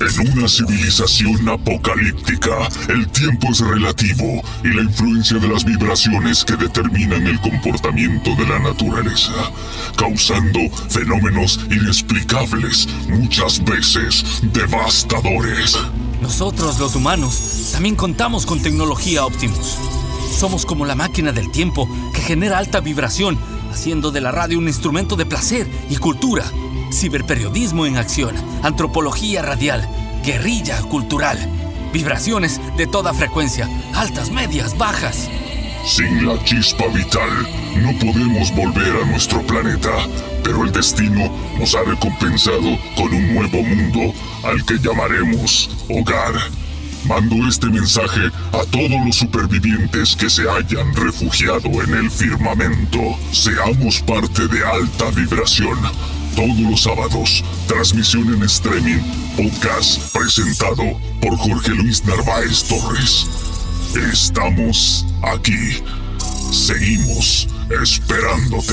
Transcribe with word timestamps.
En 0.00 0.32
una 0.32 0.48
civilización 0.48 1.46
apocalíptica, 1.46 2.70
el 2.88 3.06
tiempo 3.08 3.48
es 3.50 3.60
relativo 3.60 4.42
y 4.64 4.68
la 4.68 4.82
influencia 4.82 5.38
de 5.38 5.46
las 5.46 5.62
vibraciones 5.62 6.42
que 6.42 6.56
determinan 6.56 7.26
el 7.26 7.38
comportamiento 7.38 8.34
de 8.36 8.46
la 8.46 8.58
naturaleza, 8.60 9.52
causando 9.98 10.58
fenómenos 10.88 11.60
inexplicables, 11.70 12.88
muchas 13.10 13.62
veces 13.62 14.24
devastadores. 14.54 15.76
Nosotros, 16.22 16.78
los 16.78 16.96
humanos, 16.96 17.68
también 17.72 17.94
contamos 17.94 18.46
con 18.46 18.62
tecnología 18.62 19.26
Optimus. 19.26 19.76
Somos 20.34 20.64
como 20.64 20.86
la 20.86 20.94
máquina 20.94 21.32
del 21.32 21.50
tiempo 21.50 21.86
que 22.14 22.22
genera 22.22 22.56
alta 22.56 22.80
vibración, 22.80 23.38
haciendo 23.70 24.10
de 24.10 24.22
la 24.22 24.32
radio 24.32 24.58
un 24.58 24.68
instrumento 24.68 25.14
de 25.14 25.26
placer 25.26 25.70
y 25.90 25.96
cultura 25.96 26.50
ciberperiodismo 26.92 27.86
en 27.86 27.96
acción, 27.96 28.34
antropología 28.62 29.42
radial, 29.42 29.88
guerrilla 30.24 30.80
cultural, 30.82 31.38
vibraciones 31.92 32.60
de 32.76 32.86
toda 32.86 33.14
frecuencia, 33.14 33.68
altas, 33.94 34.30
medias, 34.30 34.76
bajas. 34.76 35.28
Sin 35.86 36.26
la 36.26 36.42
chispa 36.44 36.86
vital, 36.88 37.30
no 37.82 37.98
podemos 37.98 38.54
volver 38.54 39.02
a 39.02 39.06
nuestro 39.06 39.40
planeta, 39.42 39.90
pero 40.44 40.64
el 40.64 40.72
destino 40.72 41.30
nos 41.58 41.74
ha 41.74 41.82
recompensado 41.82 42.78
con 42.96 43.12
un 43.14 43.34
nuevo 43.34 43.62
mundo 43.62 44.12
al 44.44 44.64
que 44.66 44.78
llamaremos 44.78 45.70
hogar. 45.88 46.34
Mando 47.06 47.48
este 47.48 47.66
mensaje 47.68 48.30
a 48.52 48.62
todos 48.70 49.06
los 49.06 49.16
supervivientes 49.16 50.14
que 50.14 50.28
se 50.28 50.42
hayan 50.42 50.94
refugiado 50.94 51.82
en 51.82 51.94
el 51.94 52.10
firmamento. 52.10 53.00
Seamos 53.32 54.00
parte 54.02 54.46
de 54.48 54.62
alta 54.62 55.10
vibración 55.16 55.78
todos 56.40 56.58
los 56.58 56.82
sábados, 56.84 57.44
transmisión 57.66 58.32
en 58.32 58.42
streaming, 58.44 59.00
podcast 59.36 60.16
presentado 60.16 60.98
por 61.20 61.36
Jorge 61.36 61.72
Luis 61.72 62.02
Narváez 62.06 62.64
Torres. 62.66 63.28
Estamos 64.10 65.06
aquí. 65.20 65.82
Seguimos 66.50 67.46
esperándote. 67.82 68.72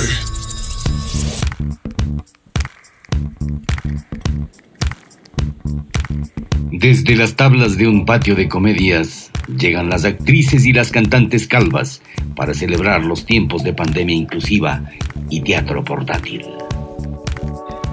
Desde 6.71 7.17
las 7.17 7.35
tablas 7.35 7.77
de 7.77 7.89
un 7.89 8.05
patio 8.05 8.35
de 8.35 8.47
comedias 8.47 9.29
llegan 9.57 9.89
las 9.89 10.05
actrices 10.05 10.65
y 10.65 10.71
las 10.71 10.91
cantantes 10.91 11.49
calvas 11.49 12.01
para 12.33 12.53
celebrar 12.53 13.03
los 13.03 13.25
tiempos 13.25 13.65
de 13.65 13.73
pandemia 13.73 14.15
inclusiva 14.15 14.85
y 15.29 15.41
teatro 15.41 15.83
portátil. 15.83 16.45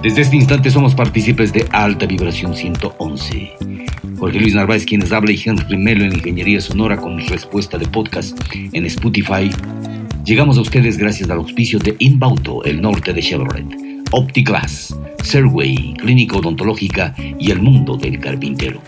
Desde 0.05 0.21
este 0.21 0.35
instante 0.35 0.69
somos 0.69 0.93
partícipes 0.93 1.51
de 1.51 1.65
Alta 1.71 2.05
Vibración 2.05 2.53
111. 2.53 3.53
Jorge 4.19 4.39
Luis 4.39 4.53
Narváez 4.53 4.85
quienes 4.85 5.11
habla 5.11 5.31
y 5.31 5.41
Henry 5.43 5.77
Melo 5.77 6.05
en 6.05 6.13
Ingeniería 6.13 6.61
Sonora 6.61 6.95
con 6.95 7.17
respuesta 7.25 7.79
de 7.79 7.87
podcast 7.87 8.39
en 8.53 8.85
Spotify. 8.85 9.49
Llegamos 10.23 10.59
a 10.59 10.61
ustedes 10.61 10.99
gracias 10.99 11.31
al 11.31 11.39
auspicio 11.39 11.79
de 11.79 11.95
Inbauto, 11.97 12.63
el 12.65 12.83
norte 12.83 13.13
de 13.13 13.21
Chevrolet, 13.23 13.65
OptiClass, 14.11 14.95
Serway, 15.23 15.95
Clínica 15.97 16.37
Odontológica 16.37 17.15
y 17.39 17.49
el 17.49 17.59
mundo 17.59 17.97
del 17.97 18.19
carpintero 18.19 18.83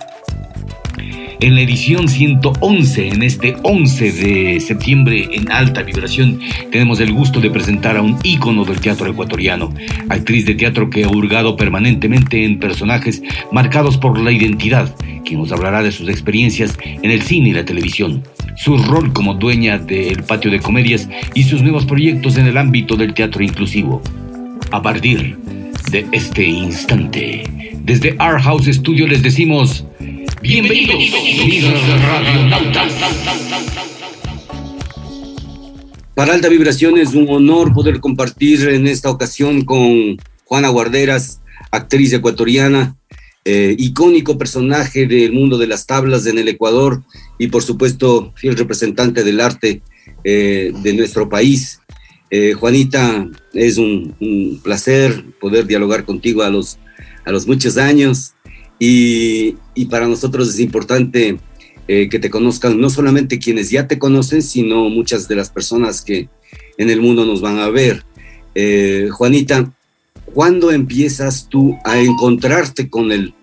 en 1.39 1.55
la 1.55 1.61
edición 1.61 2.07
111, 2.07 3.09
en 3.09 3.23
este 3.23 3.55
11 3.61 4.11
de 4.11 4.59
septiembre 4.59 5.29
en 5.31 5.51
alta 5.51 5.83
vibración, 5.83 6.39
tenemos 6.71 6.99
el 6.99 7.13
gusto 7.13 7.39
de 7.39 7.51
presentar 7.51 7.95
a 7.95 8.01
un 8.01 8.17
ícono 8.23 8.65
del 8.65 8.79
teatro 8.79 9.07
ecuatoriano, 9.07 9.71
actriz 10.09 10.45
de 10.45 10.55
teatro 10.55 10.89
que 10.89 11.03
ha 11.03 11.09
hurgado 11.09 11.55
permanentemente 11.55 12.43
en 12.43 12.59
personajes 12.59 13.21
marcados 13.51 13.97
por 13.97 14.19
la 14.19 14.31
identidad, 14.31 14.95
quien 15.23 15.39
nos 15.39 15.51
hablará 15.51 15.83
de 15.83 15.91
sus 15.91 16.09
experiencias 16.09 16.77
en 16.81 17.11
el 17.11 17.21
cine 17.21 17.49
y 17.49 17.53
la 17.53 17.65
televisión, 17.65 18.23
su 18.55 18.77
rol 18.77 19.13
como 19.13 19.35
dueña 19.35 19.77
del 19.77 20.23
patio 20.23 20.49
de 20.49 20.59
comedias 20.59 21.07
y 21.35 21.43
sus 21.43 21.61
nuevos 21.61 21.85
proyectos 21.85 22.37
en 22.37 22.47
el 22.47 22.57
ámbito 22.57 22.95
del 22.95 23.13
teatro 23.13 23.43
inclusivo. 23.43 24.01
A 24.71 24.81
partir 24.81 25.37
de 25.91 26.05
este 26.11 26.43
instante, 26.43 27.43
desde 27.83 28.15
Art 28.17 28.41
House 28.43 28.65
Studio 28.65 29.07
les 29.07 29.21
decimos 29.21 29.85
Bienvenidos, 30.41 30.95
Para 36.13 36.33
Alta 36.33 36.47
Vibración 36.47 36.97
es 36.97 37.13
un 37.15 37.27
honor 37.29 37.73
poder 37.73 37.99
compartir 37.99 38.67
en 38.69 38.87
esta 38.87 39.09
ocasión 39.09 39.65
con 39.65 40.17
Juana 40.45 40.69
Guarderas, 40.69 41.41
actriz 41.71 42.13
ecuatoriana, 42.13 42.95
eh, 43.45 43.75
icónico 43.79 44.37
personaje 44.37 45.07
del 45.07 45.33
mundo 45.33 45.57
de 45.57 45.67
las 45.67 45.87
tablas 45.87 46.27
en 46.27 46.37
el 46.37 46.47
Ecuador 46.47 47.03
y 47.39 47.47
por 47.47 47.63
supuesto 47.63 48.33
fiel 48.35 48.57
representante 48.57 49.23
del 49.23 49.41
arte 49.41 49.81
eh, 50.23 50.71
de 50.83 50.93
nuestro 50.93 51.29
país. 51.29 51.79
Eh, 52.29 52.53
Juanita, 52.53 53.27
es 53.53 53.77
un, 53.77 54.13
un, 54.19 54.59
placer 54.61 55.23
poder 55.39 55.65
dialogar 55.65 56.03
contigo 56.03 56.43
a 56.43 56.49
los, 56.49 56.77
a 57.25 57.31
los 57.31 57.47
muchos 57.47 57.77
años. 57.77 58.33
Y, 58.79 59.55
para 59.89 60.07
nosotros 60.07 60.49
es 60.49 60.59
importante 60.59 61.37
eh, 61.87 62.09
que 62.09 62.19
te 62.19 62.29
conozcan 62.29 62.79
no 62.79 62.89
solamente 62.89 63.39
quienes 63.39 63.69
ya 63.69 63.87
te 63.87 63.97
conocen, 63.97 64.41
sino 64.41 64.89
muchas 64.89 65.27
de 65.27 65.35
las 65.35 65.49
personas 65.49 66.01
que 66.01 66.29
en 66.77 66.89
el 66.89 67.01
mundo 67.01 67.25
nos 67.25 67.41
van 67.41 67.59
a 67.59 67.69
ver. 67.69 68.03
Eh, 68.55 69.09
Juanita, 69.11 69.73
¿cuándo 70.33 70.71
empiezas 70.71 71.47
tú 71.49 71.77
a 71.85 71.99
encontrarte 71.99 72.89
con 72.89 73.11
el, 73.11 73.33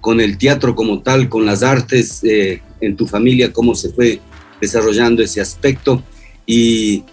con 0.00 0.20
el 0.20 0.38
teatro 0.38 0.74
como 0.74 1.02
tal, 1.02 1.28
con 1.28 1.44
las 1.44 1.62
artes 1.62 2.22
eh, 2.22 2.62
en 2.80 2.96
tu 2.96 3.06
familia? 3.06 3.52
¿Cómo 3.52 3.74
se 3.74 3.90
fue 3.90 4.20
desarrollando 4.60 5.22
ese 5.22 5.40
aspecto? 5.40 6.02
Y, 6.46 7.04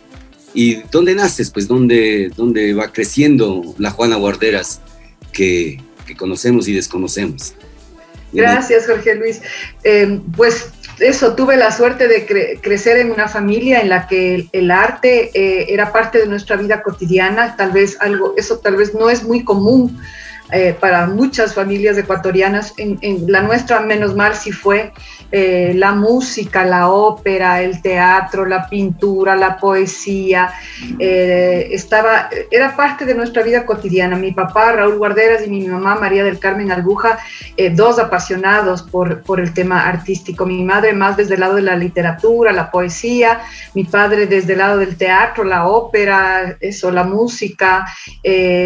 y 0.54 0.76
dónde 0.92 1.16
naces, 1.16 1.50
pues 1.50 1.68
dónde, 1.68 2.32
dónde 2.36 2.74
va 2.74 2.92
creciendo 2.92 3.76
la 3.78 3.92
Juana 3.92 4.16
Guarderas 4.16 4.82
que, 5.34 5.82
que 6.06 6.16
conocemos 6.16 6.68
y 6.68 6.74
desconocemos. 6.74 7.56
Gracias, 8.32 8.88
Jorge 8.88 9.16
Luis. 9.16 9.42
Eh, 9.84 10.20
pues 10.36 10.72
eso, 11.00 11.36
tuve 11.36 11.58
la 11.58 11.72
suerte 11.72 12.08
de 12.08 12.60
crecer 12.62 12.98
en 12.98 13.12
una 13.12 13.28
familia 13.28 13.82
en 13.82 13.90
la 13.90 14.08
que 14.08 14.48
el, 14.52 14.72
arte 14.72 15.32
eh, 15.34 15.66
era 15.70 15.92
parte 15.92 16.20
de 16.20 16.28
nuestra 16.28 16.56
vida 16.56 16.82
cotidiana, 16.82 17.56
tal 17.58 17.72
vez 17.72 17.98
algo, 18.00 18.34
eso 18.38 18.60
tal 18.60 18.78
vez 18.78 18.94
no 18.94 19.10
es 19.10 19.24
muy 19.24 19.44
común 19.44 20.00
eh, 20.52 20.76
para 20.80 21.08
muchas 21.08 21.54
familias 21.54 21.98
ecuatorianas, 21.98 22.74
en, 22.78 22.98
en, 23.02 23.32
la 23.32 23.42
nuestra 23.42 23.80
menos 23.80 24.16
mal 24.16 24.36
sí 24.36 24.52
fue, 24.52 24.92
eh, 25.32 25.74
la 25.76 25.92
música, 25.92 26.64
la 26.64 26.90
ópera, 26.90 27.62
el 27.62 27.82
teatro, 27.82 28.46
la 28.46 28.70
pintura, 28.70 29.36
la 29.36 29.58
poesía, 29.58 30.54
eh, 31.00 31.68
estaba, 31.72 32.30
era 32.52 32.76
parte 32.76 33.06
de 33.06 33.16
nuestra 33.16 33.42
vida 33.42 33.66
cotidiana. 33.66 34.16
Mi 34.16 34.32
papá, 34.32 34.72
Raúl 34.72 34.98
Guarderas, 34.98 35.46
y 35.46 35.50
mi 35.50 35.68
mamá, 35.68 35.96
María 35.96 36.24
del 36.24 36.40
Carmen 36.40 36.72
Albuja, 36.72 37.18
eh, 37.58 37.72
dos 37.72 37.98
apasionados 37.98 38.84
por, 38.84 39.24
por 39.24 39.40
el 39.40 39.54
tema 39.54 39.88
artístico. 39.88 40.46
Mi 40.46 40.64
madre 40.64 40.94
más 40.94 41.18
desde 41.18 41.34
el 41.34 41.40
lado 41.40 41.56
de 41.56 41.64
la 41.64 41.76
literatura, 41.76 42.52
la 42.52 42.70
poesía, 42.70 43.42
mi 43.74 43.84
padre 43.84 44.28
desde 44.28 44.54
el 44.54 44.60
lado 44.60 44.78
del 44.78 44.96
teatro, 44.96 45.44
la 45.44 45.68
ópera, 45.68 46.56
eso, 46.60 46.92
la 46.92 47.04
música, 47.04 47.86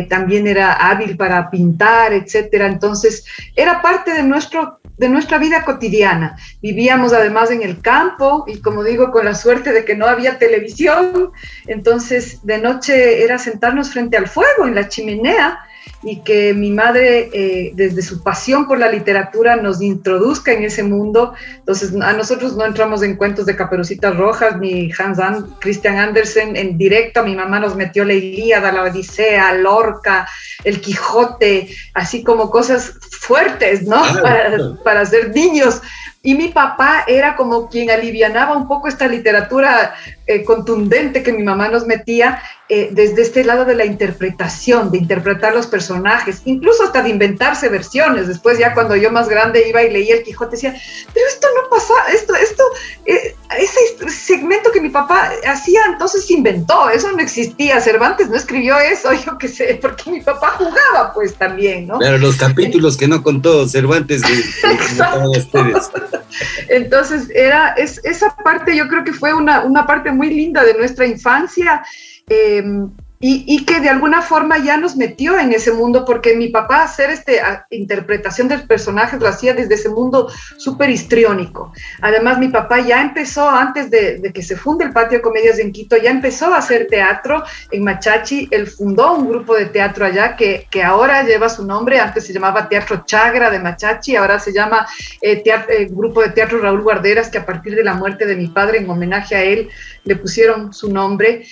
también 0.09 0.45
era 0.47 0.73
hábil 0.73 1.17
para 1.17 1.49
pintar, 1.49 1.68
etcétera. 2.13 2.67
Entonces, 2.67 3.25
era 3.55 3.81
parte 3.81 4.13
de 4.13 4.23
nuestro 4.23 4.79
de 4.99 5.07
nuestra 5.07 5.37
vida 5.37 5.63
cotidiana. 5.63 6.37
Vivíamos 6.61 7.13
además 7.13 7.49
en 7.51 7.63
el 7.63 7.81
campo 7.81 8.43
y 8.47 8.59
como 8.59 8.83
digo, 8.83 9.11
con 9.11 9.23
la 9.23 9.33
suerte 9.33 9.71
de 9.71 9.85
que 9.85 9.95
no 9.95 10.05
había 10.05 10.37
televisión, 10.37 11.31
entonces 11.67 12.45
de 12.45 12.57
noche 12.57 13.23
era 13.23 13.39
sentarnos 13.39 13.91
frente 13.91 14.17
al 14.17 14.27
fuego 14.27 14.67
en 14.67 14.75
la 14.75 14.89
chimenea 14.89 15.57
y 16.01 16.21
que 16.21 16.53
mi 16.53 16.71
madre, 16.71 17.29
eh, 17.33 17.71
desde 17.75 18.01
su 18.01 18.23
pasión 18.23 18.67
por 18.67 18.79
la 18.79 18.89
literatura, 18.89 19.57
nos 19.57 19.81
introduzca 19.81 20.53
en 20.53 20.63
ese 20.63 20.83
mundo. 20.83 21.33
Entonces, 21.57 21.93
a 22.01 22.13
nosotros 22.13 22.55
no 22.55 22.65
entramos 22.65 23.03
en 23.03 23.17
cuentos 23.17 23.45
de 23.45 23.55
Caperucitas 23.55 24.15
Rojas 24.15 24.57
ni 24.59 24.91
Hans 24.97 25.19
Christian 25.59 25.97
Andersen 25.97 26.55
en 26.55 26.77
directo. 26.77 27.23
Mi 27.23 27.35
mamá 27.35 27.59
nos 27.59 27.75
metió 27.75 28.05
la 28.05 28.13
Ilíada, 28.13 28.71
la 28.71 28.83
Odisea, 28.83 29.53
Lorca, 29.55 30.27
el 30.63 30.79
Quijote, 30.79 31.69
así 31.93 32.23
como 32.23 32.49
cosas 32.49 32.93
fuertes, 33.19 33.83
¿no? 33.83 34.01
Para, 34.21 34.57
para 34.83 35.05
ser 35.05 35.35
niños. 35.35 35.81
Y 36.21 36.35
mi 36.35 36.49
papá 36.49 37.05
era 37.07 37.35
como 37.37 37.69
quien 37.69 37.89
alivianaba 37.89 38.57
un 38.57 38.67
poco 38.67 38.89
esta 38.89 39.07
literatura 39.07 39.95
eh, 40.27 40.43
contundente 40.43 41.23
que 41.23 41.31
mi 41.31 41.43
mamá 41.43 41.69
nos 41.69 41.85
metía 41.85 42.41
eh, 42.71 42.89
desde 42.91 43.23
este 43.23 43.43
lado 43.43 43.65
de 43.65 43.73
la 43.73 43.83
interpretación, 43.83 44.91
de 44.91 44.99
interpretar 44.99 45.55
los 45.55 45.65
personajes, 45.65 46.43
incluso 46.45 46.83
hasta 46.83 47.01
de 47.01 47.09
inventarse 47.09 47.67
versiones. 47.67 48.27
Después 48.27 48.59
ya 48.59 48.75
cuando 48.75 48.95
yo 48.95 49.11
más 49.11 49.27
grande 49.27 49.67
iba 49.67 49.81
y 49.81 49.91
leía 49.91 50.17
el 50.17 50.23
Quijote 50.23 50.51
decía, 50.51 50.79
pero 51.11 51.25
esto 51.27 51.47
no 51.55 51.67
pasa, 51.67 51.93
esto, 52.13 52.35
esto, 52.35 52.63
eh, 53.07 53.35
ese 53.57 54.07
segmento 54.11 54.71
que 54.71 54.81
mi 54.81 54.89
papá 54.89 55.31
hacía, 55.47 55.81
entonces 55.87 56.27
se 56.27 56.33
inventó, 56.33 56.91
eso 56.91 57.11
no 57.11 57.17
existía, 57.17 57.81
Cervantes 57.81 58.29
no 58.29 58.35
escribió 58.35 58.77
eso, 58.77 59.11
yo 59.25 59.35
qué 59.39 59.47
sé, 59.47 59.79
porque 59.81 60.11
mi 60.11 60.21
papá 60.21 60.51
jugaba 60.51 61.11
pues 61.13 61.33
también, 61.33 61.87
¿no? 61.87 61.97
Pero 61.97 62.19
los 62.19 62.35
capítulos 62.35 62.97
que 62.97 63.07
no 63.07 63.23
contó 63.23 63.67
Cervantes. 63.67 64.21
Entonces, 66.67 67.31
era, 67.33 67.73
es, 67.73 67.99
esa 68.03 68.35
parte 68.35 68.75
yo 68.75 68.87
creo 68.87 69.03
que 69.03 69.13
fue 69.13 69.33
una, 69.33 69.61
una 69.61 69.87
parte 69.87 70.11
muy 70.11 70.29
linda 70.29 70.63
de 70.63 70.75
nuestra 70.75 71.07
infancia. 71.07 71.83
Eh, 72.29 72.63
y, 73.21 73.65
que 73.65 73.81
de 73.81 73.89
alguna 73.89 74.21
forma 74.21 74.59
ya 74.59 74.77
nos 74.77 74.95
metió 74.95 75.37
en 75.37 75.51
ese 75.51 75.73
mundo, 75.73 76.05
porque 76.05 76.37
mi 76.37 76.47
papá 76.47 76.83
hacer 76.83 77.09
esta 77.09 77.67
interpretación 77.69 78.47
del 78.47 78.65
personaje 78.65 79.17
lo 79.19 79.27
hacía 79.27 79.53
desde 79.53 79.73
ese 79.73 79.89
mundo 79.89 80.31
súper 80.55 80.89
histriónico. 80.89 81.73
Además, 82.01 82.39
mi 82.39 82.47
papá 82.47 82.79
ya 82.79 83.01
empezó, 83.01 83.49
antes 83.49 83.91
de, 83.91 84.31
que 84.33 84.41
se 84.41 84.55
funde 84.55 84.85
el 84.85 84.93
Patio 84.93 85.17
de 85.17 85.21
Comedias 85.21 85.59
en 85.59 85.73
Quito, 85.73 85.97
ya 85.97 86.11
empezó 86.11 86.53
a 86.53 86.59
hacer 86.59 86.87
teatro 86.87 87.43
en 87.71 87.83
Machachi. 87.83 88.47
Él 88.51 88.67
fundó 88.67 89.15
un 89.15 89.27
grupo 89.27 89.53
de 89.53 89.65
teatro 89.65 90.05
allá 90.05 90.37
que, 90.37 90.67
que 90.71 90.81
ahora 90.81 91.23
lleva 91.23 91.49
su 91.49 91.65
nombre, 91.65 91.99
antes 91.99 92.25
se 92.25 92.31
llamaba 92.31 92.69
Teatro 92.69 93.03
Chagra 93.05 93.49
de 93.49 93.59
Machachi, 93.59 94.15
ahora 94.15 94.39
se 94.39 94.53
llama 94.53 94.87
eh, 95.21 95.43
eh, 95.45 95.87
Grupo 95.91 96.21
de 96.21 96.29
Teatro 96.29 96.59
Raúl 96.59 96.83
Guarderas, 96.83 97.29
que 97.29 97.39
a 97.39 97.45
partir 97.45 97.75
de 97.75 97.83
la 97.83 97.95
muerte 97.95 98.25
de 98.25 98.37
mi 98.37 98.47
padre, 98.47 98.77
en 98.77 98.89
homenaje 98.89 99.35
a 99.35 99.43
él, 99.43 99.67
le 100.05 100.15
pusieron 100.15 100.71
su 100.73 100.89
nombre. 100.89 101.45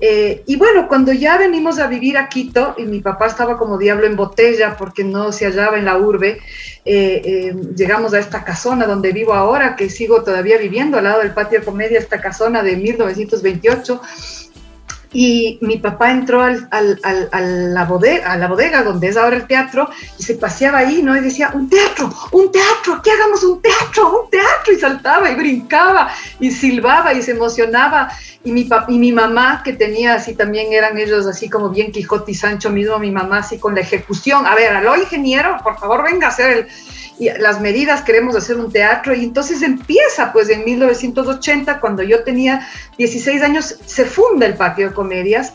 Eh, 0.00 0.42
y 0.46 0.56
bueno, 0.56 0.88
cuando 0.88 1.12
ya 1.12 1.36
venimos 1.36 1.78
a 1.78 1.86
vivir 1.86 2.16
a 2.16 2.28
Quito, 2.28 2.74
y 2.78 2.84
mi 2.84 3.00
papá 3.00 3.26
estaba 3.26 3.58
como 3.58 3.76
diablo 3.76 4.06
en 4.06 4.16
botella 4.16 4.76
porque 4.78 5.04
no 5.04 5.30
se 5.30 5.44
hallaba 5.44 5.78
en 5.78 5.84
la 5.84 5.98
urbe, 5.98 6.40
eh, 6.86 7.22
eh, 7.24 7.54
llegamos 7.76 8.14
a 8.14 8.18
esta 8.18 8.42
casona 8.42 8.86
donde 8.86 9.12
vivo 9.12 9.34
ahora, 9.34 9.76
que 9.76 9.90
sigo 9.90 10.24
todavía 10.24 10.56
viviendo 10.56 10.96
al 10.96 11.04
lado 11.04 11.20
del 11.20 11.34
patio 11.34 11.60
de 11.60 11.66
comedia, 11.66 11.98
esta 11.98 12.20
casona 12.20 12.62
de 12.62 12.76
1928 12.76 14.00
y 15.12 15.58
mi 15.60 15.78
papá 15.78 16.12
entró 16.12 16.42
al, 16.42 16.68
al, 16.70 16.98
a, 17.32 17.40
la 17.40 17.84
bodega, 17.84 18.32
a 18.32 18.36
la 18.36 18.46
bodega 18.46 18.84
donde 18.84 19.08
es 19.08 19.16
ahora 19.16 19.36
el 19.36 19.46
teatro 19.46 19.90
y 20.18 20.22
se 20.22 20.34
paseaba 20.34 20.78
ahí, 20.78 21.02
¿no? 21.02 21.16
Y 21.16 21.20
decía, 21.20 21.50
un 21.52 21.68
teatro, 21.68 22.12
un 22.30 22.52
teatro, 22.52 23.02
que 23.02 23.10
hagamos 23.10 23.42
un 23.42 23.60
teatro, 23.60 24.22
un 24.22 24.30
teatro. 24.30 24.72
Y 24.72 24.78
saltaba 24.78 25.30
y 25.30 25.34
brincaba 25.34 26.10
y 26.38 26.50
silbaba 26.50 27.12
y 27.12 27.22
se 27.22 27.32
emocionaba. 27.32 28.10
Y 28.44 28.52
mi, 28.52 28.68
y 28.88 28.98
mi 28.98 29.12
mamá, 29.12 29.62
que 29.64 29.72
tenía 29.72 30.14
así 30.14 30.34
también, 30.34 30.72
eran 30.72 30.96
ellos 30.96 31.26
así 31.26 31.50
como 31.50 31.70
bien 31.70 31.90
Quijote 31.90 32.30
y 32.30 32.34
Sancho 32.34 32.70
mismo, 32.70 32.98
mi 32.98 33.10
mamá 33.10 33.38
así 33.38 33.58
con 33.58 33.74
la 33.74 33.80
ejecución. 33.80 34.46
A 34.46 34.54
ver, 34.54 34.74
aló 34.74 34.96
ingeniero, 34.96 35.58
por 35.62 35.78
favor 35.78 36.04
venga 36.04 36.28
a 36.28 36.30
hacer 36.30 36.50
el, 36.50 36.68
y 37.20 37.28
las 37.38 37.60
medidas, 37.60 38.00
queremos 38.00 38.34
hacer 38.34 38.56
un 38.56 38.72
teatro 38.72 39.14
y 39.14 39.24
entonces 39.24 39.60
empieza 39.60 40.32
pues 40.32 40.48
en 40.48 40.64
1980, 40.64 41.78
cuando 41.78 42.02
yo 42.02 42.24
tenía 42.24 42.66
16 42.96 43.42
años, 43.42 43.76
se 43.84 44.06
funda 44.06 44.46
el 44.46 44.54
patio 44.54 44.88
de 44.88 44.94
comedias 44.94 45.52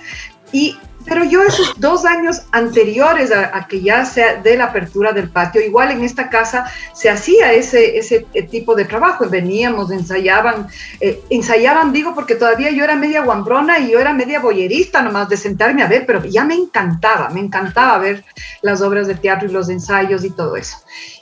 y 0.51 0.77
pero 1.05 1.23
yo 1.23 1.43
esos 1.43 1.79
dos 1.79 2.03
años 2.03 2.43
anteriores 2.51 3.31
a, 3.31 3.67
que 3.67 3.81
ya 3.81 4.05
sea 4.05 4.41
de 4.41 4.57
la 4.57 4.65
apertura 4.65 5.11
del 5.11 5.29
patio, 5.29 5.61
igual 5.61 5.91
en 5.91 6.03
esta 6.03 6.29
casa 6.29 6.65
se 6.93 7.09
hacía 7.09 7.53
ese, 7.53 7.97
ese 7.97 8.25
tipo 8.49 8.75
de 8.75 8.85
trabajo. 8.85 9.29
Veníamos, 9.29 9.91
ensayaban, 9.91 10.67
eh, 10.99 11.21
ensayaban, 11.29 11.93
digo, 11.93 12.15
porque 12.15 12.33
todavía 12.33 12.71
yo 12.71 12.83
era 12.83 12.95
media 12.95 13.21
guambrona 13.21 13.77
y 13.79 13.91
yo 13.91 13.99
era 13.99 14.13
media 14.13 14.39
boyerista 14.39 15.03
nomás 15.03 15.29
de 15.29 15.37
sentarme 15.37 15.83
a 15.83 15.87
ver, 15.87 16.05
pero 16.07 16.25
ya 16.25 16.43
me 16.43 16.55
encantaba, 16.55 17.29
me 17.29 17.39
encantaba 17.39 17.99
ver 17.99 18.23
las 18.63 18.81
obras 18.81 19.05
de 19.05 19.15
teatro 19.15 19.47
y 19.47 19.51
los 19.51 19.69
ensayos 19.69 20.25
y 20.25 20.31
todo 20.31 20.55
eso. 20.55 20.77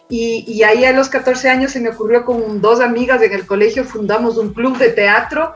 Y, 0.10 0.62
ahí 0.64 0.86
a 0.86 0.94
los 0.94 1.10
14 1.10 1.50
años 1.50 1.72
se 1.72 1.80
me 1.80 1.90
ocurrió 1.90 2.24
con 2.24 2.62
dos 2.62 2.82
amigas 2.82 3.22
en 3.22 3.34
el 3.34 3.48
colegio, 3.48 3.84
fundamos 3.84 4.38
un 4.38 4.54
club 4.54 4.78
de 4.78 4.90
teatro. 4.90 5.54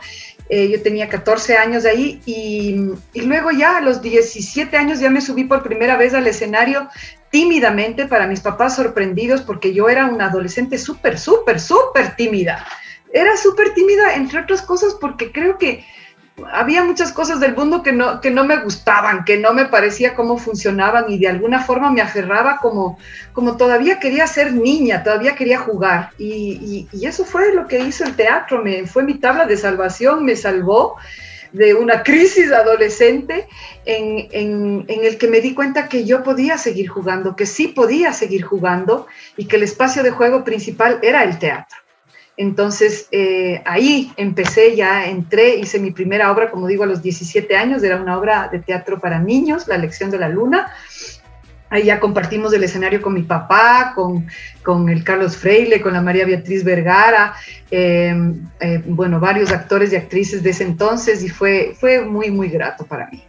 Eh, 0.49 0.69
yo 0.69 0.81
tenía 0.81 1.09
14 1.09 1.57
años 1.57 1.85
ahí 1.85 2.21
y, 2.25 2.94
y, 3.13 3.21
luego 3.21 3.51
ya 3.51 3.77
a 3.77 3.81
los 3.81 4.01
17 4.01 4.75
años 4.77 4.99
ya 4.99 5.09
me 5.09 5.19
subí 5.19 5.44
por 5.44 5.61
primera 5.61 5.97
vez 5.97 6.13
al 6.13 6.25
escenario 6.25 6.88
tímidamente 7.29 8.07
para 8.07 8.27
mis 8.27 8.39
papás 8.39 8.77
sorprendidos 8.77 9.41
porque 9.41 9.73
yo 9.73 9.89
era 9.89 10.05
una 10.05 10.27
adolescente 10.27 10.77
súper, 10.77 11.19
súper, 11.19 11.59
súper 11.59 12.15
tímida. 12.15 12.65
Era 13.11 13.35
súper 13.38 13.73
tímida, 13.73 14.15
entre 14.15 14.41
otras 14.41 14.61
cosas, 14.61 14.95
porque 14.99 15.31
creo 15.31 15.57
que 15.57 15.85
había 16.51 16.84
muchas 16.84 17.12
cosas 17.12 17.39
del 17.39 17.56
mundo 17.56 17.81
que 17.81 17.92
no, 17.92 18.22
que 18.22 18.30
no 18.30 18.45
me 18.45 18.57
gustaban, 18.57 19.25
que 19.25 19.38
no 19.38 19.54
me 19.54 19.66
parecía 19.66 20.16
cómo 20.16 20.38
funcionaban 20.38 21.06
y 21.10 21.18
de 21.18 21.28
alguna 21.28 21.63
forma 21.63 21.92
me 21.92 22.01
aferraba 22.01 22.57
como, 22.62 23.00
como 23.34 23.57
todavía 23.57 24.00
quería 24.00 24.28
ser 24.28 24.54
niña, 24.54 25.04
todavía 25.04 25.36
quería 25.36 25.60
jugar. 25.60 26.12
Y, 26.18 26.88
eso 27.01 27.25
fue 27.25 27.54
lo 27.54 27.68
que 27.68 27.80
hizo 27.80 28.04
el 28.04 28.16
teatro, 28.16 28.63
me, 28.63 28.86
fue 28.86 29.04
mi 29.04 29.16
tabla 29.16 29.45
de 29.45 29.57
salvación, 29.57 30.25
me 30.25 30.36
salvó 30.36 30.98
de 31.54 31.74
una 31.74 32.04
crisis 32.04 32.51
adolescente 32.51 33.48
en, 33.86 34.28
en, 34.31 34.86
en, 34.88 35.06
el 35.06 35.18
que 35.18 35.30
me 35.30 35.40
di 35.40 35.54
cuenta 35.54 35.88
que 35.88 36.04
yo 36.04 36.22
podía 36.22 36.57
seguir 36.57 36.90
jugando, 36.90 37.36
que 37.36 37.45
sí 37.45 37.69
podía 37.69 38.12
seguir 38.12 38.44
jugando 38.44 39.07
y 39.38 39.45
que 39.45 39.56
el 39.56 39.63
espacio 39.63 40.04
de 40.04 40.12
juego 40.12 40.44
principal 40.44 41.00
era 41.01 41.24
el 41.24 41.40
teatro. 41.40 41.78
Entonces 42.38 43.07
eh, 43.12 43.63
ahí 43.66 44.12
empecé, 44.16 44.75
ya 44.75 45.07
entré, 45.07 45.56
hice 45.56 45.80
mi 45.80 45.89
primera 45.89 46.31
obra, 46.31 46.51
como 46.51 46.68
digo, 46.68 46.84
a 46.84 46.88
los 46.88 47.01
17 47.01 47.57
años, 47.57 47.81
era 47.81 48.00
una 48.00 48.18
obra 48.18 48.48
de 48.51 48.60
teatro 48.60 49.00
para 49.00 49.19
niños, 49.19 49.68
La 49.68 49.78
lección 49.78 50.12
de 50.12 50.19
la 50.19 50.30
luna. 50.30 50.72
Ahí 51.69 51.86
ya 51.86 52.00
compartimos 52.00 52.54
el 52.54 52.63
escenario 52.63 53.01
con 53.01 53.13
mi 53.13 53.24
papá, 53.24 53.92
con, 53.94 54.28
con 54.63 54.88
el 54.88 55.04
Carlos 55.04 55.36
Freile, 55.36 55.81
con 55.81 55.94
la 55.94 56.01
María 56.01 56.25
Beatriz 56.25 56.63
Vergara, 56.63 57.34
em, 57.72 58.48
eh, 58.62 58.81
bueno, 58.86 59.19
varios 59.19 59.51
actores 59.51 59.92
y 59.92 59.98
actrices 59.98 60.44
de 60.44 60.51
ese 60.51 60.63
entonces 60.63 61.24
y 61.24 61.30
fue, 61.30 61.75
fue 61.78 62.06
muy, 62.06 62.31
muy 62.31 62.48
grato 62.48 62.86
para 62.86 63.10
mí. 63.10 63.22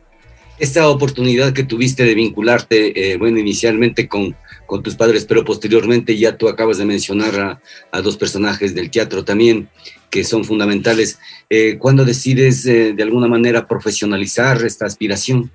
Esta 0.59 0.89
oportunidad 0.89 1.53
que 1.53 1.65
tuviste 1.65 2.05
de 2.05 2.15
vincularte, 2.15 3.13
eh, 3.13 3.17
bueno, 3.17 3.39
inicialmente 3.39 4.07
con 4.07 4.37
con 4.69 4.83
tus 4.83 4.95
padres, 4.95 5.25
pero 5.25 5.47
posteriormente 5.47 6.17
ya 6.17 6.37
tú 6.37 6.47
acabas 6.47 6.77
de 6.77 6.85
mencionar 6.85 7.59
a, 7.91 8.01
dos 8.03 8.19
personajes 8.19 8.75
del 8.75 8.91
teatro 8.91 9.25
también 9.25 9.69
que 10.11 10.25
son 10.25 10.45
fundamentales. 10.45 11.19
Eh, 11.49 11.79
¿Cuándo 11.79 12.05
decides 12.05 12.67
eh, 12.67 12.93
de 12.93 13.03
alguna 13.03 13.29
manera 13.29 13.67
profesionalizar 13.67 14.63
esta 14.65 14.85
aspiración? 14.85 15.51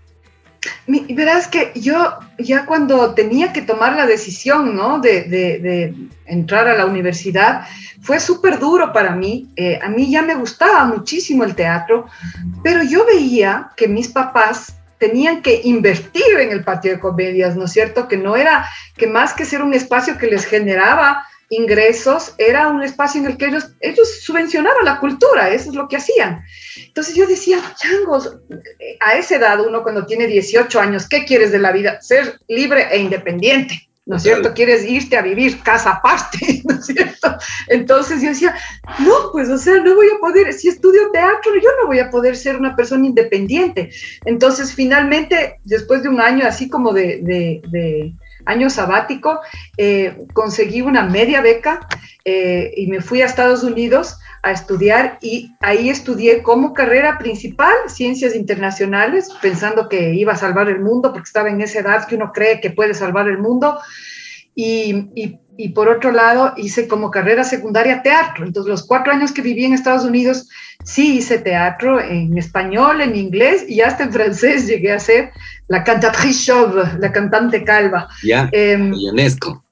verás 1.10 1.48
que 1.48 1.74
yo 1.76 2.18
ya 2.40 2.66
cuando 2.66 3.14
tenía 3.14 3.52
que 3.52 3.62
tomar 3.62 3.98
la 3.98 4.08
decisión 4.08 4.76
¿no? 4.76 5.00
de, 5.00 5.94
entrar 6.26 6.68
a 6.68 6.78
la 6.78 6.86
universidad, 6.86 7.68
fue 8.02 8.20
súper 8.20 8.60
duro 8.60 8.94
para 8.94 9.16
mí. 9.16 9.50
Eh, 9.56 9.78
a 9.84 9.90
mí 9.90 10.10
ya 10.10 10.22
me 10.22 10.36
gustaba 10.36 10.86
muchísimo 10.86 11.44
el 11.44 11.54
teatro, 11.54 12.08
pero 12.64 12.82
yo 12.82 13.06
veía 13.06 13.70
que 13.76 13.88
mis 13.88 14.08
papás 14.08 14.74
tenían 15.04 15.42
que 15.42 15.60
invertir 15.66 16.40
en 16.40 16.54
el 16.54 16.64
patio 16.64 16.94
de 16.94 17.00
comedias, 17.02 17.58
¿no 17.58 17.66
es 17.66 17.74
cierto? 17.74 18.08
Que 18.08 18.16
no 18.16 18.38
era, 18.38 18.66
que 18.96 19.06
más 19.06 19.34
que 19.34 19.44
ser 19.44 19.62
un 19.62 19.74
espacio 19.74 20.18
que 20.18 20.28
les 20.28 20.46
generaba 20.46 21.28
ingresos, 21.50 22.34
era 22.38 22.70
un 22.70 22.82
espacio 22.82 23.20
en 23.20 23.28
el 23.28 23.38
que 23.38 23.48
ellos, 23.48 23.76
ellos 23.82 24.22
subvencionaban 24.22 24.86
la 24.86 25.02
cultura, 25.02 25.50
eso 25.50 25.72
es 25.72 25.76
lo 25.76 25.90
que 25.90 25.98
hacían. 25.98 26.42
Entonces 26.88 27.16
yo 27.16 27.28
decía, 27.28 27.60
changos, 27.76 28.38
a 29.02 29.16
esa 29.16 29.36
edad 29.36 29.60
uno 29.60 29.84
cuando 29.84 30.06
tiene 30.06 30.26
18 30.26 30.80
años, 30.80 31.10
¿qué 31.10 31.26
quieres 31.26 31.52
de 31.52 31.60
la 31.60 31.74
vida? 31.74 32.02
Ser 32.02 32.40
libre 32.48 32.88
e 32.90 33.00
independiente. 33.00 33.90
¿No 34.06 34.18
es 34.18 34.24
cierto? 34.24 34.54
Quieres 34.54 34.84
irte 34.84 35.18
a 35.18 35.22
vivir 35.22 35.62
casa 35.62 35.92
aparte, 35.92 36.62
¿no 36.66 36.76
es 36.76 36.86
cierto? 36.86 37.38
Entonces 37.68 38.22
yo 38.22 38.30
decía, 38.30 38.56
no, 39.00 39.32
pues, 39.32 39.50
o 39.50 39.58
sea, 39.58 39.76
no 39.76 39.96
voy 39.96 40.08
a 40.08 40.20
poder, 40.20 40.52
si 40.54 40.68
estudio 40.68 41.12
teatro, 41.12 41.54
yo 41.56 41.70
no 41.82 41.88
voy 41.88 42.00
a 42.00 42.10
poder 42.10 42.36
ser 42.36 42.58
una 42.58 42.76
persona 42.76 43.06
independiente. 43.06 43.92
Entonces, 44.26 44.74
finalmente, 44.74 45.60
después 45.64 46.04
de 46.04 46.10
un 46.10 46.20
año 46.20 46.46
así 46.46 46.70
como 46.70 46.92
de, 46.92 47.20
de, 47.22 48.14
año 48.46 48.70
sabático, 48.70 49.40
eh, 49.78 50.18
conseguí 50.34 50.82
una 50.82 51.04
media 51.04 51.42
beca 51.42 51.88
eh, 52.26 52.74
y 52.78 52.88
me 52.88 53.02
fui 53.02 53.22
a 53.22 53.26
Estados 53.26 53.64
Unidos 53.64 54.18
a 54.44 54.52
estudiar 54.52 55.18
y 55.22 55.56
ahí 55.62 55.90
estudié 55.90 56.44
como 56.44 56.74
carrera 56.74 57.18
principal 57.18 57.74
ciencias 57.88 58.36
internacionales, 58.36 59.30
pensando 59.42 59.88
que 59.88 60.14
iba 60.14 60.34
a 60.34 60.38
salvar 60.38 60.70
el 60.70 60.82
mundo, 60.82 61.12
porque 61.12 61.28
estaba 61.28 61.50
en 61.50 61.62
esa 61.62 61.80
edad 61.80 62.08
que 62.08 62.16
uno 62.16 62.32
cree 62.34 62.60
que 62.60 62.72
puede 62.72 62.94
salvar 62.94 63.28
el 63.28 63.38
mundo. 63.38 63.80
Y, 64.56 65.10
y, 65.16 65.40
y, 65.58 65.70
por 65.70 65.90
otro 65.90 66.12
lado, 66.12 66.54
hice 66.58 66.88
como 66.88 67.12
carrera 67.12 67.44
secundaria 67.44 68.04
teatro. 68.04 68.46
Entonces, 68.46 68.70
los 68.70 68.86
cuatro 68.86 69.12
años 69.12 69.32
que 69.32 69.42
viví 69.42 69.66
en 69.66 69.74
Estados 69.74 70.06
Unidos, 70.06 70.48
sí 70.84 71.18
hice 71.18 71.40
teatro 71.40 72.00
en 72.00 72.38
español, 72.38 73.02
en 73.02 73.16
inglés 73.16 73.66
y 73.68 73.82
hasta 73.82 74.04
en 74.04 74.14
francés 74.14 74.68
llegué 74.68 74.92
a 74.92 75.00
ser 75.00 75.32
la 75.68 75.84
cantatrice 75.84 76.46
chauve, 76.46 76.84
la 77.00 77.12
cantante 77.12 77.64
calva. 77.64 78.08
Ya, 78.24 78.50
eh, 78.52 78.76
UNESCO 78.76 79.64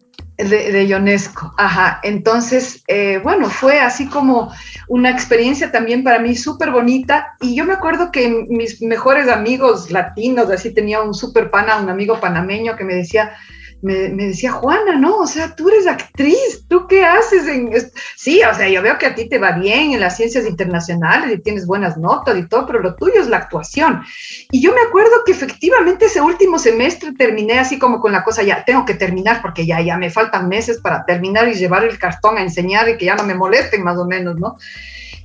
de, 0.43 0.85
Ionesco, 0.85 1.53
ajá. 1.57 1.99
Entonces, 2.03 2.83
eh, 2.87 3.19
bueno, 3.23 3.49
fue 3.49 3.79
así 3.79 4.07
como 4.07 4.51
una 4.87 5.09
experiencia 5.09 5.71
también 5.71 6.03
para 6.03 6.19
mí 6.19 6.35
súper 6.35 6.71
bonita. 6.71 7.35
Y 7.41 7.55
yo 7.55 7.65
me 7.65 7.73
acuerdo 7.73 8.11
que 8.11 8.45
mis 8.49 8.81
mejores 8.81 9.27
amigos 9.29 9.91
latinos, 9.91 10.49
así 10.49 10.73
tenía 10.73 11.01
un 11.01 11.13
súper 11.13 11.51
pana, 11.51 11.77
un 11.77 11.89
amigo 11.89 12.19
panameño 12.19 12.75
que 12.75 12.83
me 12.83 12.95
decía, 12.95 13.33
me, 13.81 14.09
decía, 14.09 14.51
Juana, 14.51 14.95
no, 14.95 15.17
o 15.17 15.27
sea, 15.27 15.55
tú 15.55 15.69
eres 15.69 15.87
actriz, 15.87 16.65
¿tú 16.67 16.87
qué 16.87 17.03
haces? 17.03 17.47
En 17.47 17.71
sí, 18.15 18.41
o 18.43 18.53
sea, 18.53 18.69
yo 18.69 18.81
veo 18.81 18.97
que 18.97 19.07
a 19.07 19.15
ti 19.15 19.27
te 19.27 19.39
va 19.39 19.53
bien 19.53 19.93
en 19.93 19.99
las 19.99 20.17
ciencias 20.17 20.45
internacionales 20.45 21.31
y 21.31 21.41
tienes 21.41 21.65
buenas 21.65 21.97
notas 21.97 22.37
y 22.37 22.47
todo, 22.47 22.65
pero 22.67 22.79
lo 22.79 22.95
tuyo 22.95 23.19
es 23.19 23.27
la 23.27 23.37
actuación. 23.37 24.03
Y 24.51 24.61
yo 24.61 24.73
me 24.73 24.81
acuerdo 24.81 25.23
que 25.25 25.31
efectivamente 25.31 26.05
ese 26.05 26.21
último 26.21 26.59
semestre 26.59 27.13
terminé 27.13 27.59
así 27.59 27.79
como 27.79 27.99
con 27.99 28.11
la 28.11 28.23
cosa, 28.23 28.43
ya 28.43 28.63
tengo 28.63 28.85
que 28.85 28.93
terminar 28.93 29.41
porque 29.41 29.65
ya, 29.65 29.81
ya 29.81 29.97
me 29.97 30.09
faltan 30.09 30.47
meses 30.47 30.79
para 30.79 31.03
terminar 31.05 31.47
y 31.47 31.55
llevar 31.55 31.83
el 31.83 31.97
cartón 31.97 32.37
a 32.37 32.41
enseñar 32.41 32.87
y 32.89 32.97
que 32.97 33.05
ya 33.05 33.15
no 33.15 33.23
me 33.23 33.35
molesten 33.35 33.83
más 33.83 33.97
o 33.97 34.05
menos, 34.05 34.37
¿no? 34.37 34.57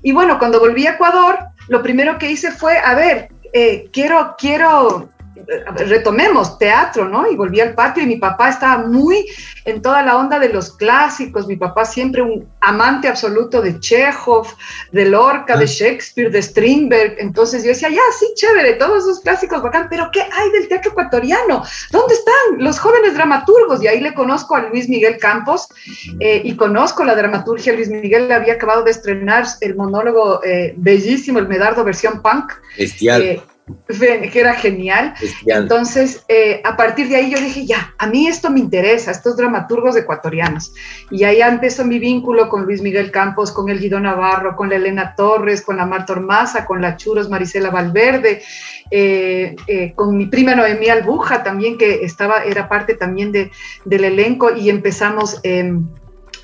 Y 0.03 0.13
bueno, 0.13 0.39
cuando 0.39 0.61
volví 0.61 0.87
a 0.87 0.93
Ecuador, 0.93 1.39
lo 1.69 1.83
primero 1.83 2.19
que 2.19 2.31
hice 2.31 2.53
fue, 2.53 2.79
a 2.79 2.95
ver, 2.95 3.29
eh, 3.53 3.89
quiero, 3.93 4.37
quiero 4.39 5.09
retomemos 5.87 6.59
teatro, 6.59 7.09
¿no? 7.09 7.31
Y 7.31 7.37
volví 7.37 7.61
al 7.61 7.75
patio 7.75 8.03
y 8.03 8.07
mi 8.07 8.17
papá 8.17 8.51
estaba 8.51 8.87
muy 8.87 9.27
en 9.65 9.83
toda 9.83 10.03
la 10.03 10.17
onda 10.17 10.39
de 10.39 10.49
los 10.49 10.77
clásicos, 10.77 11.47
mi 11.47 11.57
papá 11.57 11.85
siempre 11.85 12.23
un 12.23 12.49
amante 12.61 13.09
absoluto 13.09 13.61
de 13.61 13.79
Chekhov, 13.81 14.47
de 14.93 15.07
Lorca, 15.07 15.57
de 15.57 15.65
ah. 15.65 15.69
Shakespeare, 15.69 16.31
de 16.31 16.41
Strindberg, 16.41 17.17
entonces 17.19 17.63
yo 17.63 17.71
decía, 17.71 17.89
ya, 17.89 18.01
sí, 18.19 18.27
chévere, 18.37 18.75
todos 18.75 19.05
esos 19.05 19.21
clásicos 19.21 19.63
bacán, 19.63 19.89
pero 19.91 20.09
¿qué 20.13 20.23
hay 20.23 20.51
del 20.53 20.69
teatro 20.69 20.93
ecuatoriano? 20.93 21.65
¿Dónde 21.91 22.15
están 22.15 22.59
los 22.59 22.79
jóvenes 22.79 23.15
dramaturgos? 23.15 23.83
Y 23.83 23.89
ahí 23.89 24.01
le 24.01 24.15
conozco 24.15 24.55
a 24.55 24.63
Luis 24.69 24.89
Miguel 24.89 25.19
Campos 25.19 25.69
eh, 26.21 26.43
y 26.45 26.55
conozco 26.57 27.05
la 27.05 27.17
dramaturgia, 27.17 27.73
Luis 27.73 27.89
Miguel 27.89 28.31
había 28.31 28.55
acabado 28.55 28.85
de 28.85 28.93
estrenar 28.93 29.47
el 29.61 29.75
monólogo 29.75 30.43
eh, 30.45 30.75
bellísimo, 30.77 31.39
el 31.39 31.49
Medardo 31.49 31.85
versión 31.85 32.23
punk. 32.23 32.53
Bestial. 32.79 33.23
Eh, 33.23 33.43
que 33.89 34.41
era 34.41 34.55
genial. 34.55 35.15
Entonces, 35.45 36.25
eh, 36.29 36.61
a 36.65 36.77
partir 36.77 37.09
de 37.09 37.17
ahí 37.17 37.31
yo 37.31 37.41
dije, 37.41 37.67
ya, 37.67 37.95
a 37.99 38.07
mí 38.07 38.29
esto 38.29 38.51
me 38.51 38.61
interesa, 38.61 39.11
estos 39.11 39.37
dramaturgos 39.37 39.97
ecuatorianos. 39.97 40.73
Y 41.11 41.25
ahí 41.25 41.41
empezó 41.41 41.85
mi 41.85 41.99
vínculo 41.99 42.49
con 42.49 42.65
Luis 42.65 42.81
Miguel 42.81 43.11
Campos, 43.11 43.51
con 43.51 43.69
el 43.69 43.81
Guido 43.81 43.99
Navarro, 43.99 44.55
con 44.55 44.69
la 44.69 44.77
Elena 44.77 45.15
Torres, 45.17 45.63
con 45.63 45.77
la 45.77 45.87
Marta 45.87 46.13
Ormaza, 46.13 46.65
con 46.65 46.81
la 46.81 46.97
Churos 46.97 47.29
Marisela 47.29 47.71
Valverde, 47.71 48.43
eh, 48.91 49.57
eh, 49.67 49.93
con 49.95 50.17
mi 50.17 50.27
prima 50.27 50.55
Noemí 50.55 50.89
Albuja 50.89 51.43
también, 51.43 51.77
que 51.77 52.05
estaba, 52.05 52.45
era 52.45 52.69
parte 52.69 52.95
también 52.95 53.33
de, 53.33 53.51
del 53.85 54.05
elenco, 54.05 54.55
y 54.55 54.71
empezamos 54.71 55.41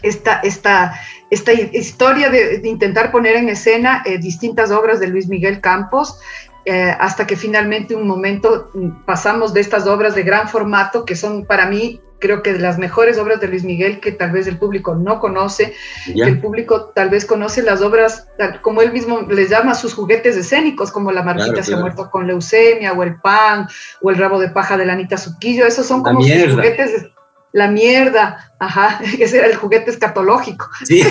esta, 0.03 0.41
esta, 0.41 1.01
esta 1.31 1.53
historia 1.53 2.31
de, 2.31 2.59
de, 2.59 2.69
intentar 2.69 3.13
poner 3.13 3.37
en 3.37 3.49
escena 3.49 4.03
distintas 4.21 4.73
obras 4.73 4.99
de 4.99 5.07
Luis 5.07 5.29
Miguel 5.29 5.61
Campos, 5.61 6.19
eh, 6.65 6.95
hasta 6.99 7.27
que 7.27 7.37
finalmente 7.37 7.95
un 7.95 8.07
momento 8.07 8.71
pasamos 9.05 9.53
de 9.53 9.61
estas 9.61 9.87
obras 9.87 10.15
de 10.15 10.23
gran 10.23 10.49
formato, 10.49 11.05
que 11.05 11.17
son 11.17 11.45
para 11.45 11.67
mí, 11.67 12.01
creo 12.23 12.43
que 12.43 12.53
de 12.53 12.61
las 12.61 12.79
mejores 12.79 13.19
obras 13.19 13.41
de 13.41 13.49
Luis 13.49 13.65
Miguel, 13.65 13.99
que 13.99 14.13
tal 14.13 14.31
vez 14.31 14.47
el 14.47 14.57
público 14.57 14.95
no 14.95 15.19
conoce, 15.19 15.75
que 16.07 16.23
el 16.23 16.41
público 16.41 16.93
tal 16.95 17.11
vez 17.11 17.27
conoce 17.27 17.63
las 17.63 17.83
obras, 17.83 18.29
como 18.63 18.81
él 18.81 18.93
mismo 18.93 19.23
les 19.23 19.51
llama, 19.51 19.75
sus 19.75 19.93
juguetes 19.93 20.37
escénicos, 20.37 20.93
como 20.93 21.11
La 21.11 21.25
Marquita 21.25 21.65
se 21.65 21.75
ha 21.75 21.79
muerto 21.79 22.09
con 22.11 22.29
leucemia, 22.29 22.93
o 22.93 23.03
El 23.03 23.21
Pan, 23.21 23.67
o 24.01 24.11
El 24.11 24.17
Rabo 24.17 24.39
de 24.39 24.51
Paja 24.51 24.77
de 24.77 24.87
la 24.87 24.93
Anita 24.93 25.17
Suquillo, 25.17 25.67
esos 25.67 25.85
son 25.85 26.05
como 26.05 26.23
sus 26.23 26.55
juguetes 26.55 27.12
la 27.53 27.69
mierda, 27.69 28.53
ajá, 28.59 29.01
ese 29.19 29.39
era 29.39 29.47
el 29.47 29.57
juguete 29.57 29.91
escatológico. 29.91 30.71
Sí. 30.85 31.03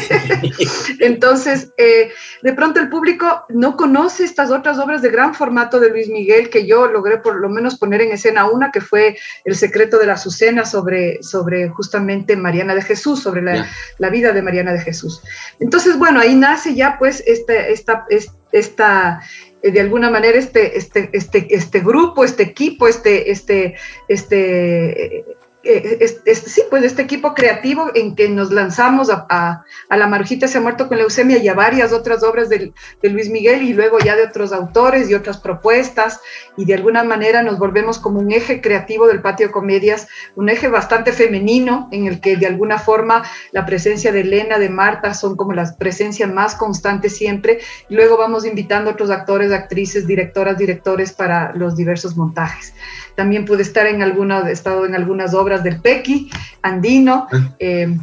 Entonces, 1.00 1.72
eh, 1.78 2.12
de 2.42 2.54
pronto 2.54 2.80
el 2.80 2.90
público 2.90 3.46
no 3.50 3.78
conoce 3.78 4.24
estas 4.24 4.52
otras 4.52 4.80
obras 4.80 5.02
de 5.02 5.10
gran 5.10 5.34
formato 5.36 5.80
de 5.80 5.90
Luis 5.90 6.10
Miguel 6.10 6.50
que 6.50 6.66
yo 6.66 6.88
logré 6.88 7.18
por 7.18 7.36
lo 7.36 7.50
menos 7.50 7.78
poner 7.78 8.02
en 8.02 8.12
escena 8.12 8.50
una, 8.50 8.72
que 8.72 8.82
fue 8.82 9.18
El 9.46 9.56
secreto 9.56 9.98
de 9.98 10.08
la 10.08 10.14
Azucena 10.14 10.66
sobre, 10.66 11.22
sobre 11.22 11.70
justamente 11.70 12.36
Mariana 12.36 12.76
de 12.76 12.82
Jesús, 12.82 13.22
sobre 13.22 13.42
la, 13.42 13.68
la, 13.98 14.10
vida 14.10 14.32
de 14.32 14.42
Mariana 14.42 14.74
de 14.74 14.82
Jesús. 14.82 15.22
Entonces, 15.60 15.98
bueno, 15.98 16.20
ahí 16.20 16.36
nace 16.36 16.74
ya 16.74 16.98
pues 16.98 17.24
este, 17.26 17.72
esta, 17.72 18.06
esta, 18.10 18.36
esta 18.52 19.22
eh, 19.62 19.72
de 19.72 19.80
alguna 19.80 20.10
manera 20.10 20.38
este, 20.38 20.78
este, 20.78 21.10
este, 21.14 21.48
este 21.54 21.80
grupo, 21.80 22.26
este 22.26 22.44
equipo, 22.44 22.88
este, 22.88 23.32
este, 23.32 23.76
este 24.08 25.26
este, 25.64 26.34
sí, 26.36 26.64
pues 26.70 26.84
este 26.84 27.04
equipo 27.04 27.36
creativo 27.36 27.92
en 27.94 28.16
que 28.16 28.28
nos 28.30 28.52
lanzamos 28.52 29.10
a, 29.12 29.64
La 29.90 30.08
Marujita 30.08 30.48
se 30.48 30.58
ha 30.58 30.62
muerto 30.62 30.88
con 30.88 30.98
leucemia 30.98 31.38
y 31.38 31.48
a 31.48 31.54
varias 31.54 31.94
otras 31.94 32.24
obras 32.24 32.50
de, 32.50 32.74
Luis 33.04 33.30
Miguel 33.30 33.62
y 33.62 33.74
luego 33.74 34.00
ya 34.00 34.16
de 34.16 34.24
otros 34.24 34.54
autores 34.54 35.10
y 35.10 35.14
otras 35.14 35.38
propuestas 35.38 36.20
y 36.58 36.66
de 36.66 36.74
alguna 36.74 37.04
manera 37.04 37.44
nos 37.44 37.60
volvemos 37.60 38.00
como 38.00 38.20
un 38.20 38.32
eje 38.32 38.62
creativo 38.62 39.08
del 39.08 39.22
patio 39.22 39.48
de 39.48 39.54
comedias, 39.54 40.08
un 40.36 40.50
eje 40.50 40.68
bastante 40.68 41.12
femenino 41.12 41.90
en 41.92 42.08
el 42.08 42.22
que 42.22 42.38
de 42.38 42.48
alguna 42.48 42.80
forma 42.80 43.24
la 43.52 43.66
presencia 43.66 44.12
de 44.12 44.22
Elena, 44.22 44.58
de 44.58 44.70
Marta 44.70 45.14
son 45.14 45.36
como 45.36 45.54
las 45.54 45.74
presencias 45.74 46.32
más 46.32 46.56
constantes 46.56 47.16
siempre 47.16 47.60
y 47.90 47.96
luego 47.96 48.18
vamos 48.18 48.46
invitando 48.46 48.90
a 48.90 48.94
otros 48.94 49.12
actores, 49.12 49.52
actrices, 49.52 50.08
directoras, 50.08 50.58
directores 50.58 51.12
para 51.12 51.54
los 51.54 51.76
diversos 51.76 52.18
montajes. 52.18 52.74
También 53.16 53.46
pude 53.46 53.62
estar 53.62 53.86
en 53.88 54.02
alguna, 54.02 54.50
estado 54.50 54.86
en 54.86 54.96
algunas 54.96 55.34
obras 55.34 55.51
del 55.60 55.82
Pequi, 55.82 56.30
andino, 56.62 57.28
ah. 57.32 57.56
eh, 57.60 57.98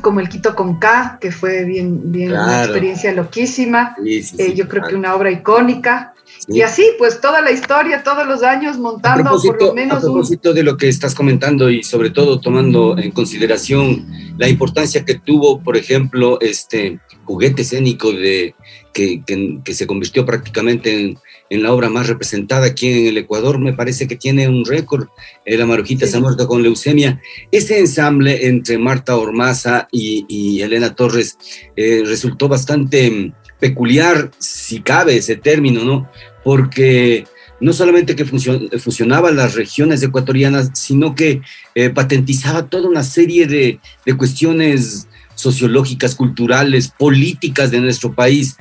como 0.00 0.20
el 0.20 0.28
Quito 0.28 0.54
con 0.54 0.78
K, 0.78 1.18
que 1.20 1.30
fue 1.30 1.64
bien, 1.64 2.10
bien 2.10 2.32
una 2.32 2.64
experiencia 2.64 3.12
loquísima. 3.12 3.96
Eh, 4.04 4.54
yo 4.54 4.68
creo 4.68 4.82
que 4.84 4.94
una 4.94 5.14
obra 5.14 5.30
icónica. 5.30 6.14
Y 6.48 6.62
así, 6.62 6.84
pues 6.98 7.20
toda 7.20 7.40
la 7.40 7.52
historia, 7.52 8.02
todos 8.02 8.26
los 8.26 8.42
años 8.42 8.76
montando 8.76 9.40
por 9.40 9.62
lo 9.62 9.74
menos. 9.74 9.98
A 9.98 10.00
propósito 10.00 10.52
de 10.52 10.62
lo 10.62 10.76
que 10.76 10.88
estás 10.88 11.14
comentando 11.14 11.70
y 11.70 11.82
sobre 11.84 12.10
todo 12.10 12.40
tomando 12.40 12.98
en 12.98 13.12
consideración 13.12 14.06
la 14.36 14.48
importancia 14.48 15.04
que 15.04 15.14
tuvo, 15.14 15.62
por 15.62 15.76
ejemplo, 15.76 16.40
este 16.40 16.98
juguete 17.24 17.62
escénico 17.62 18.12
de, 18.12 18.54
que, 18.94 19.22
que 19.62 19.74
se 19.74 19.86
convirtió 19.86 20.24
prácticamente 20.24 20.98
en 20.98 21.18
en 21.50 21.62
la 21.62 21.72
obra 21.72 21.88
más 21.88 22.06
representada 22.06 22.66
aquí 22.66 22.88
en 22.88 23.06
el 23.06 23.18
Ecuador, 23.18 23.58
me 23.58 23.72
parece 23.72 24.08
que 24.08 24.16
tiene 24.16 24.48
un 24.48 24.64
récord, 24.64 25.08
eh, 25.44 25.56
La 25.56 25.66
Marujita 25.66 26.06
se 26.06 26.16
ha 26.16 26.20
muerto 26.20 26.48
con 26.48 26.62
leucemia. 26.62 27.20
Este 27.50 27.78
ensamble 27.78 28.46
entre 28.46 28.78
Marta 28.78 29.16
Ormaza 29.16 29.88
y, 29.92 30.60
Elena 30.62 30.94
Torres 30.94 31.36
eh, 31.76 32.02
resultó 32.04 32.48
bastante 32.48 33.10
mm, 33.10 33.32
peculiar, 33.60 34.30
si 34.38 34.80
cabe 34.80 35.16
ese 35.16 35.36
término, 35.36 35.84
¿no? 35.84 36.10
Porque 36.42 37.24
no 37.60 37.72
solamente 37.72 38.16
que 38.16 38.24
fusionaba 38.24 39.30
las 39.30 39.54
regiones 39.54 40.02
ecuatorianas, 40.02 40.70
sino 40.74 41.14
que 41.14 41.40
eh, 41.74 41.90
patentizaba 41.90 42.66
toda 42.66 42.88
una 42.88 43.04
serie 43.04 43.46
de, 43.46 43.80
de 44.04 44.16
cuestiones 44.16 45.06
sociológicas, 45.34 46.14
culturales, 46.14 46.88
políticas 46.88 47.70
de 47.70 47.80
nuestro 47.80 48.14
país. 48.14 48.56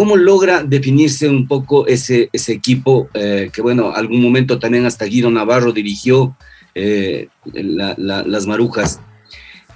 ¿Cómo 0.00 0.16
logra 0.16 0.62
definirse 0.62 1.28
un 1.28 1.46
poco 1.46 1.86
ese, 1.86 2.30
ese 2.32 2.54
equipo 2.54 3.10
eh, 3.12 3.50
que, 3.52 3.60
bueno, 3.60 3.92
algún 3.94 4.22
momento 4.22 4.58
también 4.58 4.86
hasta 4.86 5.04
Guido 5.04 5.30
Navarro 5.30 5.72
dirigió 5.72 6.34
eh, 6.74 7.28
las 7.44 8.46
marujas? 8.46 8.98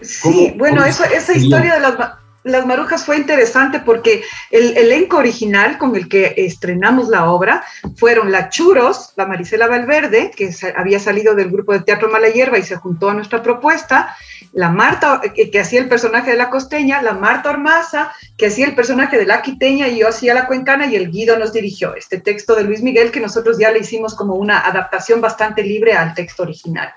Sí, 0.00 0.54
bueno, 0.57 0.83
esa 0.83 1.37
historia 1.37 1.75
de 1.75 1.81
las, 1.81 1.95
las 2.44 2.66
Marujas 2.66 3.04
fue 3.04 3.16
interesante 3.16 3.80
porque 3.80 4.22
el 4.50 4.76
elenco 4.76 5.16
original 5.16 5.78
con 5.78 5.96
el 5.96 6.08
que 6.08 6.34
estrenamos 6.36 7.08
la 7.08 7.30
obra 7.30 7.64
fueron 7.96 8.30
la 8.30 8.50
Churos, 8.50 9.14
la 9.16 9.26
Marisela 9.26 9.66
Valverde, 9.66 10.30
que 10.30 10.54
había 10.76 11.00
salido 11.00 11.34
del 11.34 11.50
grupo 11.50 11.72
de 11.72 11.80
teatro 11.80 12.10
Mala 12.10 12.28
Hierba 12.28 12.58
y 12.58 12.62
se 12.62 12.76
juntó 12.76 13.08
a 13.08 13.14
nuestra 13.14 13.42
propuesta, 13.42 14.14
la 14.52 14.68
Marta, 14.68 15.20
que, 15.34 15.58
hacía 15.58 15.80
el 15.80 15.88
personaje 15.88 16.30
de 16.30 16.36
la 16.36 16.50
costeña, 16.50 17.02
la 17.02 17.14
Marta 17.14 17.50
Ormaza, 17.50 18.12
que 18.36 18.46
hacía 18.46 18.66
el 18.66 18.74
personaje 18.74 19.18
de 19.18 19.26
la 19.26 19.42
quiteña 19.42 19.88
y 19.88 19.98
yo 19.98 20.08
hacía 20.08 20.34
la 20.34 20.46
cuencana 20.46 20.86
y 20.86 20.96
el 20.96 21.10
Guido 21.10 21.38
nos 21.38 21.52
dirigió 21.52 21.96
este 21.96 22.20
texto 22.20 22.54
de 22.54 22.64
Luis 22.64 22.82
Miguel 22.82 23.10
que 23.10 23.20
nosotros 23.20 23.58
ya 23.58 23.72
le 23.72 23.80
hicimos 23.80 24.14
como 24.14 24.34
una 24.34 24.60
adaptación 24.60 25.20
bastante 25.20 25.62
libre 25.62 25.94
al 25.94 26.14
texto 26.14 26.42
original. 26.44 26.92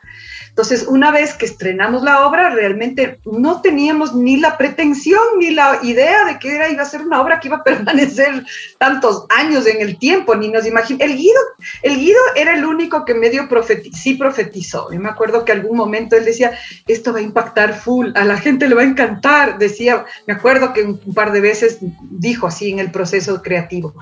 Entonces, 0.57 0.87
una 0.87 1.11
vez 1.11 1.35
que 1.35 1.45
estrenamos 1.45 2.01
la 2.01 2.25
obra, 2.25 2.49
realmente 2.49 3.19
no 3.25 3.61
teníamos 3.61 4.15
ni 4.15 4.37
la 4.37 4.57
pretensión 4.57 5.36
ni 5.37 5.51
la 5.51 5.79
idea 5.83 6.25
de 6.25 6.39
que 6.39 6.55
era, 6.55 6.69
iba 6.69 6.83
a 6.83 6.85
ser 6.85 7.01
una 7.01 7.21
obra 7.21 7.39
que 7.39 7.47
iba 7.47 7.57
a 7.57 7.63
permanecer 7.65 8.45
tantos 8.77 9.25
años 9.29 9.65
en 9.65 9.81
el 9.81 9.97
tiempo, 9.97 10.35
ni 10.35 10.49
nos 10.49 10.65
imaginamos. 10.65 11.05
El 11.05 11.17
Guido, 11.17 11.41
el 11.81 11.97
Guido 11.97 12.19
era 12.35 12.55
el 12.55 12.65
único 12.65 13.05
que 13.05 13.13
medio 13.13 13.47
sí 13.93 14.15
profetizó. 14.15 14.91
Yo 14.91 14.99
me 14.99 15.09
acuerdo 15.09 15.45
que 15.45 15.51
algún 15.51 15.77
momento 15.77 16.15
él 16.15 16.25
decía, 16.25 16.57
esto 16.87 17.13
va 17.13 17.19
a 17.19 17.23
impactar 17.23 17.79
full, 17.79 18.11
a 18.15 18.25
la 18.25 18.37
gente 18.37 18.67
le 18.67 18.75
va 18.75 18.81
a 18.81 18.85
encantar. 18.85 19.57
Decía, 19.57 20.05
me 20.25 20.33
acuerdo 20.33 20.73
que 20.73 20.83
un 20.83 21.13
par 21.13 21.31
de 21.31 21.41
veces 21.41 21.79
dijo 22.01 22.47
así 22.47 22.71
en 22.71 22.79
el 22.79 22.91
proceso 22.91 23.41
creativo. 23.41 23.93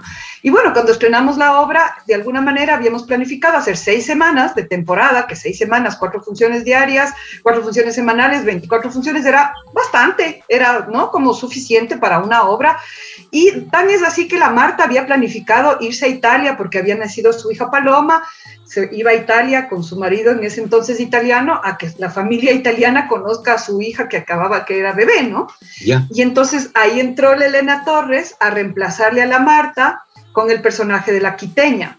Y 0.42 0.50
bueno, 0.50 0.74
cuando 0.74 0.92
estrenamos 0.92 1.38
la 1.38 1.60
obra, 1.60 1.98
de 2.06 2.14
alguna 2.14 2.42
manera 2.42 2.76
habíamos 2.76 3.04
planificado 3.04 3.58
hacer 3.58 3.78
seis 3.78 4.06
semanas 4.06 4.54
de 4.54 4.64
temporada, 4.64 5.26
que 5.28 5.36
seis 5.36 5.58
semanas, 5.58 5.96
cuatro 5.96 6.22
funciones 6.22 6.64
diarias, 6.64 7.14
cuatro 7.42 7.64
funciones 7.64 7.96
semanales, 7.96 8.46
24 8.46 8.92
funciones, 8.92 9.26
era 9.26 9.54
bastante, 9.74 10.44
era, 10.48 10.88
¿no? 10.92 11.10
Como 11.10 11.25
como 11.26 11.34
suficiente 11.34 11.98
para 11.98 12.20
una 12.20 12.44
obra. 12.44 12.78
Y 13.32 13.62
tan 13.72 13.90
es 13.90 14.04
así 14.04 14.28
que 14.28 14.38
la 14.38 14.52
Marta 14.52 14.84
había 14.84 15.08
planificado 15.08 15.78
irse 15.82 16.06
a 16.06 16.10
Italia 16.10 16.56
porque 16.56 16.78
había 16.78 16.96
nacido 16.96 17.34
su 17.34 17.52
hija 17.52 17.72
Paloma, 17.72 18.22
se 18.64 18.90
iba 18.94 19.10
a 19.10 19.16
Italia 19.16 19.68
con 19.68 19.84
su 19.84 19.98
marido 19.98 20.32
en 20.32 20.44
ese 20.44 20.62
entonces 20.62 21.00
italiano 21.00 21.60
a 21.64 21.78
que 21.78 21.92
la 21.98 22.12
familia 22.12 22.52
italiana 22.52 23.08
conozca 23.08 23.56
a 23.56 23.58
su 23.58 23.82
hija 23.82 24.08
que 24.08 24.18
acababa, 24.18 24.66
que 24.66 24.78
era 24.78 24.94
bebé, 24.94 25.24
¿no? 25.24 25.48
Y 25.82 26.22
entonces 26.22 26.70
ahí 26.76 27.00
entró 27.00 27.36
la 27.36 27.48
Elena 27.48 27.84
Torres 27.86 28.36
a 28.40 28.52
reemplazarle 28.52 29.24
a 29.24 29.26
la 29.26 29.40
Marta 29.40 30.04
con 30.32 30.52
el 30.52 30.62
personaje 30.62 31.12
de 31.12 31.22
la 31.22 31.36
quiteña. 31.36 31.98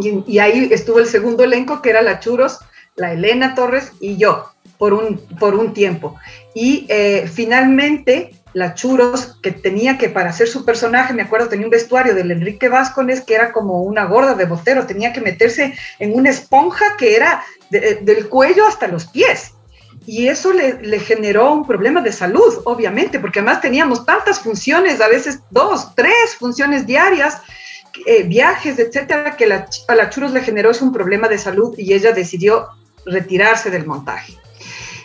Y, 0.00 0.38
ahí 0.38 0.68
estuvo 0.72 0.98
el 0.98 1.06
segundo 1.06 1.44
elenco 1.44 1.80
que 1.80 1.90
era 1.90 2.02
la 2.02 2.18
Churos, 2.18 2.58
la 2.96 3.12
Elena 3.12 3.54
Torres 3.54 3.92
y 4.00 4.16
yo 4.16 4.50
por 4.78 4.94
un, 4.94 5.18
por 5.38 5.54
un 5.54 5.74
tiempo. 5.74 6.16
Y 6.54 6.86
eh, 6.88 7.28
finalmente 7.32 8.32
la 8.52 8.74
Churos, 8.74 9.38
que 9.42 9.52
tenía 9.52 9.98
que 9.98 10.08
para 10.08 10.30
hacer 10.30 10.48
su 10.48 10.64
personaje, 10.64 11.12
me 11.12 11.22
acuerdo, 11.22 11.48
tenía 11.48 11.66
un 11.66 11.70
vestuario 11.70 12.14
del 12.14 12.30
Enrique 12.30 12.68
Vázquez 12.68 13.22
que 13.22 13.34
era 13.34 13.52
como 13.52 13.82
una 13.82 14.04
gorda 14.04 14.34
de 14.34 14.46
botero, 14.46 14.86
tenía 14.86 15.12
que 15.12 15.20
meterse 15.20 15.74
en 15.98 16.14
una 16.14 16.30
esponja 16.30 16.96
que 16.96 17.16
era 17.16 17.44
del 17.70 18.28
cuello 18.28 18.66
hasta 18.66 18.88
los 18.88 19.06
pies. 19.06 19.52
Y 20.06 20.28
eso 20.28 20.52
le, 20.52 21.00
generó 21.00 21.52
un 21.52 21.66
problema 21.66 22.00
de 22.00 22.12
salud, 22.12 22.62
obviamente, 22.64 23.18
porque 23.18 23.40
además 23.40 23.60
teníamos 23.60 24.06
tantas 24.06 24.40
funciones, 24.40 25.00
a 25.00 25.08
veces 25.08 25.40
dos, 25.50 25.94
tres 25.94 26.34
funciones 26.38 26.86
diarias, 26.86 27.42
eh, 28.06 28.22
viajes, 28.22 28.78
etcétera, 28.78 29.36
que 29.36 29.44
a 29.44 29.94
la 29.94 30.10
Churos 30.10 30.32
le 30.32 30.40
generó 30.40 30.70
un 30.80 30.92
problema 30.92 31.28
de 31.28 31.36
salud 31.36 31.74
y 31.76 31.92
ella 31.92 32.12
decidió 32.12 32.68
retirarse 33.04 33.70
del 33.70 33.86
montaje. 33.86 34.34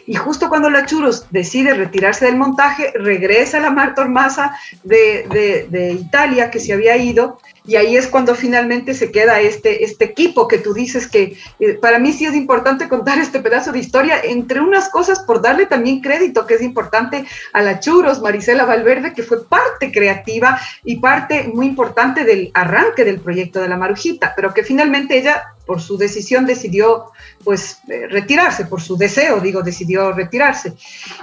Y 0.05 0.15
justo 0.15 0.49
cuando 0.49 0.69
la 0.69 0.85
Churos 0.85 1.27
decide 1.31 1.73
retirarse 1.73 2.25
del 2.25 2.35
montaje, 2.35 2.91
regresa 2.95 3.59
la 3.59 3.71
Marta 3.71 4.01
Ormaza 4.01 4.55
de, 4.83 5.67
de, 5.69 5.91
Italia, 5.93 6.51
que 6.51 6.59
se 6.59 6.73
había 6.73 6.97
ido, 6.97 7.39
y 7.65 7.77
ahí 7.77 7.95
es 7.95 8.07
cuando 8.07 8.35
finalmente 8.35 8.93
se 8.93 9.11
queda 9.11 9.39
este, 9.39 9.85
este 9.85 10.05
equipo 10.05 10.47
que 10.47 10.57
tú 10.57 10.73
dices 10.73 11.07
que 11.07 11.37
eh, 11.59 11.73
para 11.75 11.99
mí 11.99 12.11
sí 12.11 12.25
es 12.25 12.35
importante 12.35 12.89
contar 12.89 13.19
este 13.19 13.39
pedazo 13.39 13.71
de 13.71 13.79
historia, 13.79 14.19
entre 14.21 14.59
unas 14.59 14.89
cosas 14.89 15.19
por 15.19 15.41
darle 15.41 15.65
también 15.65 16.01
crédito, 16.01 16.45
que 16.45 16.55
es 16.55 16.61
importante 16.61 17.25
a 17.53 17.61
la 17.61 17.79
Churos, 17.79 18.21
Marisela 18.21 18.65
Valverde, 18.65 19.13
que 19.13 19.23
fue 19.23 19.45
parte 19.45 19.91
creativa 19.91 20.59
y 20.83 20.97
parte 20.97 21.49
muy 21.53 21.67
importante 21.67 22.25
del 22.25 22.51
arranque 22.53 23.05
del 23.05 23.21
proyecto 23.21 23.61
de 23.61 23.69
la 23.69 23.77
Marujita, 23.77 24.33
pero 24.35 24.53
que 24.53 24.63
finalmente 24.63 25.17
ella 25.17 25.52
por 25.65 25.81
su 25.81 25.97
decisión 25.97 26.45
decidió 26.45 27.05
pues 27.43 27.77
eh, 27.87 28.07
retirarse, 28.07 28.65
por 28.65 28.81
su 28.81 28.97
deseo, 28.97 29.39
digo, 29.39 29.61
decidió 29.61 30.11
retirarse. 30.11 30.73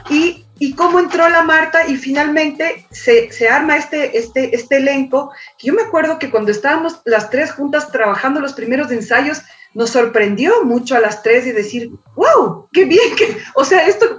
Y, 0.09 0.45
y 0.59 0.75
cómo 0.75 0.99
entró 0.99 1.29
la 1.29 1.43
Marta 1.43 1.87
y 1.87 1.97
finalmente 1.97 2.87
se, 2.91 3.31
se, 3.33 3.49
arma 3.49 3.77
este, 3.77 4.19
este, 4.19 4.55
este 4.55 4.77
elenco, 4.77 5.33
yo 5.59 5.73
me 5.73 5.83
acuerdo 5.83 6.19
que 6.19 6.31
cuando 6.31 6.51
estábamos 6.51 7.01
las 7.05 7.31
tres 7.31 7.53
juntas 7.53 7.91
trabajando 7.91 8.41
los 8.41 8.53
primeros 8.53 8.91
ensayos, 8.91 9.43
nos 9.73 9.91
sorprendió 9.91 10.65
mucho 10.65 10.97
a 10.97 11.01
las 11.01 11.23
tres 11.23 11.47
y 11.47 11.53
decir, 11.53 11.91
wow, 12.17 12.69
qué 12.73 12.85
bien 12.85 13.15
que, 13.17 13.37
o 13.55 13.65
sea, 13.65 13.87
esto, 13.87 14.19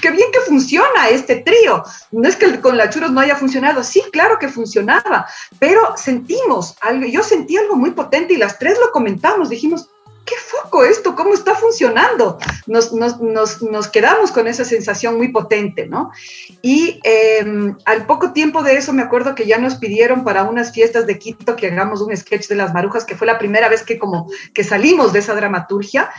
qué 0.00 0.10
bien 0.10 0.30
que 0.32 0.40
funciona 0.40 1.08
este 1.08 1.36
trío. 1.36 1.82
No 2.10 2.28
es 2.28 2.36
que 2.36 2.60
con 2.60 2.76
la 2.76 2.90
Churos 2.90 3.12
no 3.12 3.20
haya 3.20 3.36
funcionado, 3.36 3.82
sí, 3.84 4.02
claro 4.12 4.38
que 4.38 4.48
funcionaba, 4.48 5.26
pero 5.58 5.96
sentimos 5.96 6.76
algo, 6.80 7.06
yo 7.06 7.22
sentí 7.22 7.56
algo 7.56 7.76
muy 7.76 7.90
potente 7.92 8.34
y 8.34 8.38
las 8.38 8.58
tres 8.58 8.78
lo 8.78 8.90
comentamos, 8.90 9.48
dijimos, 9.48 9.88
qué 10.30 10.36
foco 10.36 10.84
esto, 10.84 11.16
cómo 11.16 11.34
está 11.34 11.56
funcionando. 11.56 12.38
Nos, 12.68 12.92
nos, 12.92 13.20
nos, 13.20 13.60
nos 13.62 13.88
quedamos 13.88 14.30
con 14.30 14.46
esa 14.46 14.64
sensación 14.64 15.16
muy 15.16 15.28
potente, 15.28 15.88
¿no? 15.88 16.12
Y 16.62 17.00
em, 17.02 17.76
al 17.84 18.06
poco 18.06 18.32
tiempo 18.32 18.62
de 18.62 18.76
eso 18.76 18.92
me 18.92 19.02
acuerdo 19.02 19.34
que 19.34 19.46
ya 19.46 19.58
nos 19.58 19.74
pidieron 19.74 20.22
para 20.22 20.44
unas 20.44 20.72
fiestas 20.72 21.06
de 21.08 21.18
Quito 21.18 21.56
que 21.56 21.66
hagamos 21.66 22.00
un 22.00 22.16
sketch 22.16 22.46
de 22.46 22.54
las 22.54 22.72
marujas, 22.72 23.04
que 23.04 23.16
fue 23.16 23.26
la 23.26 23.38
primera 23.38 23.68
vez 23.68 23.82
que 23.82 23.98
como 23.98 24.30
que 24.54 24.62
salimos 24.62 25.12
de 25.12 25.18
esa 25.18 25.34
dramaturgia 25.34 26.10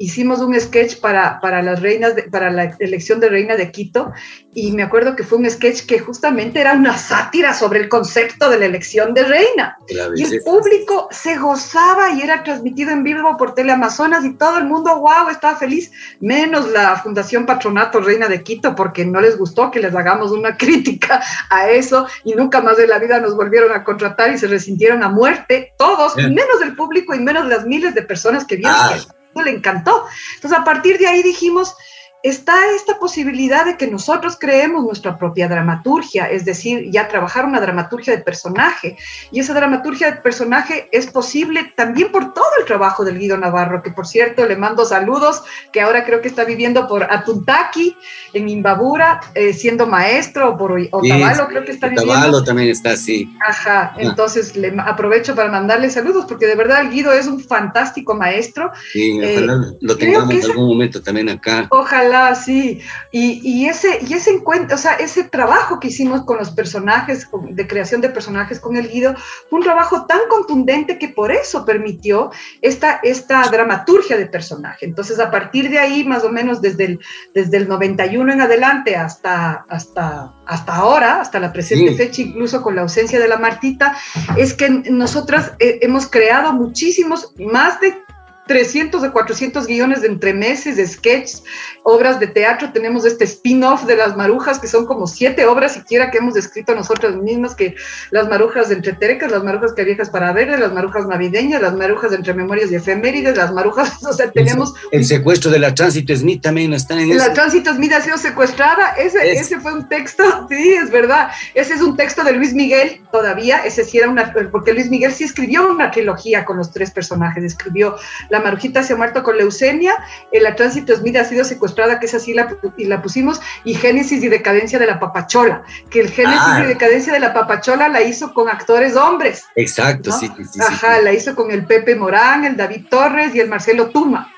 hicimos 0.00 0.40
un 0.40 0.58
sketch 0.58 0.98
para, 0.98 1.38
para 1.40 1.62
las 1.62 1.80
reinas, 1.80 2.14
para 2.32 2.50
la 2.50 2.74
elección 2.78 3.20
de 3.20 3.28
reina 3.28 3.56
de 3.56 3.70
Quito, 3.70 4.12
y 4.54 4.72
me 4.72 4.82
acuerdo 4.82 5.14
que 5.14 5.24
fue 5.24 5.36
un 5.36 5.48
sketch 5.48 5.84
que 5.84 5.98
justamente 5.98 6.58
era 6.58 6.72
una 6.72 6.96
sátira 6.96 7.52
sobre 7.52 7.80
el 7.80 7.88
concepto 7.90 8.48
de 8.48 8.58
la 8.58 8.64
elección 8.64 9.12
de 9.12 9.24
reina. 9.24 9.76
Y 10.16 10.24
el 10.24 10.42
público 10.42 11.08
se 11.10 11.36
gozaba 11.36 12.12
y 12.12 12.22
era 12.22 12.42
transmitido 12.42 12.92
en 12.92 13.04
vivo 13.04 13.36
por 13.36 13.54
Teleamazonas 13.60 14.24
y 14.24 14.32
todo 14.38 14.56
el 14.56 14.64
mundo, 14.64 15.00
wow, 15.00 15.28
estaba 15.30 15.54
feliz, 15.54 15.92
menos 16.18 16.70
la 16.70 16.96
Fundación 16.96 17.44
Patronato 17.44 18.00
Reina 18.00 18.26
de 18.26 18.42
Quito, 18.42 18.74
porque 18.74 19.04
no 19.04 19.20
les 19.20 19.36
gustó 19.36 19.70
que 19.70 19.80
les 19.80 19.94
hagamos 19.94 20.30
una 20.30 20.56
crítica 20.56 21.22
a 21.50 21.68
eso 21.68 22.06
y 22.24 22.32
nunca 22.32 22.62
más 22.62 22.78
de 22.78 22.86
la 22.86 22.98
vida 22.98 23.20
nos 23.20 23.36
volvieron 23.36 23.70
a 23.72 23.84
contratar 23.84 24.32
y 24.32 24.38
se 24.38 24.46
resintieron 24.46 25.02
a 25.02 25.10
muerte, 25.10 25.74
todos, 25.76 26.16
menos 26.16 26.62
el 26.62 26.74
público 26.74 27.14
y 27.14 27.20
menos 27.20 27.46
las 27.48 27.66
miles 27.66 27.94
de 27.94 28.00
personas 28.00 28.46
que 28.46 28.56
vieron. 28.56 28.74
Ah 28.74 28.96
le 29.44 29.52
encantó. 29.52 30.06
Entonces, 30.34 30.58
a 30.58 30.64
partir 30.64 30.98
de 30.98 31.06
ahí 31.06 31.22
dijimos, 31.22 31.74
está 32.22 32.54
esta 32.74 32.98
posibilidad 32.98 33.64
de 33.64 33.76
que 33.76 33.86
nosotros 33.86 34.36
creemos 34.38 34.84
nuestra 34.84 35.16
propia 35.16 35.48
dramaturgia, 35.48 36.30
es 36.30 36.44
decir, 36.44 36.90
ya 36.90 37.08
trabajar 37.08 37.46
una 37.46 37.60
dramaturgia 37.60 38.14
de 38.14 38.22
personaje. 38.22 38.96
Y 39.30 39.40
esa 39.40 39.54
dramaturgia 39.54 40.10
de 40.10 40.16
personaje 40.18 40.88
es 40.92 41.06
posible 41.06 41.72
también 41.76 42.12
por 42.12 42.34
todo 42.34 42.50
el 42.58 42.66
trabajo 42.66 43.04
del 43.04 43.18
Guido 43.18 43.38
Navarro, 43.38 43.82
que 43.82 43.90
por 43.90 44.06
cierto 44.06 44.46
le 44.46 44.56
mando 44.56 44.84
saludos, 44.84 45.42
que 45.72 45.80
ahora 45.80 46.04
creo 46.04 46.20
que 46.20 46.28
está 46.28 46.44
viviendo 46.44 46.86
por 46.86 47.04
Atuntaki, 47.04 47.96
en 48.34 48.48
Imbabura, 48.48 49.20
eh, 49.34 49.52
siendo 49.54 49.86
maestro, 49.86 50.50
o 50.50 50.56
por 50.58 50.78
Otavalo 50.90 51.48
creo 51.48 51.64
que 51.64 51.72
está 51.72 51.88
viviendo. 51.88 52.12
Otavalo 52.12 52.44
también 52.44 52.68
está, 52.68 52.96
sí. 52.96 53.28
Ajá, 53.46 53.92
ah. 53.94 53.96
entonces 53.98 54.56
le 54.56 54.74
aprovecho 54.78 55.34
para 55.34 55.50
mandarle 55.50 55.88
saludos, 55.88 56.26
porque 56.28 56.46
de 56.46 56.54
verdad 56.54 56.82
el 56.82 56.90
Guido 56.90 57.12
es 57.12 57.26
un 57.26 57.40
fantástico 57.40 58.14
maestro. 58.14 58.70
Sí, 58.92 59.18
ojalá 59.18 59.54
eh, 59.54 59.76
lo 59.80 59.96
tengamos 59.96 60.34
en 60.34 60.50
algún 60.50 60.68
momento 60.68 61.02
también 61.02 61.28
acá. 61.30 61.66
Ojalá 61.70 62.09
sí. 62.34 62.80
Y, 63.12 63.66
ese, 63.66 64.00
y 64.06 64.14
ese 64.14 64.30
encuentro, 64.30 64.74
o 64.74 64.78
sea, 64.78 64.94
ese 64.94 65.24
trabajo 65.24 65.80
que 65.80 65.88
hicimos 65.88 66.24
con 66.24 66.38
los 66.38 66.50
personajes, 66.50 67.28
de 67.50 67.66
creación 67.66 68.00
de 68.00 68.10
personajes 68.10 68.60
con 68.60 68.76
el 68.76 68.88
Guido, 68.88 69.14
fue 69.48 69.58
un 69.58 69.64
trabajo 69.64 70.06
tan 70.06 70.20
contundente 70.28 70.98
que 70.98 71.08
por 71.08 71.32
eso 71.32 71.64
permitió 71.64 72.30
esta, 72.62 73.00
esta 73.02 73.42
dramaturgia 73.50 74.16
de 74.16 74.26
personaje. 74.26 74.86
Entonces, 74.86 75.18
a 75.18 75.30
partir 75.30 75.70
de 75.70 75.78
ahí, 75.78 76.04
más 76.04 76.24
o 76.24 76.30
menos 76.30 76.60
desde 76.60 76.84
el, 76.84 77.00
desde 77.34 77.56
el 77.56 77.68
91 77.68 78.32
en 78.32 78.40
adelante 78.40 78.96
hasta, 78.96 79.64
hasta, 79.68 80.34
hasta 80.46 80.74
ahora, 80.74 81.20
hasta 81.20 81.40
la 81.40 81.52
presente 81.52 81.94
fecha, 81.94 82.22
incluso 82.22 82.62
con 82.62 82.74
la 82.74 82.82
ausencia 82.82 83.18
de 83.18 83.28
la 83.28 83.38
Martita, 83.38 83.96
es 84.36 84.54
que 84.54 84.68
nosotras 84.68 85.52
eh, 85.58 85.78
hemos 85.82 86.06
creado 86.06 86.52
muchísimos, 86.52 87.32
más 87.38 87.80
de 87.80 88.02
300 88.50 89.00
de 89.00 89.12
400 89.12 89.64
guiones 89.68 90.02
de 90.02 90.08
entremeses, 90.08 90.74
de 90.74 90.84
sketches, 90.84 91.44
obras 91.84 92.18
de 92.18 92.26
teatro. 92.26 92.72
Tenemos 92.72 93.04
este 93.04 93.22
spin-off 93.22 93.84
de 93.84 93.94
Las 93.94 94.16
Marujas, 94.16 94.58
que 94.58 94.66
son 94.66 94.86
como 94.86 95.06
siete 95.06 95.46
obras 95.46 95.74
siquiera 95.74 96.10
que 96.10 96.18
hemos 96.18 96.34
escrito 96.34 96.74
nosotras 96.74 97.14
mismas, 97.14 97.54
que 97.54 97.76
Las 98.10 98.28
Marujas 98.28 98.72
Entre 98.72 98.92
Terecas, 98.94 99.30
Las 99.30 99.44
Marujas 99.44 99.72
que 99.72 99.84
viejas 99.84 100.10
para 100.10 100.32
ver, 100.32 100.48
Las 100.58 100.72
Marujas 100.72 101.06
Navideñas, 101.06 101.62
Las 101.62 101.74
Marujas 101.76 102.12
Entre 102.12 102.34
Memorias 102.34 102.72
y 102.72 102.74
Efemérides, 102.74 103.36
Las 103.36 103.52
Marujas, 103.52 104.02
o 104.04 104.12
sea, 104.12 104.32
tenemos... 104.32 104.74
El, 104.90 105.04
secuestro 105.04 105.52
de 105.52 105.60
la 105.60 105.72
Tránsito 105.72 106.16
Smith 106.16 106.42
también 106.42 106.72
está 106.74 107.00
en 107.00 107.16
La 107.16 107.32
Tránsito 107.32 107.72
Smith 107.72 107.92
ha 107.92 108.00
sido 108.00 108.18
secuestrada, 108.18 108.94
ese, 108.98 109.30
ese 109.30 109.60
fue 109.60 109.74
un 109.74 109.88
texto, 109.88 110.24
sí, 110.50 110.72
es 110.72 110.90
verdad, 110.90 111.30
ese 111.54 111.74
es 111.74 111.82
un 111.82 111.96
texto 111.96 112.24
de 112.24 112.32
Luis 112.32 112.52
Miguel 112.52 113.00
todavía, 113.12 113.58
ese 113.58 113.84
sí 113.84 113.98
era 113.98 114.08
una, 114.08 114.34
porque 114.50 114.72
Luis 114.72 114.90
Miguel 114.90 115.12
sí 115.12 115.22
escribió 115.22 115.70
una 115.70 115.92
trilogía 115.92 116.44
con 116.44 116.56
los 116.56 116.72
tres 116.72 116.90
personajes, 116.90 117.44
escribió 117.44 117.94
La 118.28 118.39
Marujita 118.40 118.82
se 118.82 118.92
ha 118.92 118.96
muerto 118.96 119.22
con 119.22 119.36
leucemia, 119.36 119.96
el 120.32 120.42
la 120.42 120.54
Tránsito 120.54 120.96
Smith 120.96 121.16
ha 121.16 121.24
sido 121.24 121.44
secuestrada, 121.44 122.00
que 122.00 122.06
es 122.06 122.14
así, 122.14 122.34
la, 122.34 122.56
y 122.76 122.84
la 122.84 123.02
pusimos, 123.02 123.40
y 123.64 123.74
Génesis 123.74 124.22
y 124.22 124.28
Decadencia 124.28 124.78
de 124.78 124.86
la 124.86 124.98
Papachola, 124.98 125.62
que 125.90 126.00
el 126.00 126.10
Génesis 126.10 126.40
y 126.58 126.62
ah. 126.62 126.66
Decadencia 126.66 127.12
de 127.12 127.20
la 127.20 127.32
Papachola 127.32 127.88
la 127.88 128.02
hizo 128.02 128.32
con 128.34 128.48
actores 128.48 128.96
hombres. 128.96 129.44
Exacto, 129.56 130.12
sí, 130.12 130.30
sí, 130.50 130.60
Ajá, 130.60 131.00
la 131.00 131.12
hizo 131.12 131.34
con 131.34 131.50
el 131.50 131.66
Pepe 131.66 131.94
Morán, 131.94 132.44
el 132.44 132.56
David 132.56 132.86
Torres 132.88 133.34
y 133.34 133.40
el 133.40 133.48
Marcelo 133.48 133.90
Tuma. 133.90 134.32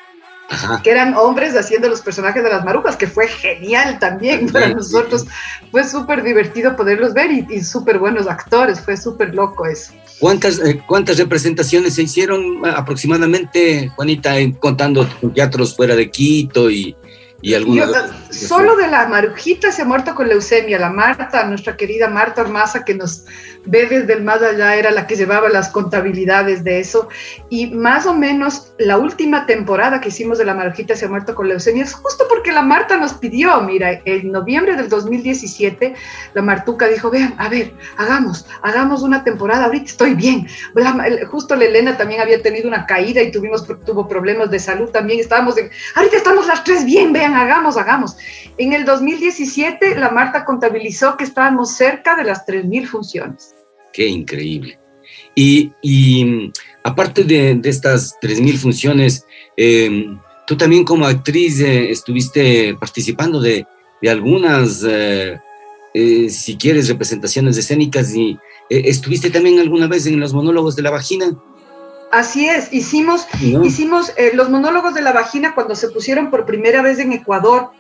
Que 0.82 0.90
eran 0.90 1.14
hombres 1.14 1.56
haciendo 1.56 1.88
los 1.88 2.00
personajes 2.00 2.42
de 2.42 2.50
las 2.50 2.64
marujas, 2.64 2.96
que 2.96 3.06
fue 3.06 3.28
genial 3.28 3.98
también 3.98 4.50
para 4.50 4.68
nosotros. 4.68 5.26
Fue 5.70 5.84
súper 5.84 6.22
divertido 6.22 6.76
poderlos 6.76 7.14
ver 7.14 7.30
y, 7.30 7.46
y 7.50 7.62
súper 7.62 7.98
buenos 7.98 8.26
actores, 8.26 8.80
fue 8.80 8.96
súper 8.96 9.34
loco 9.34 9.66
eso. 9.66 9.92
¿Cuántas, 10.20 10.60
eh, 10.60 10.80
¿Cuántas 10.86 11.18
representaciones 11.18 11.94
se 11.94 12.02
hicieron 12.02 12.64
aproximadamente, 12.64 13.90
Juanita, 13.96 14.34
contando 14.60 15.06
teatros 15.34 15.74
fuera 15.74 15.96
de 15.96 16.10
Quito 16.10 16.70
y, 16.70 16.96
y 17.40 17.54
algunas 17.54 17.90
Solo 18.30 18.76
de 18.76 18.86
la 18.86 19.08
Marujita 19.08 19.72
se 19.72 19.82
ha 19.82 19.84
muerto 19.84 20.14
con 20.14 20.28
leucemia. 20.28 20.78
La 20.78 20.90
Marta, 20.90 21.44
nuestra 21.44 21.76
querida 21.76 22.08
Marta 22.08 22.42
Ormaza, 22.42 22.84
que 22.84 22.94
nos 22.94 23.24
ve 23.64 23.86
desde 23.86 24.14
el 24.14 24.22
más 24.22 24.40
era 24.42 24.90
la 24.90 25.06
que 25.06 25.16
llevaba 25.16 25.48
las 25.48 25.68
contabilidades 25.68 26.64
de 26.64 26.80
eso. 26.80 27.08
Y 27.48 27.68
más 27.68 28.06
o 28.06 28.14
menos 28.14 28.72
la 28.78 28.98
última 28.98 29.46
temporada 29.46 30.00
que 30.00 30.08
hicimos 30.08 30.38
de 30.38 30.44
la 30.44 30.54
Marujita 30.54 30.96
se 30.96 31.06
ha 31.06 31.08
muerto 31.08 31.34
con 31.34 31.48
leucemia 31.48 31.84
es 31.84 31.94
justo 31.94 32.24
porque 32.28 32.52
la 32.52 32.62
Marta 32.62 32.96
nos 32.96 33.14
pidió. 33.14 33.60
Mira, 33.62 34.00
en 34.04 34.32
noviembre 34.32 34.76
del 34.76 34.88
2017, 34.88 35.94
la 36.34 36.42
Martuca 36.42 36.88
dijo: 36.88 37.10
Vean, 37.10 37.34
a 37.38 37.48
ver, 37.48 37.72
hagamos, 37.96 38.46
hagamos 38.62 39.02
una 39.02 39.24
temporada. 39.24 39.66
Ahorita 39.66 39.86
estoy 39.86 40.14
bien. 40.14 40.46
justo 41.30 41.56
la 41.56 41.64
Elena 41.64 41.96
también 41.96 42.20
había 42.20 42.42
tenido 42.42 42.68
una 42.68 42.86
caída 42.86 43.22
y 43.22 43.30
tuvimos, 43.30 43.66
tuvo 43.84 44.08
problemas 44.08 44.50
de 44.50 44.58
salud 44.58 44.90
también. 44.90 45.20
Estábamos 45.20 45.56
en, 45.58 45.70
ahorita 45.94 46.16
estamos 46.16 46.46
las 46.46 46.64
tres 46.64 46.84
bien, 46.84 47.12
vean 47.12 47.34
hagamos, 47.34 47.76
hagamos. 47.76 48.16
En 48.58 48.72
el 48.72 48.84
2017, 48.84 49.96
la 49.96 50.10
Marta 50.10 50.44
contabilizó 50.44 51.16
que 51.16 51.24
estábamos 51.24 51.72
cerca 51.72 52.16
de 52.16 52.24
las 52.24 52.46
3.000 52.46 52.86
funciones. 52.86 53.51
Qué 53.92 54.06
increíble. 54.06 54.78
Y, 55.34 55.72
y 55.82 56.52
aparte 56.82 57.24
de, 57.24 57.54
de 57.54 57.68
estas 57.68 58.18
3.000 58.20 58.56
funciones, 58.58 59.26
em, 59.56 60.18
tú 60.46 60.56
también 60.56 60.84
como 60.84 61.06
actriz 61.06 61.60
eh, 61.60 61.90
estuviste 61.90 62.74
participando 62.78 63.40
de, 63.40 63.66
de 64.00 64.10
algunas, 64.10 64.84
eh, 64.86 65.38
eh, 65.94 66.30
si 66.30 66.56
quieres, 66.56 66.88
representaciones 66.88 67.56
escénicas 67.56 68.14
y 68.14 68.38
estuviste 68.68 69.30
también 69.30 69.58
alguna 69.58 69.86
vez 69.86 70.06
en 70.06 70.18
los 70.18 70.32
monólogos 70.32 70.76
de 70.76 70.82
la 70.82 70.90
vagina. 70.90 71.36
Así 72.10 72.46
es, 72.46 72.72
hicimos, 72.72 73.26
hicimos 73.64 74.12
los 74.34 74.50
monólogos 74.50 74.94
de 74.94 75.02
la 75.02 75.12
vagina 75.12 75.54
cuando 75.54 75.74
se 75.74 75.88
pusieron 75.88 76.30
por 76.30 76.46
primera 76.46 76.82
vez 76.82 76.98
en 76.98 77.12
Ecuador 77.12 77.70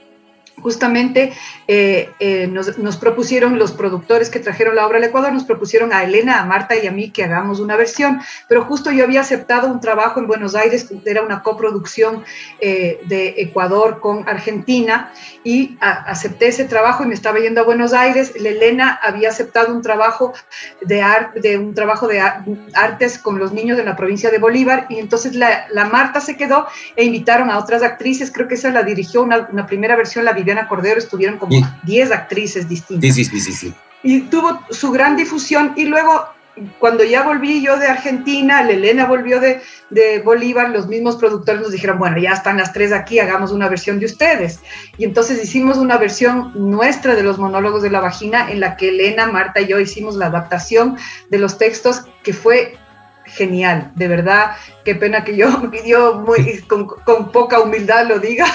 justamente 0.62 1.32
eh, 1.66 2.10
eh, 2.18 2.46
nos, 2.46 2.96
propusieron 2.96 3.58
los 3.58 3.72
productores 3.72 4.30
que 4.30 4.38
trajeron 4.38 4.76
la 4.76 4.86
obra 4.86 4.98
al 4.98 5.04
Ecuador, 5.04 5.32
nos 5.32 5.44
propusieron 5.44 5.92
a 5.92 6.04
Elena, 6.04 6.40
a 6.40 6.44
Marta 6.44 6.76
y 6.76 6.86
a 6.86 6.92
mí 6.92 7.10
que 7.10 7.24
hagamos 7.24 7.60
una 7.60 7.76
versión, 7.76 8.20
pero 8.48 8.64
justo 8.64 8.90
yo 8.90 9.04
había 9.04 9.20
aceptado 9.20 9.68
un 9.68 9.80
trabajo 9.80 10.20
en 10.20 10.26
Buenos 10.26 10.54
Aires, 10.54 10.88
era 11.04 11.22
una 11.22 11.42
coproducción 11.42 12.24
eh, 12.60 13.00
de 13.06 13.34
Ecuador 13.38 14.00
con 14.00 14.28
Argentina, 14.28 15.12
y 15.44 15.76
acepté 15.80 16.48
ese 16.48 16.64
trabajo 16.64 17.02
y 17.02 17.06
me 17.06 17.14
estaba 17.14 17.40
yendo 17.40 17.60
a 17.60 17.64
Buenos 17.64 17.92
Aires. 17.92 18.32
Elena 18.36 19.00
había 19.02 19.30
aceptado 19.30 19.74
un 19.74 19.82
trabajo 19.82 20.32
de, 20.80 21.04
de 21.34 21.58
un 21.58 21.74
trabajo 21.74 22.06
de 22.06 22.20
artes 22.20 23.18
con 23.18 23.38
los 23.38 23.52
niños 23.52 23.76
de 23.76 23.84
la 23.84 23.96
provincia 23.96 24.30
de 24.30 24.38
Bolívar, 24.38 24.86
y 24.88 24.98
entonces 24.98 25.34
la, 25.34 25.66
Marta 25.90 26.20
se 26.20 26.36
quedó 26.36 26.66
e 26.96 27.04
invitaron 27.04 27.50
a 27.50 27.58
otras 27.58 27.82
actrices, 27.82 28.30
creo 28.32 28.48
que 28.48 28.54
esa 28.54 28.70
la 28.70 28.82
dirigió 28.82 29.22
una, 29.22 29.66
primera 29.66 29.96
versión, 29.96 30.24
la 30.24 30.32
Viviana 30.52 30.68
Cordero, 30.68 30.98
estuvieron 30.98 31.38
como 31.38 31.56
10 31.84 32.12
actrices 32.12 32.68
distintas. 32.68 33.14
Sí, 33.14 33.24
sí, 33.24 33.40
sí, 33.40 33.52
sí, 33.52 33.74
Y 34.02 34.20
tuvo 34.22 34.60
su 34.70 34.90
gran 34.90 35.16
difusión 35.16 35.72
y 35.76 35.84
luego 35.84 36.26
cuando 36.78 37.02
ya 37.02 37.22
volví 37.22 37.62
yo 37.62 37.78
de 37.78 37.86
Argentina, 37.86 38.68
Elena 38.68 39.06
volvió 39.06 39.40
de, 39.40 39.62
de, 39.88 40.20
Bolívar, 40.20 40.68
los 40.68 40.86
mismos 40.86 41.16
productores 41.16 41.62
nos 41.62 41.72
dijeron, 41.72 41.98
bueno, 41.98 42.18
ya 42.18 42.32
están 42.32 42.58
las 42.58 42.74
tres 42.74 42.92
aquí, 42.92 43.18
hagamos 43.20 43.52
una 43.52 43.70
versión 43.70 43.98
de 43.98 44.04
ustedes. 44.06 44.60
Y 44.98 45.04
entonces 45.04 45.42
hicimos 45.42 45.78
una 45.78 45.96
versión 45.96 46.52
nuestra 46.54 47.14
de 47.14 47.22
los 47.22 47.38
monólogos 47.38 47.82
de 47.82 47.90
la 47.90 48.00
vagina 48.00 48.50
en 48.50 48.60
la 48.60 48.76
que 48.76 48.90
Elena, 48.90 49.26
Marta 49.28 49.62
y 49.62 49.68
yo 49.68 49.80
hicimos 49.80 50.16
la 50.16 50.26
adaptación 50.26 50.98
de 51.30 51.38
los 51.38 51.56
textos 51.56 52.04
que 52.22 52.34
fue 52.34 52.76
genial, 53.24 53.92
de 53.94 54.08
verdad, 54.08 54.52
qué 54.84 54.94
pena 54.94 55.24
que 55.24 55.36
yo, 55.36 55.48
yo 55.86 56.14
muy, 56.14 56.60
con, 56.62 57.32
poca 57.32 57.60
humildad 57.60 58.06
lo 58.06 58.18
diga, 58.18 58.46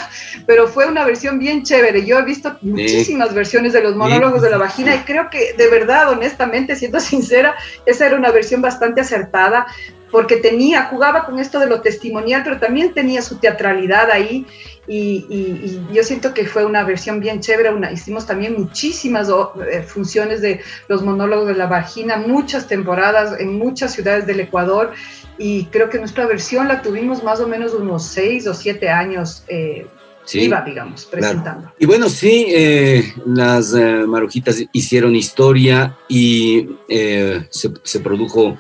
pero 0.46 0.68
fue 0.68 0.88
una 0.88 1.04
versión 1.06 1.40
bien 1.40 1.64
chévere. 1.64 2.06
Yo 2.06 2.20
he 2.20 2.24
visto 2.24 2.58
muchísimas 2.62 3.34
versiones 3.34 3.74
de 3.74 3.82
los 3.82 3.96
monólogos 3.96 4.42
de 4.42 4.50
la 4.50 4.58
vagina 4.58 4.96
y 4.96 5.00
creo 5.00 5.30
que 5.30 5.54
de 5.54 5.70
verdad, 5.70 6.10
honestamente, 6.10 6.76
siendo 6.76 7.00
sincera, 7.02 7.56
esa 7.86 8.06
era 8.08 8.18
una 8.18 8.32
versión 8.32 8.62
bastante 8.62 9.02
acertada 9.02 9.68
porque 10.12 10.38
tenía, 10.38 10.86
jugaba 10.86 11.26
con 11.26 11.40
esto 11.40 11.60
de 11.60 11.68
lo 11.68 11.82
testimonial, 11.82 12.42
pero 12.44 12.60
también 12.60 12.94
tenía 12.94 13.22
su 13.22 13.38
teatralidad 13.38 14.10
ahí 14.12 14.46
y, 14.88 15.82
yo 15.94 16.04
siento 16.04 16.34
que 16.34 16.46
fue 16.46 16.66
una 16.66 16.84
versión 16.84 17.20
bien 17.20 17.42
chévere. 17.42 17.74
Una, 17.74 17.92
hicimos 17.92 18.26
también 18.26 18.56
muchísimas 18.58 19.28
eh, 19.30 19.84
funciones 19.84 20.42
de 20.42 20.62
los 20.88 21.04
monólogos 21.04 21.48
de 21.48 21.56
la 21.56 21.68
vagina, 21.68 22.18
muchas 22.18 22.68
temporadas 22.68 23.40
en 23.40 23.58
muchas 23.58 23.94
ciudades 23.94 24.26
del 24.26 24.40
Ecuador 24.40 24.94
y 25.38 25.66
creo 25.66 25.90
que 25.90 26.00
nuestra 26.00 26.26
versión 26.26 26.68
la 26.68 26.82
tuvimos 26.82 27.24
más 27.24 27.40
o 27.42 27.48
menos 27.48 27.74
unos 27.74 28.06
seis 28.06 28.48
o 28.48 28.54
siete 28.54 28.90
años. 28.90 29.44
Eh, 29.48 29.88
iba, 30.34 30.62
digamos, 30.62 31.06
presentando. 31.06 31.72
Y 31.80 31.86
bueno, 31.86 32.10
sí, 32.10 32.48
eh, 32.50 33.14
las 33.26 33.72
Marujitas 33.74 34.62
hicieron 34.74 35.16
historia 35.16 35.98
y 36.10 36.68
se, 36.88 37.72
se 37.84 38.00
produjo 38.02 38.58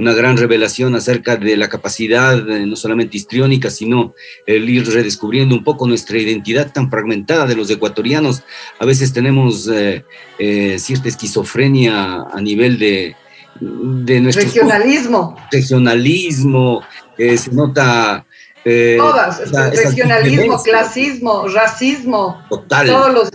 una 0.00 0.14
gran 0.14 0.38
revelación 0.38 0.94
acerca 0.94 1.36
de 1.36 1.58
la 1.58 1.68
capacidad 1.68 2.38
eh, 2.48 2.64
no 2.64 2.74
solamente 2.74 3.18
histriónica, 3.18 3.68
sino 3.68 4.14
el 4.46 4.68
ir 4.68 4.88
redescubriendo 4.88 5.54
un 5.54 5.62
poco 5.62 5.86
nuestra 5.86 6.16
identidad 6.16 6.72
tan 6.72 6.90
fragmentada 6.90 7.46
de 7.46 7.54
los 7.54 7.70
ecuatorianos. 7.70 8.42
A 8.78 8.86
veces 8.86 9.12
tenemos 9.12 9.68
eh, 9.68 10.04
eh, 10.38 10.78
cierta 10.78 11.08
esquizofrenia 11.08 12.22
a 12.32 12.40
nivel 12.40 12.78
de, 12.78 13.14
de 13.60 14.20
nuestro... 14.20 14.44
Regionalismo. 14.44 15.36
Regionalismo, 15.52 16.82
se 17.18 17.52
nota... 17.52 18.24
Todas, 18.62 19.50
regionalismo, 19.50 20.62
clasismo, 20.62 21.48
racismo. 21.48 22.42
Total. 22.48 22.86
Todos 22.86 23.12
los... 23.12 23.30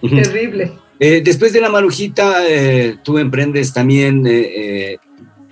Terrible. 0.22 0.72
después 0.98 1.52
de 1.52 1.60
la 1.60 1.68
marujita, 1.68 2.38
tú 3.02 3.18
emprendes 3.18 3.72
también 3.72 4.22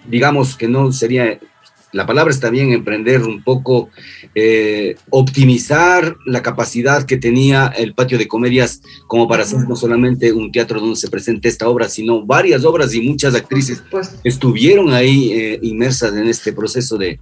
digamos 0.08 0.56
que 0.56 0.68
no 0.68 0.92
sería, 0.92 1.38
la 1.92 2.06
palabra 2.06 2.32
está 2.32 2.50
bien, 2.50 2.72
emprender 2.72 3.22
un 3.22 3.42
poco, 3.42 3.90
eh, 4.34 4.96
optimizar 5.10 6.16
la 6.26 6.42
capacidad 6.42 7.04
que 7.04 7.16
tenía 7.16 7.68
el 7.68 7.94
patio 7.94 8.18
de 8.18 8.28
comedias 8.28 8.82
como 9.06 9.28
para 9.28 9.42
hacer 9.42 9.60
no 9.68 9.76
solamente 9.76 10.32
un 10.32 10.52
teatro 10.52 10.80
donde 10.80 10.96
se 10.96 11.08
presente 11.08 11.48
esta 11.48 11.68
obra, 11.68 11.88
sino 11.88 12.24
varias 12.24 12.64
obras 12.64 12.94
y 12.94 13.00
muchas 13.00 13.34
actrices 13.34 13.82
estuvieron 14.24 14.92
ahí 14.92 15.32
eh, 15.32 15.58
inmersas 15.62 16.14
en 16.14 16.26
este 16.26 16.52
proceso 16.52 16.96
de, 16.96 17.20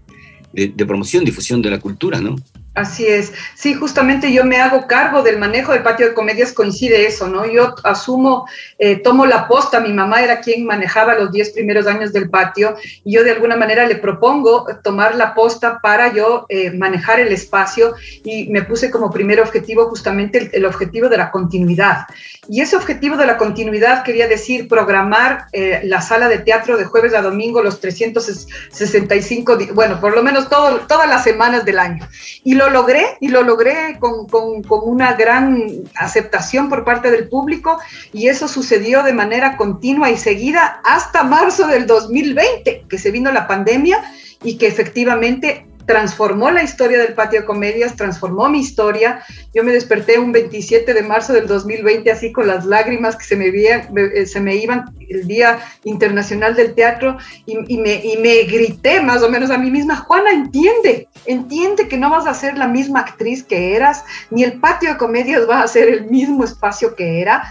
de, 0.53 0.69
de 0.69 0.87
promoción, 0.87 1.25
difusión 1.25 1.63
de 1.63 1.71
la 1.71 1.81
cultura, 1.81 2.21
¿no? 2.21 2.37
Así 2.77 3.07
es. 3.07 3.33
Sí, 3.55 3.73
justamente 3.73 4.31
yo 4.31 4.45
me 4.45 4.59
hago 4.59 4.87
cargo 4.87 5.23
del 5.23 5.39
manejo 5.39 5.73
del 5.73 5.83
patio 5.83 6.09
de 6.09 6.15
comedias, 6.15 6.53
coincide 6.53 7.07
eso, 7.07 7.27
¿no? 7.27 7.47
Yo 7.47 7.75
asumo, 7.85 8.47
eh, 8.79 8.97
tomo 8.97 9.25
la 9.25 9.49
posta, 9.49 9.81
mi 9.81 9.95
mamá 9.95 10.21
era 10.21 10.41
quien 10.41 10.67
manejaba 10.67 11.15
los 11.15 11.33
10 11.33 11.53
primeros 11.53 11.87
años 11.87 12.13
del 12.13 12.29
patio 12.29 12.77
y 13.03 13.13
yo 13.15 13.25
de 13.25 13.31
alguna 13.31 13.57
manera 13.57 13.87
le 13.87 13.97
propongo 13.97 14.67
tomar 14.85 15.15
la 15.15 15.33
posta 15.33 15.79
para 15.81 16.13
yo 16.13 16.45
eh, 16.51 16.71
manejar 16.71 17.19
el 17.19 17.33
espacio 17.33 17.95
y 18.23 18.49
me 18.49 18.61
puse 18.61 18.91
como 18.91 19.11
primer 19.11 19.41
objetivo 19.41 19.89
justamente 19.89 20.51
el, 20.53 20.67
objetivo 20.67 21.09
de 21.09 21.17
la 21.17 21.31
continuidad. 21.31 22.07
Y 22.47 22.61
ese 22.61 22.77
objetivo 22.77 23.17
de 23.17 23.27
la 23.27 23.39
continuidad 23.39 24.05
quería 24.05 24.29
decir 24.29 24.69
programar 24.69 25.47
eh, 25.53 25.81
la 25.85 26.03
sala 26.03 26.29
de 26.29 26.41
teatro 26.41 26.77
de 26.77 26.85
jueves 26.85 27.15
a 27.15 27.23
domingo 27.23 27.63
los 27.63 27.81
365, 27.81 29.59
bueno, 29.73 29.99
por 29.99 30.15
lo 30.15 30.23
menos 30.23 30.51
todas 30.51 31.09
las 31.09 31.25
semanas 31.25 31.65
del 31.65 31.79
año. 31.79 32.07
Y 32.45 32.55
lo 32.55 32.66
logré 32.71 33.17
y 33.21 33.29
lo 33.29 33.43
logré 33.43 33.99
con, 33.99 34.27
con, 34.27 34.63
una 34.83 35.15
gran 35.15 35.63
aceptación 35.95 36.69
por 36.69 36.85
parte 36.85 37.11
del 37.11 37.29
público 37.29 37.79
y 38.13 38.29
eso 38.29 38.49
sucedió 38.49 39.03
de 39.03 39.13
manera 39.13 39.57
continua 39.57 40.11
y 40.11 40.17
seguida 40.17 40.81
hasta 40.85 41.23
marzo 41.23 41.67
del 41.67 41.87
2020, 41.87 42.85
que 42.89 42.99
se 42.99 43.11
vino 43.11 43.33
la 43.33 43.47
pandemia 43.47 44.03
y 44.43 44.59
que 44.59 44.67
efectivamente 44.67 45.67
transformó 45.87 46.51
la 46.51 46.63
historia 46.63 46.99
del 46.99 47.15
patio 47.15 47.41
de 47.41 47.47
comedias, 47.47 47.97
transformó 47.97 48.49
mi 48.49 48.61
historia. 48.61 49.23
Yo 49.55 49.63
me 49.63 49.73
desperté 49.73 50.19
un 50.19 50.33
27 50.33 50.93
de 50.93 51.03
marzo 51.03 51.33
del 51.33 51.47
2020 51.47 52.11
así 52.11 52.33
con 52.33 52.47
las 52.47 52.67
lágrimas 52.67 53.17
que 53.17 53.25
se 53.25 53.37
me, 53.37 53.47
eh, 53.49 54.27
se 54.27 54.41
me 54.41 54.57
iban 54.57 54.85
el 55.09 55.27
Día 55.27 55.61
Internacional 55.85 56.55
del 56.55 56.75
Teatro 56.75 57.17
y, 57.47 57.79
me, 57.79 57.95
y 58.05 58.17
me 58.19 58.43
grité 58.43 59.01
más 59.01 59.23
o 59.23 59.31
menos 59.31 59.51
a 59.51 59.59
mí 59.59 59.71
misma, 59.71 59.97
Juana, 59.97 60.33
entiende, 60.33 61.09
entiende 61.25 61.87
que 61.89 61.97
no 61.97 62.11
vas 62.11 62.27
a 62.27 62.35
ser 62.35 62.59
la 62.59 62.67
misma 62.67 63.01
actriz 63.01 63.45
que 63.45 63.77
eras, 63.77 64.05
ni 64.31 64.43
el 64.43 64.59
patio 64.61 64.91
de 64.91 64.97
comedias 64.99 65.49
va 65.49 65.63
a 65.63 65.69
ser 65.69 65.89
el 65.89 66.07
mismo 66.07 66.45
espacio 66.45 66.97
que 66.97 67.21
era 67.21 67.45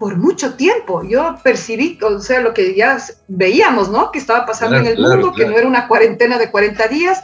por 0.00 0.16
mucho 0.16 0.54
tiempo. 0.54 1.04
Yo 1.04 1.36
percibí, 1.44 1.98
o 2.02 2.18
sea, 2.20 2.40
lo 2.40 2.54
que 2.54 2.74
ya 2.74 2.96
veíamos, 3.28 3.90
¿no? 3.90 4.10
Que 4.10 4.18
estaba 4.18 4.46
pasando 4.46 4.78
en 4.78 4.86
el 4.86 4.98
mundo, 4.98 5.34
que 5.34 5.44
no 5.44 5.56
era 5.56 5.68
una 5.68 5.86
cuarentena 5.86 6.38
de 6.38 6.50
40 6.50 6.88
días. 6.88 7.22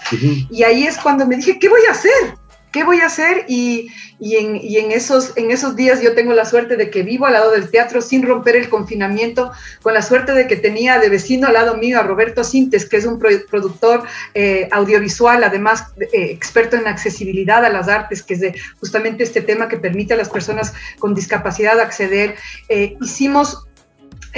Y 0.51 0.63
ahí 0.63 0.85
es 0.85 0.99
cuando 0.99 1.27
me 1.27 1.37
dije, 1.37 1.59
¿qué 1.59 1.71
voy 1.71 1.81
a 1.89 1.93
hacer? 1.93 2.37
¿Qué 2.73 2.85
voy 2.85 3.01
a 3.01 3.07
hacer? 3.07 3.45
Y, 3.49 3.91
en, 4.21 4.93
esos, 4.93 5.37
en 5.37 5.51
esos 5.51 5.77
días 5.77 6.01
yo 6.01 6.15
tengo 6.15 6.33
la 6.33 6.45
suerte 6.45 6.77
de 6.77 6.91
que 6.91 7.03
vivo 7.03 7.27
al 7.27 7.35
lado 7.35 7.51
del 7.51 7.71
teatro 7.71 8.01
sin 8.01 8.23
romper 8.23 8.57
el 8.57 8.69
confinamiento, 8.69 9.53
con 9.83 9.95
la 9.95 10.03
suerte 10.03 10.33
de 10.33 10.47
que 10.47 10.57
tenía 10.57 10.99
de 10.99 11.09
vecino 11.09 11.49
al 11.49 11.55
lado 11.55 11.77
mío 11.77 11.99
a 11.99 12.03
Roberto 12.03 12.45
Sintes, 12.45 12.89
que 12.89 12.97
es 12.97 13.07
un 13.07 13.19
productor 13.19 14.05
eh, 14.35 14.69
audiovisual, 14.73 15.45
además 15.45 15.85
eh, 16.01 16.31
experto 16.31 16.77
en 16.77 16.87
accesibilidad 16.87 17.65
a 17.65 17.71
las 17.71 17.89
artes, 17.89 18.23
que 18.23 18.35
es 18.35 18.43
justamente 18.81 19.25
este 19.25 19.43
tema 19.43 19.69
que 19.69 19.77
permite 19.77 20.15
a 20.15 20.17
las 20.17 20.29
personas 20.29 20.73
con 20.99 21.15
discapacidad 21.15 21.81
acceder. 21.81 22.37
Eh, 22.69 22.97
hicimos 23.01 23.67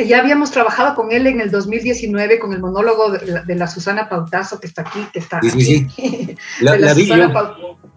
ya 0.06 0.20
habíamos 0.20 0.50
trabajado 0.50 0.94
con 0.94 1.12
él 1.12 1.26
en 1.26 1.40
el 1.40 1.50
2019 1.50 2.38
con 2.38 2.52
el 2.52 2.60
monólogo 2.60 3.10
de 3.10 3.54
la, 3.54 3.66
Susana 3.66 4.08
Pautazo, 4.08 4.60
que 4.60 4.66
está 4.66 4.82
aquí, 4.82 5.00
que 5.12 5.18
está 5.18 5.38
aquí. 5.38 5.50
Sí, 5.50 5.88
sí. 5.88 6.36
La, 6.60 6.76
la, 6.76 6.94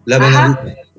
la 0.04 0.18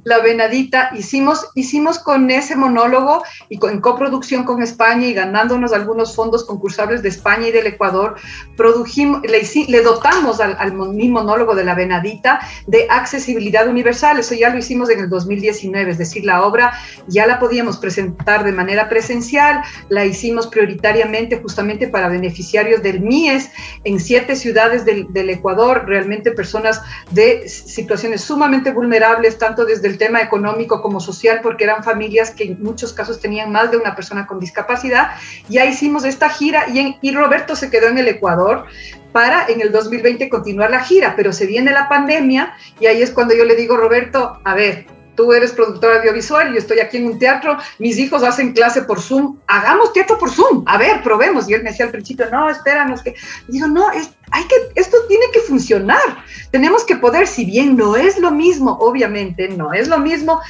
la 0.03 0.19
Venadita, 0.19 0.91
hicimos, 0.97 1.47
hicimos 1.55 1.99
con 1.99 2.29
ese 2.29 2.55
monólogo 2.55 3.23
y 3.49 3.59
en 3.65 3.81
coproducción 3.81 4.43
con 4.43 4.61
España 4.61 5.07
y 5.07 5.13
ganándonos 5.13 5.73
algunos 5.73 6.15
fondos 6.15 6.43
concursables 6.43 7.01
de 7.01 7.09
España 7.09 7.47
y 7.47 7.51
del 7.51 7.67
Ecuador, 7.67 8.15
produjimos, 8.57 9.21
le, 9.23 9.81
dotamos 9.81 10.39
al, 10.39 10.73
monólogo 10.73 11.55
de 11.55 11.63
La 11.63 11.75
Venadita 11.75 12.39
de 12.67 12.87
accesibilidad 12.89 13.67
universal. 13.67 14.19
Eso 14.19 14.35
ya 14.35 14.49
lo 14.49 14.57
hicimos 14.57 14.89
en 14.89 14.99
el 14.99 15.09
2019, 15.09 15.91
es 15.91 15.97
decir, 15.97 16.25
la 16.25 16.43
obra 16.43 16.73
ya 17.07 17.25
la 17.25 17.39
podíamos 17.39 17.77
presentar 17.77 18.43
de 18.43 18.51
manera 18.51 18.89
presencial, 18.89 19.61
la 19.89 20.05
hicimos 20.05 20.47
prioritariamente 20.47 21.39
justamente 21.41 21.87
para 21.87 22.09
beneficiarios 22.09 22.83
del 22.83 23.01
MIES 23.01 23.49
en 23.83 23.99
siete 23.99 24.35
ciudades 24.35 24.85
del, 24.85 25.11
del 25.13 25.29
Ecuador, 25.29 25.85
realmente 25.85 26.31
personas 26.31 26.81
de 27.11 27.47
situaciones 27.47 28.21
sumamente 28.21 28.71
vulnerables, 28.71 29.37
tanto 29.37 29.65
desde 29.65 29.87
el 29.87 29.92
tema 29.97 30.21
económico 30.21 30.81
como 30.81 30.99
social, 30.99 31.39
porque 31.41 31.63
eran 31.63 31.83
familias 31.83 32.31
que 32.31 32.45
en 32.45 32.63
muchos 32.63 32.93
casos 32.93 33.19
tenían 33.19 33.51
más 33.51 33.71
de 33.71 33.77
una 33.77 33.95
persona 33.95 34.25
con 34.27 34.39
discapacidad. 34.39 35.11
Ya 35.49 35.65
hicimos 35.65 36.05
esta 36.05 36.29
gira 36.29 36.65
y, 36.69 36.97
y 37.01 37.11
Roberto 37.13 37.55
se 37.55 37.69
quedó 37.69 37.87
en 37.87 37.97
el 37.97 38.07
Ecuador 38.07 38.65
para 39.11 39.45
en 39.47 39.61
el 39.61 39.71
2020 39.71 40.27
continuar 40.29 40.71
la 40.71 40.83
gira, 40.83 41.13
pero 41.15 41.31
se 41.31 41.45
viene 41.45 41.71
la 41.71 41.87
pandemia 41.87 42.55
y 42.79 42.87
ahí 42.87 43.01
es 43.01 43.11
cuando 43.11 43.35
yo 43.35 43.45
le 43.45 43.55
digo, 43.55 43.77
Roberto, 43.77 44.39
a 44.43 44.55
ver, 44.55 44.87
tú 45.15 45.33
eres 45.33 45.51
productora 45.51 45.97
audiovisual, 45.97 46.51
yo 46.51 46.59
estoy 46.59 46.79
aquí 46.79 46.97
en 46.97 47.05
un 47.05 47.19
teatro, 47.19 47.57
mis 47.79 47.97
hijos 47.97 48.23
hacen 48.23 48.53
clase 48.53 48.83
por 48.83 48.99
Zoom, 49.01 49.37
hagamos 49.47 49.93
teatro 49.93 50.17
por 50.17 50.31
Zoom, 50.31 50.63
a 50.67 50.77
ver, 50.77 51.01
probemos. 51.03 51.49
Y 51.49 51.53
él 51.53 51.63
me 51.63 51.71
decía 51.71 51.85
al 51.85 51.91
principio, 51.91 52.27
no, 52.31 52.49
espéranos, 52.49 53.01
que... 53.01 53.15
Digo, 53.47 53.67
no, 53.67 53.91
es, 53.91 54.11
hay 54.31 54.43
que, 54.45 54.55
esto 54.75 54.97
tiene 55.07 55.25
que 55.31 55.39
funcionar, 55.39 56.23
tenemos 56.51 56.83
que 56.83 56.95
poder, 56.95 57.27
si 57.27 57.45
bien 57.45 57.75
no 57.75 57.95
es 57.95 58.19
lo 58.19 58.31
mismo, 58.31 58.77
obviamente, 58.79 59.47
no 59.49 59.73
es 59.73 59.87
lo 59.87 59.99
mismo 59.99 60.41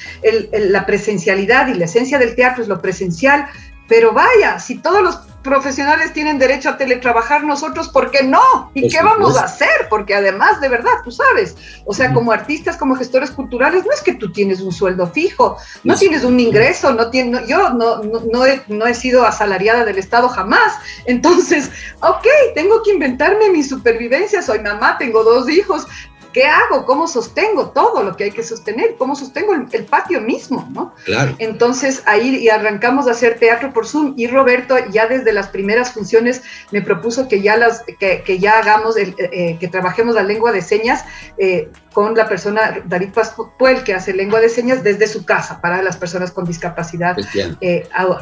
la 0.52 0.86
presencialidad 0.86 1.68
y 1.68 1.74
la 1.74 1.86
esencia 1.86 2.18
del 2.18 2.36
teatro 2.36 2.64
es 2.64 2.70
lo 2.70 2.82
presencial, 2.82 3.48
pero 3.94 4.12
vaya, 4.12 4.58
si 4.58 4.80
todos 4.80 5.04
los 5.04 5.20
profesionales 5.44 6.14
tienen 6.14 6.40
derecho 6.40 6.70
a 6.70 6.78
teletrabajar, 6.78 7.44
nosotros, 7.44 7.90
¿por 7.90 8.10
qué 8.10 8.24
no? 8.24 8.72
¿Y 8.74 8.90
qué 8.90 9.04
vamos 9.04 9.38
a 9.38 9.44
hacer? 9.44 9.88
Porque 9.88 10.16
además, 10.16 10.60
de 10.62 10.68
verdad, 10.68 10.94
tú 11.04 11.12
sabes, 11.12 11.56
o 11.86 11.94
sea, 11.94 12.12
como 12.12 12.32
artistas, 12.32 12.76
como 12.76 12.96
gestores 12.96 13.30
culturales, 13.30 13.86
no 13.86 13.92
es 13.92 14.02
que 14.02 14.14
tú 14.16 14.32
tienes 14.32 14.62
un 14.62 14.72
sueldo 14.72 15.06
fijo, 15.06 15.58
no 15.84 15.96
tienes 15.96 16.24
un 16.24 16.40
ingreso, 16.40 16.92
no 16.92 17.12
tiene, 17.12 17.46
yo 17.46 17.70
no, 17.70 18.02
no, 18.02 18.46
he, 18.48 18.64
no 18.68 18.88
he 18.88 18.96
sido 18.96 19.28
asalariada 19.28 19.86
del 19.86 20.00
Estado 20.00 20.28
jamás. 20.28 20.74
Entonces, 21.06 21.70
ok, 22.00 22.26
tengo 22.56 22.82
que 22.82 22.94
inventarme 22.94 23.52
mi 23.52 23.62
supervivencia, 23.62 24.42
soy 24.42 24.58
mamá, 24.62 24.98
tengo 24.98 25.24
dos 25.24 25.48
hijos, 25.52 25.86
¿Qué 26.34 26.46
hago? 26.46 26.86
¿Cómo 26.86 27.08
sostengo 27.08 27.70
todo 27.70 28.04
lo 28.04 28.16
que 28.18 28.26
hay 28.26 28.32
que 28.32 28.44
sostener? 28.44 28.96
¿Cómo 28.98 29.16
sostengo 29.16 29.54
el, 29.54 29.86
patio 29.86 30.20
mismo? 30.20 30.68
¿no? 30.72 30.94
Claro. 31.06 31.36
Entonces 31.38 32.02
ahí 32.08 32.38
y 32.38 32.50
arrancamos 32.50 33.08
a 33.08 33.12
hacer 33.12 33.38
teatro 33.38 33.72
por 33.72 33.86
Zoom 33.86 34.16
y 34.18 34.28
Roberto 34.28 34.76
ya 34.92 35.08
desde 35.08 35.32
las 35.32 35.50
primeras 35.50 35.94
funciones 35.94 36.42
me 36.72 36.82
propuso 36.82 37.28
que 37.28 37.42
ya, 37.42 37.56
las, 37.56 37.84
que, 38.00 38.40
ya 38.40 38.58
hagamos, 38.58 38.98
el, 38.98 39.10
eh, 39.10 39.30
eh, 39.32 39.58
que 39.60 39.68
trabajemos 39.68 40.16
la 40.16 40.24
lengua 40.24 40.52
de 40.52 40.62
señas 40.62 41.06
eh, 41.38 41.70
con 41.94 42.16
la 42.16 42.28
persona 42.28 42.82
David 42.86 43.14
Pascuel 43.14 43.84
que 43.84 43.94
hace 43.94 44.14
lengua 44.14 44.40
de 44.40 44.50
señas 44.50 44.84
desde 44.84 45.08
su 45.08 45.26
casa 45.26 45.62
para 45.62 45.84
las 45.84 45.98
personas 45.98 46.32
con 46.32 46.46
discapacidad 46.46 47.16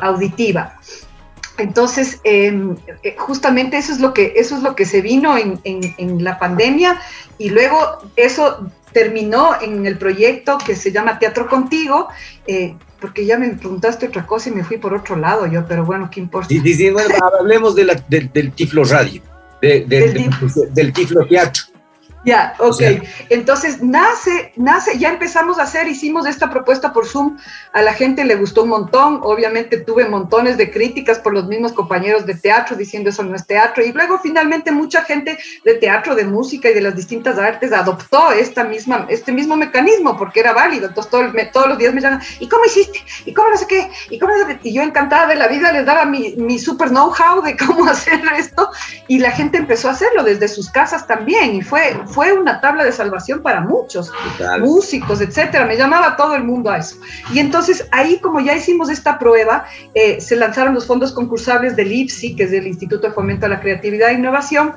auditiva. 0.01 0.77
Entonces, 1.57 2.19
em, 2.23 2.75
eh, 3.03 3.15
justamente 3.17 3.77
eso 3.77 3.91
es 3.91 3.99
lo 3.99 4.13
que, 4.13 4.33
eso 4.35 4.55
es 4.55 4.63
lo 4.63 4.75
que 4.75 4.85
se 4.85 5.01
vino 5.01 5.35
en, 5.37 6.23
la 6.23 6.39
pandemia 6.39 6.99
y 7.37 7.49
luego 7.49 7.77
eso 8.15 8.67
terminó 8.93 9.53
en 9.61 9.85
el 9.85 9.97
proyecto 9.97 10.57
que 10.65 10.75
se 10.75 10.91
llama 10.91 11.19
Teatro 11.19 11.47
Contigo, 11.47 12.07
eh, 12.47 12.75
porque 12.99 13.25
ya 13.25 13.37
me 13.37 13.49
preguntaste 13.49 14.07
otra 14.07 14.25
cosa 14.25 14.49
y 14.49 14.53
me 14.53 14.63
fui 14.63 14.77
por 14.77 14.93
otro 14.93 15.15
lado 15.15 15.47
yo, 15.47 15.65
pero 15.65 15.85
bueno, 15.85 16.09
¿qué 16.11 16.19
importa? 16.19 16.49
Sí, 16.49 16.89
bueno, 16.89 17.15
hablemos 17.39 17.75
del, 17.75 18.51
Tiflo 18.53 18.83
Radio, 18.83 19.21
del 19.61 20.93
Tiflo 20.93 21.25
Teatro. 21.25 21.70
Ya, 22.23 22.53
ok. 22.59 22.81
Entonces 23.29 23.81
nace, 23.81 24.53
nace, 24.55 24.99
ya 24.99 25.09
empezamos 25.09 25.57
a 25.57 25.63
hacer, 25.63 25.87
hicimos 25.87 26.27
esta 26.27 26.51
propuesta 26.51 26.93
por 26.93 27.07
Zoom, 27.07 27.37
a 27.73 27.81
la 27.81 27.93
gente 27.93 28.23
le 28.25 28.35
gustó 28.35 28.61
un 28.63 28.69
montón, 28.69 29.21
obviamente 29.23 29.77
tuve 29.77 30.07
montones 30.07 30.55
de 30.57 30.69
críticas 30.69 31.17
por 31.17 31.33
los 31.33 31.47
mismos 31.47 31.73
compañeros 31.73 32.27
de 32.27 32.35
teatro 32.35 32.75
diciendo 32.75 33.09
eso 33.09 33.23
no 33.23 33.35
es 33.35 33.47
teatro, 33.47 33.83
y 33.83 33.91
luego 33.91 34.19
finalmente 34.19 34.71
mucha 34.71 35.03
gente 35.03 35.39
de 35.65 35.73
teatro, 35.75 36.13
de 36.13 36.25
música 36.25 36.69
y 36.69 36.75
de 36.75 36.81
las 36.81 36.95
distintas 36.95 37.39
artes 37.39 37.73
adoptó 37.73 38.31
esta 38.31 38.65
misma, 38.65 39.07
este 39.09 39.31
mismo 39.31 39.55
mecanismo 39.55 40.15
porque 40.15 40.41
era 40.41 40.53
válido, 40.53 40.89
entonces 40.89 41.11
todos 41.51 41.67
los 41.67 41.77
días 41.79 41.93
me 41.93 42.01
llaman, 42.01 42.21
¿y 42.39 42.47
cómo 42.47 42.65
hiciste? 42.65 42.99
¿Y 43.25 43.33
cómo 43.33 43.49
no 43.49 43.57
sé 43.57 43.65
qué? 43.65 43.89
¿Y, 44.11 44.19
cómo 44.19 44.33
y 44.61 44.73
yo 44.73 44.83
encantada 44.83 45.25
de 45.25 45.35
la 45.35 45.47
vida 45.47 45.71
les 45.71 45.87
daba 45.87 46.05
mi, 46.05 46.35
mi 46.37 46.59
super 46.59 46.89
know-how 46.89 47.41
de 47.41 47.57
cómo 47.57 47.85
hacer 47.89 48.21
esto, 48.37 48.69
y 49.07 49.17
la 49.17 49.31
gente 49.31 49.57
empezó 49.57 49.87
a 49.87 49.93
hacerlo 49.93 50.23
desde 50.23 50.47
sus 50.47 50.69
casas 50.69 51.07
también, 51.07 51.55
y 51.55 51.63
fue 51.63 51.95
fue 52.11 52.33
una 52.33 52.61
tabla 52.61 52.83
de 52.83 52.91
salvación 52.91 53.41
para 53.41 53.61
muchos, 53.61 54.11
músicos, 54.59 55.21
etcétera. 55.21 55.65
Me 55.65 55.77
llamaba 55.77 56.15
todo 56.15 56.35
el 56.35 56.43
mundo 56.43 56.69
a 56.69 56.77
eso. 56.77 56.97
Y 57.33 57.39
entonces 57.39 57.87
ahí, 57.91 58.19
como 58.19 58.39
ya 58.39 58.55
hicimos 58.55 58.89
esta 58.89 59.17
prueba, 59.17 59.65
eh, 59.93 60.19
se 60.21 60.35
lanzaron 60.35 60.73
los 60.73 60.85
fondos 60.85 61.11
concursables 61.11 61.75
del 61.75 61.91
IPSI, 61.91 62.35
que 62.35 62.43
es 62.43 62.53
el 62.53 62.67
Instituto 62.67 63.07
de 63.07 63.13
Fomento 63.13 63.45
a 63.45 63.49
la 63.49 63.59
Creatividad 63.59 64.09
e 64.09 64.13
Innovación, 64.13 64.73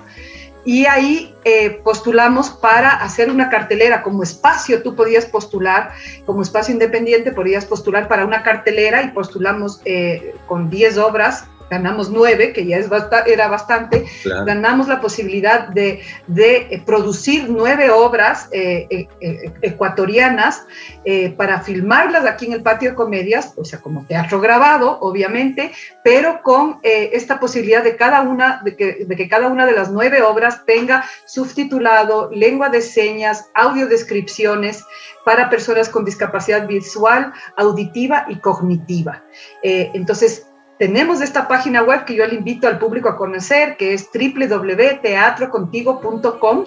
y 0.64 0.86
ahí 0.86 1.34
eh, 1.44 1.80
postulamos 1.84 2.48
para 2.50 2.88
hacer 2.88 3.30
una 3.30 3.50
cartelera 3.50 4.02
como 4.02 4.22
espacio, 4.22 4.82
tú 4.82 4.96
podías 4.96 5.26
postular, 5.26 5.92
como 6.24 6.40
espacio 6.40 6.72
independiente, 6.72 7.32
podías 7.32 7.66
postular 7.66 8.08
para 8.08 8.24
una 8.24 8.42
cartelera 8.42 9.02
y 9.02 9.10
postulamos 9.10 9.82
eh, 9.84 10.34
con 10.46 10.70
10 10.70 10.96
obras 10.98 11.44
ganamos 11.74 12.08
nueve, 12.08 12.52
que 12.52 12.64
ya 12.64 12.76
es 12.76 12.88
era 13.26 13.48
bastante, 13.48 14.04
ganamos 14.24 14.86
la 14.86 15.00
posibilidad 15.00 15.68
de, 15.68 16.00
de 16.28 16.82
producir 16.86 17.46
nueve 17.48 17.90
obras 17.90 18.48
eh, 18.52 18.86
eh, 18.90 19.08
eh, 19.20 19.52
ecuatorianas 19.62 20.66
para 21.36 21.60
filmarlas 21.60 22.24
aquí 22.24 22.46
en 22.46 22.54
el 22.54 22.62
patio 22.62 22.90
de 22.90 22.96
comedias, 22.96 23.52
o 23.56 23.64
sea, 23.64 23.80
como 23.80 24.06
teatro 24.06 24.40
grabado, 24.40 24.98
obviamente, 25.00 25.72
pero 26.02 26.40
con 26.42 26.78
esta 26.82 27.38
posibilidad 27.38 27.82
de 27.84 27.96
cada 27.96 28.22
una, 28.22 28.62
de 28.64 28.74
que, 28.74 29.04
de 29.04 29.16
que 29.16 29.28
cada 29.28 29.48
una 29.48 29.66
de 29.66 29.72
las 29.72 29.90
nueve 29.90 30.22
obras 30.22 30.64
tenga 30.64 31.04
subtitulado, 31.26 32.30
lengua 32.32 32.70
de 32.70 32.80
señas, 32.80 33.50
audiodescripciones 33.54 34.84
para 35.26 35.50
personas 35.50 35.90
con 35.90 36.04
discapacidad 36.06 36.66
visual, 36.66 37.32
auditiva 37.56 38.24
y 38.28 38.36
cognitiva. 38.36 39.22
entonces, 39.62 40.46
tenemos 40.78 41.20
esta 41.20 41.48
página 41.48 41.82
web 41.82 42.04
que 42.04 42.14
yo 42.14 42.24
le 42.26 42.34
invito 42.34 42.68
al 42.68 42.78
público 42.78 43.08
a 43.08 43.16
conocer, 43.16 43.76
que 43.76 43.94
es 43.94 44.08
www.teatrocontigo.com. 44.12 46.66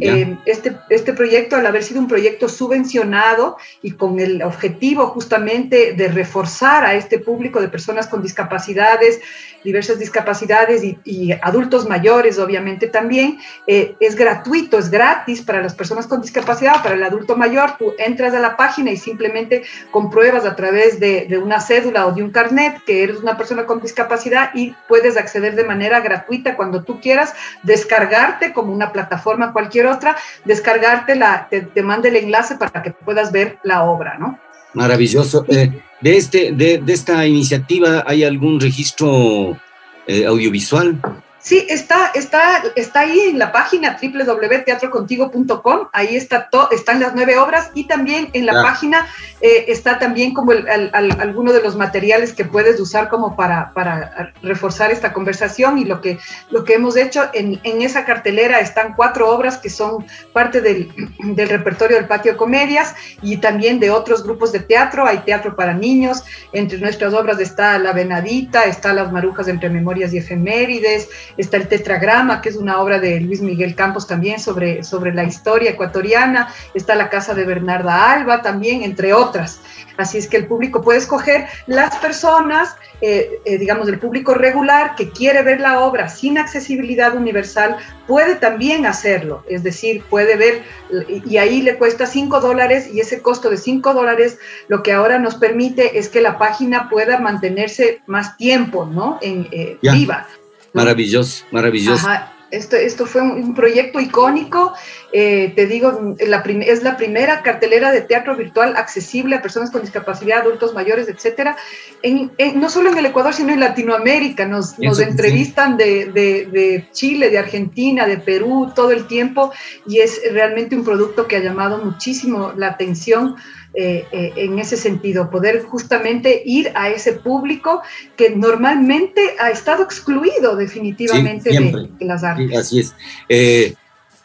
Eh, 0.00 0.38
este, 0.46 0.78
este 0.88 1.12
proyecto, 1.12 1.56
al 1.56 1.66
haber 1.66 1.82
sido 1.82 2.00
un 2.00 2.08
proyecto 2.08 2.48
subvencionado 2.48 3.58
y 3.82 3.90
con 3.90 4.20
el 4.20 4.42
objetivo 4.42 5.08
justamente 5.08 5.92
de 5.92 6.08
reforzar 6.08 6.86
a 6.86 6.94
este 6.94 7.18
público 7.18 7.60
de 7.60 7.68
personas 7.68 8.06
con 8.06 8.22
discapacidades, 8.22 9.20
diversas 9.62 9.98
discapacidades 9.98 10.82
y, 10.82 11.32
adultos 11.42 11.86
mayores, 11.86 12.38
obviamente 12.38 12.88
también, 12.88 13.38
eh, 13.66 13.94
es 14.00 14.16
gratuito, 14.16 14.78
es 14.78 14.90
gratis 14.90 15.42
para 15.42 15.60
las 15.60 15.74
personas 15.74 16.06
con 16.06 16.22
discapacidad, 16.22 16.82
para 16.82 16.94
el 16.94 17.02
adulto 17.02 17.36
mayor. 17.36 17.76
Tú 17.78 17.92
entras 17.98 18.32
a 18.32 18.40
la 18.40 18.56
página 18.56 18.90
y 18.90 18.96
simplemente 18.96 19.62
compruebas 19.90 20.46
a 20.46 20.56
través 20.56 21.00
de, 21.00 21.26
de 21.28 21.36
una 21.36 21.60
cédula 21.60 22.06
o 22.06 22.12
de 22.12 22.22
un 22.22 22.30
carnet 22.30 22.82
que 22.84 23.02
eres 23.02 23.18
una 23.18 23.36
persona 23.36 23.41
con 23.66 23.80
discapacidad 23.80 24.50
y 24.54 24.74
puedes 24.88 25.16
acceder 25.16 25.54
de 25.54 25.64
manera 25.64 26.00
gratuita 26.00 26.56
cuando 26.56 26.82
tú 26.82 27.00
quieras, 27.00 27.34
descargarte 27.62 28.52
como 28.52 28.72
una 28.72 28.92
plataforma 28.92 29.52
cualquier 29.52 29.86
otra, 29.86 30.16
descargarte, 30.44 31.16
la, 31.16 31.48
te, 31.48 31.62
te 31.62 31.82
manda 31.82 32.08
el 32.08 32.16
enlace 32.16 32.56
para 32.56 32.82
que 32.82 32.90
puedas 32.90 33.32
ver 33.32 33.58
la 33.62 33.84
obra, 33.84 34.18
¿no? 34.18 34.38
Maravilloso. 34.74 35.44
Eh, 35.48 35.82
de, 36.00 36.16
este, 36.16 36.52
de, 36.52 36.78
de, 36.78 36.92
esta 36.92 37.26
iniciativa, 37.26 38.04
¿hay 38.06 38.24
algún 38.24 38.60
registro 38.60 39.58
eh, 40.06 40.24
audiovisual? 40.26 40.98
Sí, 41.42 41.66
está, 41.68 42.12
está, 42.14 42.62
está 42.76 43.00
ahí 43.00 43.18
en 43.30 43.38
la 43.40 43.50
página 43.50 43.98
www.teatrocontigo.com, 44.00 45.88
ahí 45.92 46.14
está 46.14 46.48
están 46.70 47.00
las 47.00 47.16
nueve 47.16 47.36
obras 47.36 47.72
y 47.74 47.88
también 47.88 48.30
en 48.32 48.46
la 48.46 48.52
página 48.62 49.08
eh, 49.40 49.64
está 49.66 49.98
también 49.98 50.34
como 50.34 50.52
el, 50.52 50.90
alguno 50.92 51.52
de 51.52 51.60
los 51.60 51.74
materiales 51.74 52.32
que 52.32 52.44
puedes 52.44 52.78
usar 52.78 53.08
como 53.08 53.34
para, 53.34 53.72
para, 53.74 54.32
reforzar 54.42 54.92
esta 54.92 55.12
conversación 55.12 55.78
y 55.78 55.84
lo 55.84 56.00
que, 56.00 56.20
lo 56.50 56.62
que 56.62 56.74
hemos 56.74 56.96
hecho 56.96 57.28
en, 57.32 57.60
en 57.64 57.82
esa 57.82 58.04
cartelera 58.04 58.60
están 58.60 58.94
cuatro 58.94 59.28
obras 59.28 59.58
que 59.58 59.68
son 59.68 60.06
parte 60.32 60.60
del, 60.60 60.92
del 61.24 61.48
repertorio 61.48 61.96
del 61.96 62.06
Patio 62.06 62.36
Comedias 62.36 62.94
y 63.20 63.38
también 63.38 63.80
de 63.80 63.90
otros 63.90 64.22
grupos 64.22 64.52
de 64.52 64.60
teatro, 64.60 65.06
hay 65.06 65.18
teatro 65.18 65.56
para 65.56 65.74
niños, 65.74 66.22
entre 66.52 66.78
nuestras 66.78 67.12
obras 67.14 67.40
está 67.40 67.80
La 67.80 67.92
Venadita, 67.92 68.62
está 68.64 68.92
Las 68.92 69.10
Marujas 69.10 69.48
entre 69.48 69.70
Memorias 69.70 70.12
y 70.14 70.18
Efemérides, 70.18 71.08
está 71.36 71.56
el 71.56 71.68
Tetragrama, 71.68 72.40
que 72.40 72.48
es 72.48 72.56
una 72.56 72.80
obra 72.80 72.98
de 72.98 73.20
Luis 73.20 73.40
Miguel 73.40 73.74
Campos 73.74 74.06
también 74.06 74.40
sobre, 74.40 74.82
sobre 74.82 75.14
la 75.14 75.24
historia 75.24 75.70
ecuatoriana, 75.70 76.48
está 76.74 76.94
la 76.94 77.10
Casa 77.10 77.34
de 77.34 77.44
Bernarda 77.44 78.12
Alba 78.12 78.42
también, 78.42 78.82
entre 78.82 79.12
otras. 79.12 79.60
Así 79.96 80.18
es 80.18 80.26
que 80.26 80.38
el 80.38 80.46
público 80.46 80.82
puede 80.82 80.98
escoger 80.98 81.46
las 81.66 81.96
personas, 81.96 82.76
eh, 83.00 83.40
eh, 83.44 83.58
digamos, 83.58 83.88
el 83.88 83.98
público 83.98 84.34
regular 84.34 84.94
que 84.94 85.10
quiere 85.10 85.42
ver 85.42 85.60
la 85.60 85.80
obra 85.80 86.08
sin 86.08 86.38
accesibilidad 86.38 87.14
universal, 87.14 87.76
puede 88.06 88.36
también 88.36 88.86
hacerlo. 88.86 89.44
Es 89.48 89.62
decir, 89.62 90.02
puede 90.08 90.36
ver, 90.36 90.62
y 91.08 91.36
ahí 91.36 91.62
le 91.62 91.76
cuesta 91.76 92.06
5 92.06 92.40
dólares, 92.40 92.88
y 92.92 93.00
ese 93.00 93.22
costo 93.22 93.50
de 93.50 93.56
5 93.56 93.94
dólares 93.94 94.38
lo 94.68 94.82
que 94.82 94.92
ahora 94.92 95.18
nos 95.18 95.34
permite 95.34 95.98
es 95.98 96.08
que 96.08 96.20
la 96.20 96.38
página 96.38 96.88
pueda 96.88 97.18
mantenerse 97.18 98.02
más 98.06 98.36
tiempo, 98.36 98.86
¿no? 98.86 99.18
En, 99.20 99.48
eh, 99.52 99.78
viva. 99.82 100.26
Maravilloso, 100.72 101.44
maravilloso. 101.50 102.08
Esto, 102.52 102.76
esto 102.76 103.06
fue 103.06 103.22
un, 103.22 103.54
proyecto 103.54 103.98
icónico, 103.98 104.74
eh, 105.10 105.54
te 105.56 105.66
digo, 105.66 106.14
la 106.20 106.42
es 106.42 106.82
la 106.82 106.98
primera 106.98 107.40
cartelera 107.40 107.90
de 107.90 108.02
teatro 108.02 108.36
virtual 108.36 108.76
accesible 108.76 109.36
a 109.36 109.40
personas 109.40 109.70
con 109.70 109.80
discapacidad, 109.80 110.42
adultos 110.42 110.74
mayores, 110.74 111.08
etcétera, 111.08 111.56
en, 112.02 112.30
no 112.56 112.68
solo 112.68 112.90
en 112.90 112.98
el 112.98 113.06
Ecuador, 113.06 113.32
sino 113.32 113.54
en 113.54 113.60
Latinoamérica. 113.60 114.44
Nos, 114.44 114.78
nos 114.78 115.00
entrevistan 115.00 115.78
de, 115.78 116.12
de, 116.12 116.46
de, 116.52 116.88
Chile, 116.92 117.30
de 117.30 117.38
Argentina, 117.38 118.06
de 118.06 118.18
Perú 118.18 118.70
todo 118.76 118.90
el 118.90 119.06
tiempo 119.06 119.50
y 119.86 120.00
es 120.00 120.20
realmente 120.30 120.76
un 120.76 120.84
producto 120.84 121.26
que 121.26 121.36
ha 121.36 121.40
llamado 121.40 121.82
muchísimo 121.82 122.52
la 122.54 122.66
atención 122.66 123.36
eh, 123.74 124.04
eh, 124.12 124.34
en 124.36 124.58
ese 124.58 124.76
sentido, 124.76 125.30
poder 125.30 125.62
justamente 125.62 126.42
ir 126.44 126.70
a 126.74 126.90
ese 126.90 127.14
público 127.14 127.80
que 128.16 128.28
normalmente 128.28 129.22
ha 129.40 129.50
estado 129.50 129.82
excluido 129.82 130.56
definitivamente 130.56 131.48
de, 131.50 131.88
las 132.00 132.22
artes. 132.22 132.54
así 132.54 132.80
es. 132.80 132.94
Eh, 133.30 133.72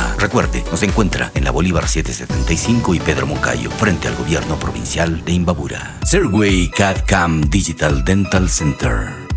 Recuerde, 0.17 0.63
nos 0.71 0.83
encuentra 0.83 1.31
en 1.33 1.43
la 1.43 1.51
Bolívar 1.51 1.87
775 1.87 2.95
y 2.95 2.99
Pedro 2.99 3.27
Moncayo, 3.27 3.69
frente 3.71 4.07
al 4.07 4.15
gobierno 4.15 4.57
provincial 4.59 5.23
de 5.25 5.33
Imbabura. 5.33 5.97
Serway 6.05 6.69
CAD 6.69 7.05
Cam 7.05 7.41
Digital 7.49 8.03
Dental 8.03 8.49
Center 8.49 9.30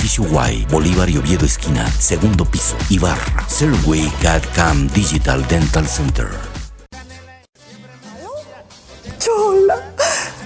edificio 0.00 0.24
Y, 0.50 0.64
Bolívar 0.66 1.10
y 1.10 1.18
Oviedo 1.18 1.44
Esquina, 1.44 1.86
segundo 1.98 2.44
piso, 2.46 2.74
Ibarra. 2.88 3.46
Serway 3.46 4.10
CAD 4.22 4.42
Cam 4.54 4.88
Digital 4.88 5.46
Dental 5.46 5.86
Center. 5.86 6.28
Chola, 9.18 9.92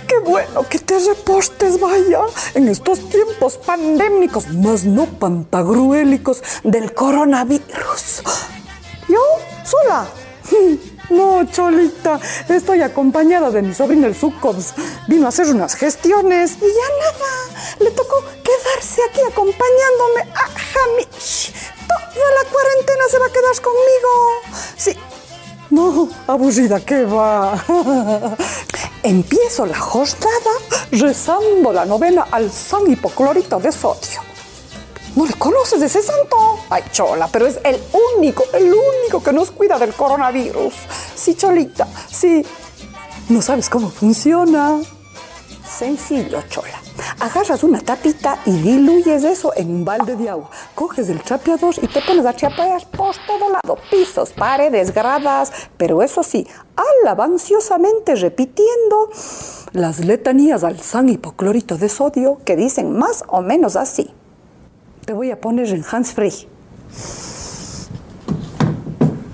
qué 0.09 0.18
bueno 0.18 0.68
que 0.68 0.81
te 0.81 0.99
reportes, 0.99 1.79
vaya, 1.81 2.22
en 2.55 2.68
estos 2.68 3.09
tiempos 3.09 3.57
pandémicos, 3.59 4.49
más 4.49 4.85
no 4.85 5.07
pantagruélicos 5.07 6.43
del 6.64 6.93
coronavirus. 6.93 8.22
¿Yo? 9.09 9.20
¿Sola? 9.64 10.09
No, 11.11 11.45
Cholita, 11.45 12.18
estoy 12.49 12.80
acompañada 12.80 13.51
de 13.51 13.62
mi 13.62 13.74
sobrino 13.74 14.07
el 14.07 14.14
Zucobs. 14.14 14.74
Vino 15.07 15.26
a 15.26 15.28
hacer 15.28 15.47
unas 15.49 15.74
gestiones 15.74 16.53
y 16.57 16.61
ya 16.61 16.88
nada. 16.99 17.74
Le 17.80 17.90
tocó 17.90 18.24
quedarse 18.42 19.03
aquí 19.11 19.20
acompañándome. 19.20 20.22
a 20.34 20.49
Jami. 20.49 21.05
Toda 21.86 22.42
la 22.42 22.51
cuarentena 22.51 23.05
se 23.11 23.18
va 23.18 23.26
a 23.26 23.30
quedar 23.30 23.61
conmigo. 23.61 24.09
Sí. 24.76 24.97
No, 25.70 26.09
aburrida 26.26 26.80
que 26.80 27.05
va. 27.05 27.62
Empiezo 29.03 29.66
la 29.66 29.78
jornada 29.78 30.53
rezando 30.90 31.72
la 31.72 31.84
novena 31.84 32.28
al 32.30 32.51
San 32.51 32.90
Hipoclorito 32.90 33.61
de 33.61 33.72
sodio. 33.72 34.34
¿No 35.17 35.27
le 35.27 35.35
conoces 35.35 35.81
ese 35.81 36.03
santo? 36.03 36.37
Ay, 36.71 36.83
chola, 36.91 37.29
pero 37.31 37.47
es 37.47 37.61
el 37.65 37.81
único, 38.17 38.45
el 38.53 38.65
único 38.65 39.23
que 39.23 39.33
nos 39.33 39.53
cuida 39.53 39.79
del 39.79 39.95
coronavirus. 39.95 40.75
Sí, 41.15 41.37
cholita, 41.37 41.87
sí. 42.11 42.45
¿No 43.29 43.41
sabes 43.41 43.71
cómo 43.71 43.91
funciona? 43.91 44.81
Sencillo, 45.65 46.43
chola. 46.49 46.81
Agarras 47.21 47.62
una 47.62 47.81
tapita 47.81 48.41
y 48.45 48.53
diluyes 48.59 49.23
eso 49.23 49.53
en 49.57 49.71
un 49.71 49.85
balde 49.85 50.17
de 50.17 50.29
agua. 50.29 50.51
Coges 50.75 51.09
el 51.09 51.23
trapeador 51.23 51.75
y 51.81 51.87
te 51.87 52.03
pones 52.03 52.27
a 52.27 52.35
chapear 52.35 52.85
por 52.91 53.15
todo 53.27 53.51
lado. 53.51 53.79
Pisos, 53.91 54.33
paredes, 54.33 54.93
gradas. 54.93 55.53
Pero 55.77 56.03
eso 56.03 56.25
sí, 56.25 56.47
alabanciosamente 57.03 58.17
repitiendo 58.17 59.11
las 59.73 60.01
letanías 60.01 60.65
al 60.65 60.81
san 60.81 61.09
hipoclorito 61.09 61.77
de 61.77 61.89
sodio 61.89 62.39
que 62.45 62.57
dicen 62.57 62.99
más 62.99 63.25
o 63.29 63.43
menos 63.43 63.77
así. 63.77 64.12
Te 65.05 65.13
voy 65.13 65.31
a 65.31 65.39
poner 65.39 65.69
en 65.69 65.85
hands 65.91 66.13
free. 66.13 66.33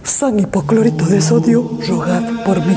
San 0.02 0.40
hipoclorito 0.40 1.04
de 1.06 1.20
sodio, 1.20 1.78
rogad 1.88 2.44
por 2.44 2.64
mí. 2.66 2.74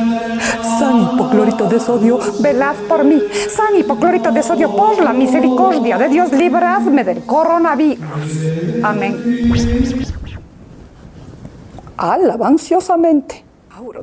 San 0.78 1.02
hipoclorito 1.02 1.68
de 1.68 1.80
sodio, 1.80 2.20
velad 2.39 2.76
por 2.88 3.04
mí. 3.04 3.20
San 3.50 3.76
hipoclorito 3.80 4.32
de 4.32 4.44
sodio, 4.44 4.76
por 4.76 5.04
la 5.04 5.12
misericordia 5.12 5.98
de 5.98 6.08
Dios, 6.08 6.32
libradme 6.32 7.04
del 7.04 7.26
coronavirus. 7.26 8.06
Amén. 8.84 9.52
Alabanciosamente. 11.98 13.43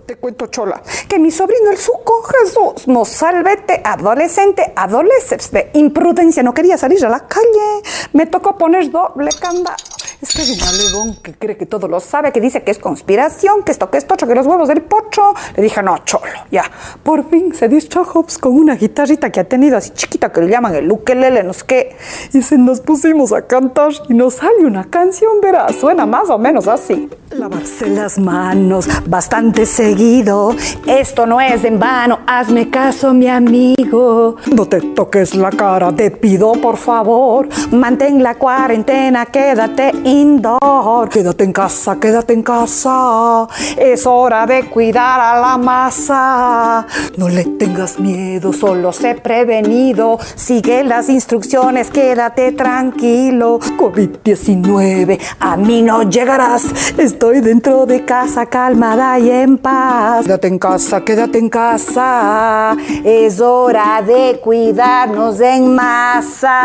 Te 0.05 0.17
cuento, 0.17 0.47
Chola, 0.49 0.83
que 1.09 1.19
mi 1.19 1.31
sobrino 1.31 1.71
el 1.71 1.79
suco 1.79 2.23
Jesús 2.23 2.87
Mozalbete, 2.87 3.81
adolescente, 3.83 4.75
adolescente 4.77 5.49
de 5.53 5.71
imprudencia, 5.79 6.43
no 6.43 6.53
quería 6.53 6.77
salir 6.77 7.05
a 7.07 7.09
la 7.09 7.27
calle. 7.27 7.83
Me 8.13 8.27
tocó 8.27 8.59
poner 8.59 8.91
doble 8.91 9.31
candado. 9.41 9.77
Es 10.23 10.35
que 10.35 10.43
es 10.43 10.51
un 10.51 10.61
alegón 10.61 11.15
que 11.23 11.33
cree 11.33 11.57
que 11.57 11.65
todo 11.65 11.89
lo 11.89 11.99
sabe, 11.99 12.31
que 12.31 12.43
dice 12.43 12.63
que 12.63 12.71
es 12.71 12.79
conspiración, 12.79 13.63
que 13.63 13.73
esto, 13.73 13.91
que 13.91 13.97
esto, 13.97 14.17
que 14.17 14.35
los 14.35 14.47
huevos 14.47 14.69
del 14.69 14.83
pocho. 14.83 15.33
Le 15.57 15.63
dije, 15.63 15.83
no, 15.83 15.97
cholo, 16.05 16.27
ya. 16.51 16.65
Por 17.03 17.31
fin 17.31 17.55
se 17.55 17.69
distrajo 17.69 18.23
pues, 18.23 18.37
con 18.37 18.53
una 18.53 18.75
guitarrita 18.75 19.31
que 19.31 19.41
ha 19.41 19.45
tenido 19.45 19.79
así 19.79 19.91
chiquita 19.91 20.31
que 20.31 20.43
le 20.43 20.51
llaman 20.51 20.75
el 20.75 20.93
ukelele, 20.93 21.43
no 21.43 21.55
sé 21.55 21.65
qué. 21.67 21.97
Y 22.35 22.43
se 22.43 22.59
nos 22.59 22.81
pusimos 22.81 23.33
a 23.33 23.47
cantar 23.47 23.93
y 24.11 24.15
nos 24.15 24.35
sale 24.35 24.67
una 24.67 24.85
canción, 24.91 25.41
verás, 25.41 25.77
suena 25.77 26.05
más 26.05 26.29
o 26.29 26.37
menos 26.37 26.69
así. 26.69 27.09
Lavarse 27.31 27.89
las 27.89 28.19
manos 28.19 28.89
bastante 29.07 29.65
seguido. 29.65 30.55
Esto 30.87 31.27
no 31.27 31.41
es 31.41 31.65
en 31.65 31.79
vano, 31.79 32.19
hazme 32.27 32.69
caso, 32.69 33.15
mi 33.15 33.29
amigo. 33.29 34.37
No 34.55 34.67
te 34.67 34.81
toques 34.81 35.35
la 35.35 35.51
cara, 35.51 35.93
te 35.93 36.11
pido 36.11 36.53
por 36.53 36.77
favor. 36.77 37.49
Mantén 37.71 38.23
la 38.23 38.35
cuarentena, 38.35 39.25
quédate 39.27 39.93
indoor. 40.11 41.09
Quédate 41.09 41.45
en 41.45 41.53
casa, 41.53 41.99
quédate 42.01 42.33
en 42.33 42.43
casa. 42.43 43.47
Es 43.77 44.07
hora 44.07 44.47
de 44.47 44.65
cuidar 44.67 45.21
a 45.21 45.41
la 45.41 45.57
masa. 45.57 46.87
No 47.17 47.29
le 47.29 47.45
tengas 47.45 47.99
miedo, 47.99 48.53
solo 48.53 48.93
sé 48.93 49.15
prevenido. 49.15 50.19
Sigue 50.35 50.85
las 50.85 51.09
instrucciones, 51.09 51.91
quédate 51.91 52.53
tranquilo. 52.53 53.59
COVID-19, 53.79 55.19
a 55.39 55.57
mí 55.57 55.83
no 55.83 56.03
llegarás. 56.03 56.65
Estoy 56.99 57.41
dentro 57.41 57.87
de 57.87 58.05
casa, 58.05 58.47
calmada 58.47 59.19
y 59.19 59.31
en 59.31 59.59
paz. 59.59 60.25
Quédate 60.25 60.49
en 60.49 60.59
casa, 60.59 61.05
quédate 61.05 61.39
en 61.39 61.49
casa. 61.49 62.77
Es 63.05 63.41
hora 63.41 64.03
de 64.03 64.41
cuidarnos 64.43 65.41
en 65.41 65.75
masa. 65.75 66.59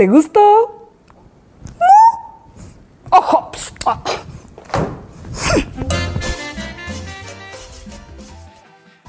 ¿Te 0.00 0.06
gustó? 0.06 0.40
¿No? 1.78 3.18
¡Ojo! 3.18 3.52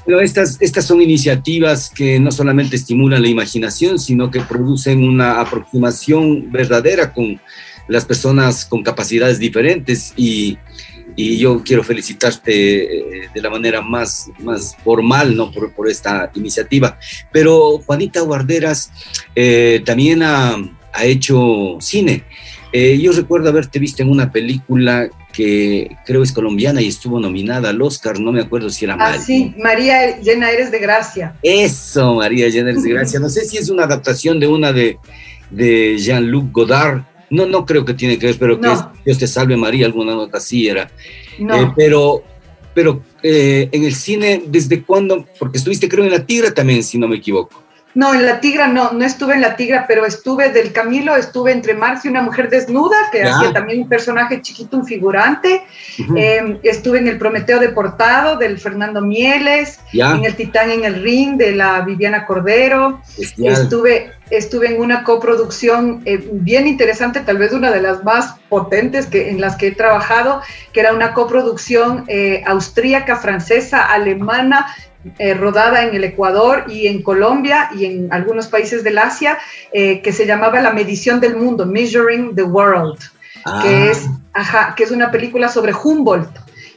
Pero 0.04 0.20
estas, 0.20 0.60
estas 0.60 0.84
son 0.84 1.00
iniciativas 1.00 1.88
que 1.88 2.20
no 2.20 2.30
solamente 2.30 2.76
estimulan 2.76 3.22
la 3.22 3.28
imaginación, 3.28 3.98
sino 3.98 4.30
que 4.30 4.42
producen 4.42 5.02
una 5.02 5.40
aproximación 5.40 6.52
verdadera 6.52 7.14
con 7.14 7.40
las 7.88 8.04
personas 8.04 8.66
con 8.66 8.82
capacidades 8.82 9.38
diferentes 9.38 10.12
y, 10.14 10.58
y 11.16 11.38
yo 11.38 11.62
quiero 11.64 11.82
felicitarte 11.82 13.22
eh, 13.24 13.30
de 13.34 13.40
la 13.40 13.48
manera 13.48 13.80
más, 13.80 14.30
más 14.40 14.76
formal 14.84 15.34
¿no? 15.34 15.50
por, 15.52 15.72
por 15.72 15.88
esta 15.88 16.30
iniciativa. 16.34 16.98
Pero 17.32 17.78
Juanita 17.78 18.20
Guarderas 18.20 18.92
eh, 19.34 19.82
también 19.86 20.22
ha, 20.22 20.58
ha, 20.92 21.04
hecho 21.04 21.76
cine. 21.80 22.24
Eh, 22.72 22.98
yo 22.98 23.12
recuerdo 23.12 23.48
haberte 23.50 23.78
visto 23.78 24.02
en 24.02 24.08
una 24.10 24.32
película 24.32 25.08
que 25.32 25.90
creo 26.06 26.22
es 26.22 26.32
colombiana 26.32 26.80
y 26.80 26.88
estuvo 26.88 27.18
nominada 27.20 27.70
al 27.70 27.80
Oscar, 27.82 28.18
no 28.18 28.32
me 28.32 28.40
acuerdo 28.42 28.70
si 28.70 28.84
era 28.84 28.94
Ah, 28.94 28.98
María. 28.98 29.20
sí, 29.20 29.54
María 29.62 30.20
Llena 30.20 30.50
Eres 30.50 30.70
de 30.70 30.78
Gracia. 30.78 31.34
Eso, 31.42 32.14
María 32.14 32.48
Llena 32.48 32.70
Eres 32.70 32.82
de 32.82 32.90
Gracia. 32.94 33.20
No 33.20 33.28
sé 33.28 33.44
si 33.44 33.56
es 33.58 33.68
una 33.68 33.84
adaptación 33.84 34.40
de 34.40 34.46
una 34.46 34.72
de, 34.72 34.98
de 35.50 35.98
Jean-Luc 35.98 36.50
Godard. 36.52 37.02
No, 37.30 37.46
no 37.46 37.64
creo 37.64 37.84
que 37.84 37.94
tiene 37.94 38.18
que 38.18 38.26
ver, 38.26 38.36
pero 38.38 38.56
No. 38.56 38.60
que 38.62 38.72
es 38.72 39.04
Dios 39.04 39.18
te 39.18 39.26
salve 39.26 39.56
María, 39.56 39.86
alguna 39.86 40.14
nota 40.14 40.38
así 40.38 40.68
era. 40.68 40.90
No. 41.38 41.54
Eh, 41.62 41.72
pero 41.76 42.22
pero 42.74 43.02
eh, 43.22 43.68
en 43.70 43.84
el 43.84 43.94
cine, 43.94 44.42
¿desde 44.46 44.82
cuándo? 44.82 45.26
Porque 45.38 45.58
estuviste 45.58 45.88
creo 45.90 46.04
en 46.04 46.10
La 46.10 46.24
Tigra 46.24 46.52
también, 46.54 46.82
si 46.82 46.96
no 46.98 47.06
me 47.06 47.16
equivoco. 47.16 47.62
No, 47.94 48.14
en 48.14 48.24
La 48.24 48.40
Tigra 48.40 48.68
no, 48.68 48.92
no 48.92 49.04
estuve 49.04 49.34
en 49.34 49.42
La 49.42 49.56
Tigra, 49.56 49.84
pero 49.86 50.06
estuve 50.06 50.50
del 50.50 50.72
Camilo, 50.72 51.14
estuve 51.14 51.52
entre 51.52 51.74
Marx 51.74 52.04
y 52.04 52.08
una 52.08 52.22
mujer 52.22 52.48
desnuda, 52.48 52.96
que 53.10 53.22
hacía 53.22 53.52
también 53.52 53.82
un 53.82 53.88
personaje 53.88 54.40
chiquito, 54.40 54.78
un 54.78 54.86
figurante. 54.86 55.62
Eh, 56.16 56.58
estuve 56.62 56.98
en 56.98 57.08
El 57.08 57.18
Prometeo 57.18 57.58
Deportado, 57.58 58.36
del 58.36 58.58
Fernando 58.58 59.02
Mieles, 59.02 59.80
Ya. 59.92 60.12
en 60.12 60.24
El 60.24 60.36
Titán 60.36 60.70
en 60.70 60.84
el 60.84 61.02
Ring, 61.02 61.36
de 61.36 61.52
la 61.52 61.82
Viviana 61.82 62.24
Cordero. 62.24 63.00
Bestial. 63.18 63.52
Estuve, 63.52 64.12
estuve 64.30 64.74
en 64.74 64.80
una 64.80 65.04
coproducción 65.04 66.00
eh, 66.06 66.26
bien 66.32 66.66
interesante, 66.66 67.20
tal 67.20 67.36
vez 67.36 67.52
una 67.52 67.70
de 67.70 67.82
las 67.82 68.02
más 68.04 68.36
potentes 68.48 69.06
que, 69.06 69.30
en 69.30 69.40
las 69.40 69.56
que 69.56 69.68
he 69.68 69.72
trabajado, 69.72 70.40
que 70.72 70.80
era 70.80 70.94
una 70.94 71.12
coproducción 71.12 72.04
eh, 72.08 72.42
austríaca, 72.46 73.16
francesa, 73.16 73.84
alemana, 73.84 74.66
eh, 75.18 75.34
rodada 75.34 75.82
en 75.84 75.94
el 75.94 76.04
Ecuador 76.04 76.64
y 76.68 76.86
en 76.86 77.02
Colombia 77.02 77.70
y 77.76 77.86
en 77.86 78.12
algunos 78.12 78.46
países 78.48 78.84
del 78.84 78.98
Asia, 78.98 79.38
eh, 79.72 80.00
que 80.00 80.12
se 80.12 80.26
llamaba 80.26 80.60
La 80.60 80.72
Medición 80.72 81.20
del 81.20 81.36
Mundo, 81.36 81.66
Measuring 81.66 82.34
the 82.34 82.42
World, 82.42 82.98
Ah, 83.44 83.60
que, 83.62 83.90
es, 83.90 84.06
ajá, 84.32 84.74
que 84.76 84.84
es 84.84 84.90
una 84.90 85.10
película 85.10 85.48
sobre 85.48 85.72
Humboldt. 85.72 86.30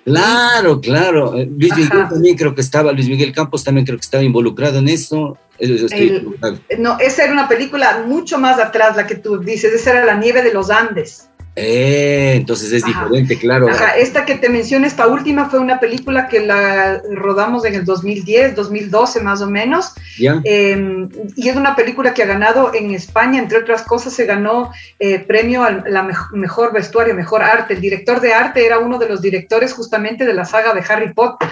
Claro, 0.04 0.80
claro. 0.82 1.36
Eh, 1.36 1.50
Luis 1.50 1.76
Miguel 1.76 2.08
también 2.10 2.38
creo 2.38 2.54
que 2.54 2.62
estaba, 2.62 2.92
Luis 2.92 3.08
Miguel 3.08 3.32
Campos 3.32 3.64
también 3.64 3.86
creo 3.86 3.98
que 3.98 4.04
estaba 4.04 4.24
involucrado 4.24 4.80
en 4.80 4.90
eso. 4.90 5.38
no, 6.78 7.00
esa 7.00 7.24
era 7.24 7.34
una 7.34 7.48
película 7.48 8.04
mucho 8.08 8.38
más 8.38 8.60
atrás, 8.60 8.96
la 8.96 9.08
que 9.08 9.16
tú 9.16 9.40
dices, 9.40 9.74
esa 9.74 9.92
era 9.92 10.06
La 10.06 10.16
nieve 10.16 10.42
de 10.44 10.54
los 10.54 10.70
Andes. 10.70 11.30
Eh, 11.58 12.34
entonces 12.36 12.74
es 12.74 12.84
diferente, 12.84 13.40
claro. 13.40 13.70
esta 13.98 14.26
que 14.26 14.36
te 14.36 14.50
mencioné, 14.50 14.88
esta 14.88 15.08
última 15.08 15.50
fue 15.50 15.60
una 15.60 15.80
película 15.80 16.28
que 16.28 16.42
la 16.42 17.02
rodamos 17.12 17.64
en 17.64 17.76
el 17.76 17.86
2010, 17.86 18.56
2012 18.56 19.22
más 19.22 19.42
o 19.42 19.48
menos. 19.50 19.94
Em, 20.20 21.10
y 21.38 21.48
es 21.48 21.56
una 21.56 21.76
película 21.76 22.14
que 22.14 22.24
ha 22.24 22.26
ganado 22.26 22.74
en 22.74 22.92
España, 22.92 23.40
entre 23.40 23.60
otras 23.60 23.84
cosas, 23.84 24.14
se 24.14 24.26
ganó 24.26 24.72
eh, 25.00 25.20
premio 25.20 25.64
al 25.64 25.86
la 25.88 26.10
mejor 26.34 26.74
vestuario, 26.74 27.16
mejor 27.16 27.42
arte. 27.42 27.76
El 27.76 27.82
director 27.82 28.20
de 28.20 28.34
arte 28.34 28.66
era 28.66 28.80
uno 28.80 28.98
de 28.98 29.08
los 29.08 29.22
directores 29.22 29.74
justamente 29.74 30.26
de 30.26 30.34
la 30.34 30.44
saga 30.44 30.74
de 30.74 30.84
Harry 30.88 31.14
Potter. 31.14 31.50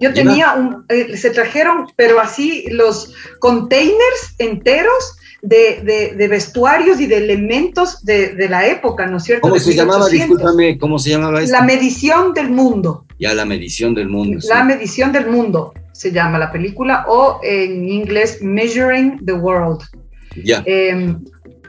Yo 0.00 0.12
tenía 0.12 0.52
un, 0.54 0.86
eh, 0.88 1.16
se 1.16 1.30
trajeron, 1.30 1.86
pero 1.96 2.18
así 2.18 2.66
los 2.70 3.14
containers 3.40 4.34
enteros 4.38 5.18
de, 5.44 6.26
vestuarios 6.28 7.00
y 7.00 7.06
de 7.06 7.18
elementos 7.18 8.04
de, 8.04 8.46
la 8.48 8.66
época, 8.66 9.06
¿no 9.06 9.18
es 9.18 9.24
cierto? 9.24 9.42
¿Cómo 9.42 9.58
se 9.58 9.74
llamaba? 9.74 10.08
Discúlpame, 10.08 10.78
¿cómo 10.78 10.98
se 10.98 11.10
llamaba 11.10 11.40
La 11.42 11.62
medición 11.62 12.32
del 12.32 12.50
mundo. 12.50 13.06
Ya, 13.18 13.34
la 13.34 13.44
medición 13.44 13.94
del 13.94 14.08
mundo. 14.08 14.38
La 14.48 14.64
medición 14.64 15.12
del 15.12 15.26
mundo 15.26 15.74
se 15.92 16.10
llama 16.10 16.38
la 16.38 16.50
película, 16.50 17.04
o 17.08 17.40
en 17.42 17.88
inglés 17.88 18.38
Measuring 18.42 19.24
the 19.24 19.32
World. 19.32 19.82
Ya. 20.42 20.62
Em, 20.66 21.22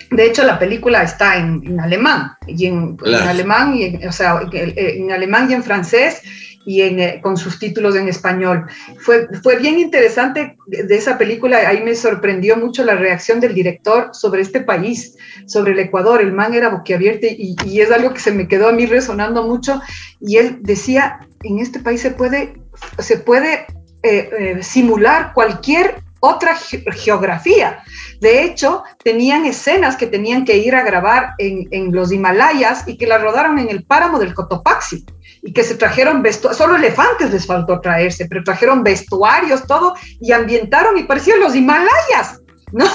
de 0.09 0.25
hecho, 0.25 0.43
la 0.43 0.57
película 0.57 1.03
está 1.03 1.37
en, 1.37 1.79
alemán, 1.79 2.31
y 2.47 2.67
en, 2.67 2.97
alemán, 3.05 3.75
y 3.75 4.05
o 4.05 4.11
sea, 4.11 4.39
en 4.51 5.11
alemán 5.11 5.51
y 5.51 5.53
en 5.53 5.63
francés, 5.63 6.21
y 6.65 6.81
eh, 6.81 7.19
con 7.21 7.37
sus 7.37 7.59
títulos 7.59 7.95
en 7.95 8.07
español. 8.07 8.65
Fue, 8.99 9.27
fue 9.43 9.57
bien 9.57 9.79
interesante 9.79 10.57
de 10.67 10.95
esa 10.95 11.17
película, 11.17 11.57
ahí 11.67 11.83
me 11.83 11.95
sorprendió 11.95 12.57
mucho 12.57 12.83
la 12.83 12.95
reacción 12.95 13.39
del 13.39 13.53
director 13.53 14.09
sobre 14.13 14.41
este 14.41 14.61
país, 14.61 15.15
sobre 15.45 15.73
el 15.73 15.79
Ecuador. 15.79 16.21
El 16.21 16.33
man 16.33 16.53
era 16.53 16.69
boquiabierto 16.69 17.27
y, 17.27 17.55
y 17.65 17.81
es 17.81 17.91
algo 17.91 18.13
que 18.13 18.19
se 18.19 18.31
me 18.31 18.47
quedó 18.47 18.67
a 18.67 18.73
mí 18.73 18.85
resonando 18.85 19.43
mucho. 19.43 19.81
Y 20.19 20.37
él 20.37 20.57
decía, 20.61 21.19
en 21.43 21.59
este 21.59 21.79
país 21.79 22.01
se 22.01 22.11
puede, 22.11 22.55
se 22.99 23.17
puede 23.17 23.65
eh, 24.03 24.29
eh, 24.37 24.63
simular 24.63 25.33
cualquier 25.33 25.95
otra 26.19 26.55
geografía. 26.55 27.83
De 28.19 28.43
hecho, 28.43 28.83
tenían 29.03 29.45
escenas 29.45 29.95
que 29.95 30.07
tenían 30.07 30.45
que 30.45 30.57
ir 30.57 30.75
a 30.75 30.83
grabar 30.83 31.33
en, 31.37 31.67
en, 31.71 31.91
los 31.91 32.11
Himalayas 32.11 32.87
y 32.87 32.97
que 32.97 33.05
las 33.05 33.21
rodaron 33.21 33.59
en 33.59 33.69
el 33.69 33.83
páramo 33.83 34.17
del 34.17 34.33
Cotopaxi 34.33 35.05
y 35.45 35.53
que 35.53 35.63
se 35.63 35.75
trajeron 35.75 36.23
vestuarios, 36.23 36.57
solo 36.57 36.75
elefantes 36.75 37.31
les 37.31 37.45
faltó 37.45 37.79
traerse, 37.79 38.25
pero 38.25 38.43
trajeron 38.43 38.83
vestuarios, 38.83 39.65
todo, 39.67 39.93
y 40.19 40.31
ambientaron 40.31 40.97
y 40.97 41.03
parecían 41.03 41.39
los 41.39 41.55
Himalayas. 41.55 42.41
¿no? 42.71 42.85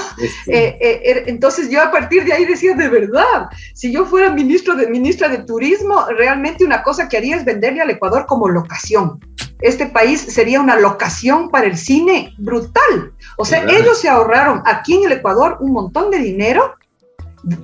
Eh, 0.48 0.76
eh, 0.80 1.00
er, 1.04 1.24
entonces 1.28 1.70
yo 1.70 1.80
a 1.80 1.92
partir 1.92 2.24
de 2.24 2.32
ahí 2.32 2.44
decía, 2.44 2.74
de 2.74 2.88
verdad, 2.88 3.48
si 3.72 3.92
yo 3.92 4.04
fuera 4.04 4.30
ministro 4.30 4.74
de, 4.74 4.88
ministra 4.88 5.28
de 5.28 5.38
Turismo, 5.44 6.06
realmente 6.18 6.64
una 6.64 6.82
cosa 6.82 7.08
que 7.08 7.16
haría 7.16 7.36
es 7.36 7.44
venderle 7.44 7.80
al 7.80 7.90
Ecuador 7.90 8.26
como 8.26 8.48
locación. 8.48 9.20
Este 9.60 9.86
país 9.86 10.20
sería 10.20 10.60
una 10.60 10.76
locación 10.76 11.50
para 11.50 11.66
el 11.66 11.78
cine 11.78 12.34
brutal. 12.38 13.12
O 13.36 13.44
sea, 13.44 13.62
ellos 13.62 14.00
se 14.00 14.08
ahorraron 14.08 14.60
aquí 14.64 14.94
en 14.94 15.04
el 15.04 15.12
Ecuador 15.12 15.58
un 15.60 15.72
montón 15.72 16.10
de 16.10 16.18
dinero 16.18 16.74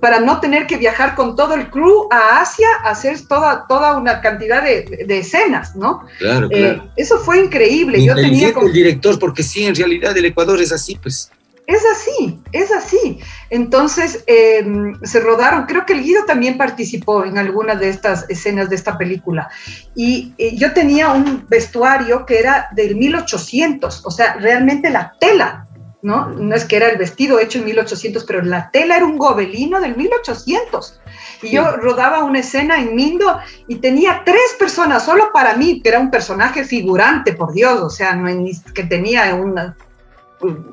para 0.01 0.21
no 0.21 0.41
tener 0.41 0.67
que 0.67 0.77
viajar 0.77 1.15
con 1.15 1.37
todo 1.37 1.55
el 1.55 1.71
crew 1.71 2.09
a 2.11 2.41
Asia 2.41 2.69
a 2.83 2.91
hacer 2.91 3.27
toda, 3.27 3.67
toda 3.67 3.97
una 3.97 4.21
cantidad 4.21 4.63
de, 4.63 5.07
escenas, 5.09 5.77
¿no? 5.77 6.07
Claro, 6.19 6.49
eh, 6.51 6.75
claro. 6.75 6.91
eso 6.97 7.19
fue 7.19 7.41
increíble. 7.41 8.03
Yo 8.05 8.15
tenía 8.15 8.49
el 8.49 8.73
director, 8.73 9.19
porque 9.19 9.43
sí, 9.43 9.65
en 9.65 9.75
realidad 9.75 10.17
el 10.17 10.25
Ecuador 10.25 10.61
es 10.61 10.73
así, 10.73 10.97
pues. 11.01 11.31
Es 11.67 11.83
así, 11.85 12.39
es 12.53 12.71
así. 12.71 13.19
Entonces 13.51 14.23
em, 14.29 14.95
se 15.03 15.19
rodaron, 15.19 15.67
creo 15.67 15.85
que 15.85 15.95
el 15.95 16.05
Guido 16.05 16.25
también 16.25 16.57
participó 16.57 17.25
en 17.25 17.39
algunas 17.39 17.81
de 17.81 17.89
estas 17.89 18.25
escenas 18.31 18.71
de 18.71 18.77
esta 18.77 18.97
película. 18.97 19.51
Y 19.97 20.33
yo 20.57 20.73
tenía 20.73 21.11
un 21.11 21.45
vestuario 21.49 22.25
que 22.25 22.39
era 22.39 22.69
del 22.73 22.95
1800, 22.95 24.03
o 24.05 24.11
sea, 24.13 24.35
realmente 24.35 24.91
la 24.91 25.15
tela 25.19 25.67
¿no? 26.07 26.29
No 26.29 26.55
es 26.55 26.65
que 26.65 26.77
era 26.77 26.89
el 26.89 26.99
vestido 26.99 27.41
hecho 27.41 27.59
en 27.59 27.65
1800, 27.65 28.23
pero 28.23 28.41
la 28.41 28.71
tela 28.71 28.97
era 28.97 29.05
un 29.05 29.19
gobelino 29.19 29.81
del 29.81 29.97
1800. 29.97 31.01
Y 31.43 31.51
yo 31.51 31.73
rodaba 31.79 32.23
una 32.23 32.39
escena 32.39 32.81
en 32.81 32.95
Mindo 32.95 33.41
y 33.67 33.79
tenía 33.79 34.23
tres 34.25 34.55
personas 34.57 35.05
solo 35.05 35.33
para 35.33 35.57
mí, 35.57 35.81
que 35.83 35.89
era 35.89 35.99
un 35.99 36.13
personaje 36.13 36.63
figurante, 36.63 37.33
por 37.33 37.53
Dios, 37.53 37.81
o 37.81 37.91
sea, 37.91 38.15
no 38.15 38.33
que 38.73 38.85
tenía 38.85 39.35
una, 39.35 39.77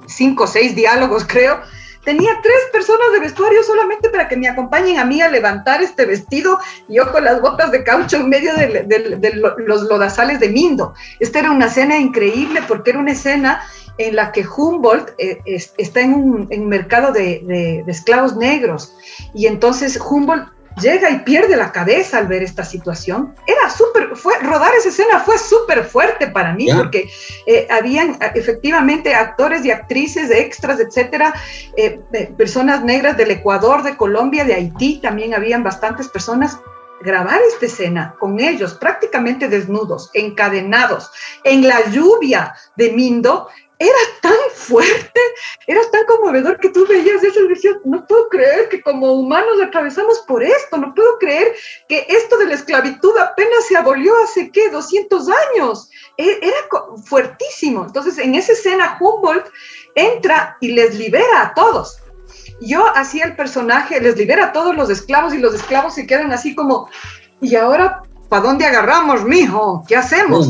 cinco 0.06 0.44
o 0.44 0.48
seis 0.48 0.76
diálogos, 0.76 1.26
creo. 1.28 1.62
Tenía 2.06 2.34
tres 2.44 2.60
personas 2.72 3.12
de 3.14 3.22
vestuario 3.22 3.64
solamente 3.64 4.10
para 4.10 4.28
que 4.28 4.38
me 4.38 4.48
acompañen 4.48 5.00
a 5.00 5.06
mí 5.06 5.20
a 5.22 5.32
levantar 5.32 5.82
este 5.82 6.06
vestido 6.06 6.60
y 6.88 6.96
yo 6.96 7.12
con 7.12 7.24
las 7.24 7.42
botas 7.42 7.72
de 7.72 7.84
caucho 7.84 8.18
en 8.18 8.30
medio 8.30 8.54
de, 8.56 9.42
los 9.66 9.84
lodazales 9.84 10.40
de 10.42 10.50
Mindo. 10.50 10.94
Esta 11.20 11.40
era 11.40 11.50
una 11.50 11.68
escena 11.68 11.98
increíble 11.98 12.62
porque 12.68 12.92
era 12.92 13.00
una 13.00 13.14
escena 13.14 13.64
en 13.98 14.16
la 14.16 14.32
que 14.32 14.46
Humboldt 14.46 15.14
eh, 15.18 15.42
está 15.78 16.02
en 16.02 16.14
un 16.14 16.68
mercado 16.68 17.12
de, 17.12 17.84
esclavos 17.88 18.36
negros 18.36 18.96
y 19.34 19.48
entonces 19.48 20.00
Humboldt 20.00 20.54
llega 20.82 21.10
y 21.12 21.20
pierde 21.20 21.56
la 21.56 21.72
cabeza 21.72 22.18
al 22.18 22.28
ver 22.28 22.44
esta 22.44 22.64
situación. 22.64 23.36
Era 23.46 23.70
súper, 23.70 24.16
fue, 24.16 24.38
rodar 24.40 24.74
esa 24.76 24.90
escena 24.90 25.20
fue 25.20 25.38
súper 25.38 25.84
fuerte 25.84 26.28
para 26.28 26.54
mí 26.54 26.68
porque 26.76 27.10
eh, 27.46 27.68
habían 27.70 28.18
efectivamente 28.34 29.14
actores 29.14 29.64
y 29.66 29.72
actrices, 29.72 30.32
extras, 30.32 30.80
etcétera, 30.80 31.34
eh, 31.78 32.00
personas 32.38 32.84
negras 32.84 33.18
del 33.18 33.32
Ecuador, 33.32 33.84
de 33.84 33.96
Colombia, 33.96 34.46
de 34.46 34.56
Haití, 34.56 35.00
también 35.02 35.34
habían 35.34 35.64
bastantes 35.64 36.08
personas 36.08 36.58
grabar 37.02 37.40
esta 37.50 37.66
escena 37.66 38.16
con 38.18 38.40
ellos 38.40 38.76
prácticamente 38.76 39.50
desnudos, 39.50 40.10
encadenados, 40.14 41.12
en 41.44 41.68
la 41.68 41.90
lluvia 41.90 42.56
de 42.78 42.92
Mindo, 42.94 43.50
era 43.80 43.98
tan 44.22 44.34
fuerte, 44.54 45.20
era 45.68 45.82
tan 45.92 46.06
conmovedor 46.06 46.60
que 46.60 46.70
tú 46.70 46.86
veías 46.88 47.24
eso 47.24 47.42
y 47.42 47.48
decías, 47.50 47.76
no 47.84 48.06
puedo 48.06 48.30
creer 48.30 48.70
que 48.70 48.82
como 48.82 49.14
humanos 49.14 49.62
atravesamos 49.62 50.20
por 50.28 50.44
esto, 50.44 50.78
no 50.78 50.94
puedo 50.94 51.18
creer 51.20 51.54
que 51.90 52.06
esto 52.08 52.38
de 52.38 52.46
la 52.46 52.54
esclavitud 52.54 53.18
apenas 53.18 53.66
se 53.68 53.76
abolió 53.76 54.14
hace, 54.24 54.52
¿qué? 54.52 54.70
200 54.70 55.28
años. 55.30 55.90
E, 56.18 56.40
era 56.42 56.58
fuertísimo. 57.06 57.86
Entonces, 57.86 58.18
en 58.18 58.36
esa 58.36 58.54
escena, 58.54 58.98
Humboldt 59.00 59.48
entra 59.96 60.58
y 60.62 60.70
les 60.70 60.96
libera 60.96 61.42
a 61.42 61.54
todos. 61.54 61.98
Yo 62.62 62.86
hacía 62.96 63.26
el 63.26 63.36
personaje, 63.36 64.00
les 64.00 64.16
libera 64.16 64.46
a 64.46 64.54
todos 64.54 64.76
los 64.76 64.90
esclavos 64.90 65.34
y 65.34 65.40
los 65.40 65.54
esclavos 65.54 65.96
se 65.96 66.08
quedan 66.08 66.32
así 66.32 66.56
como, 66.56 66.90
¿y 67.42 67.56
ahora 67.56 68.04
para 68.30 68.44
dónde 68.44 68.66
agarramos, 68.66 69.24
mijo? 69.26 69.84
¿Qué 69.88 69.96
hacemos? 69.96 70.48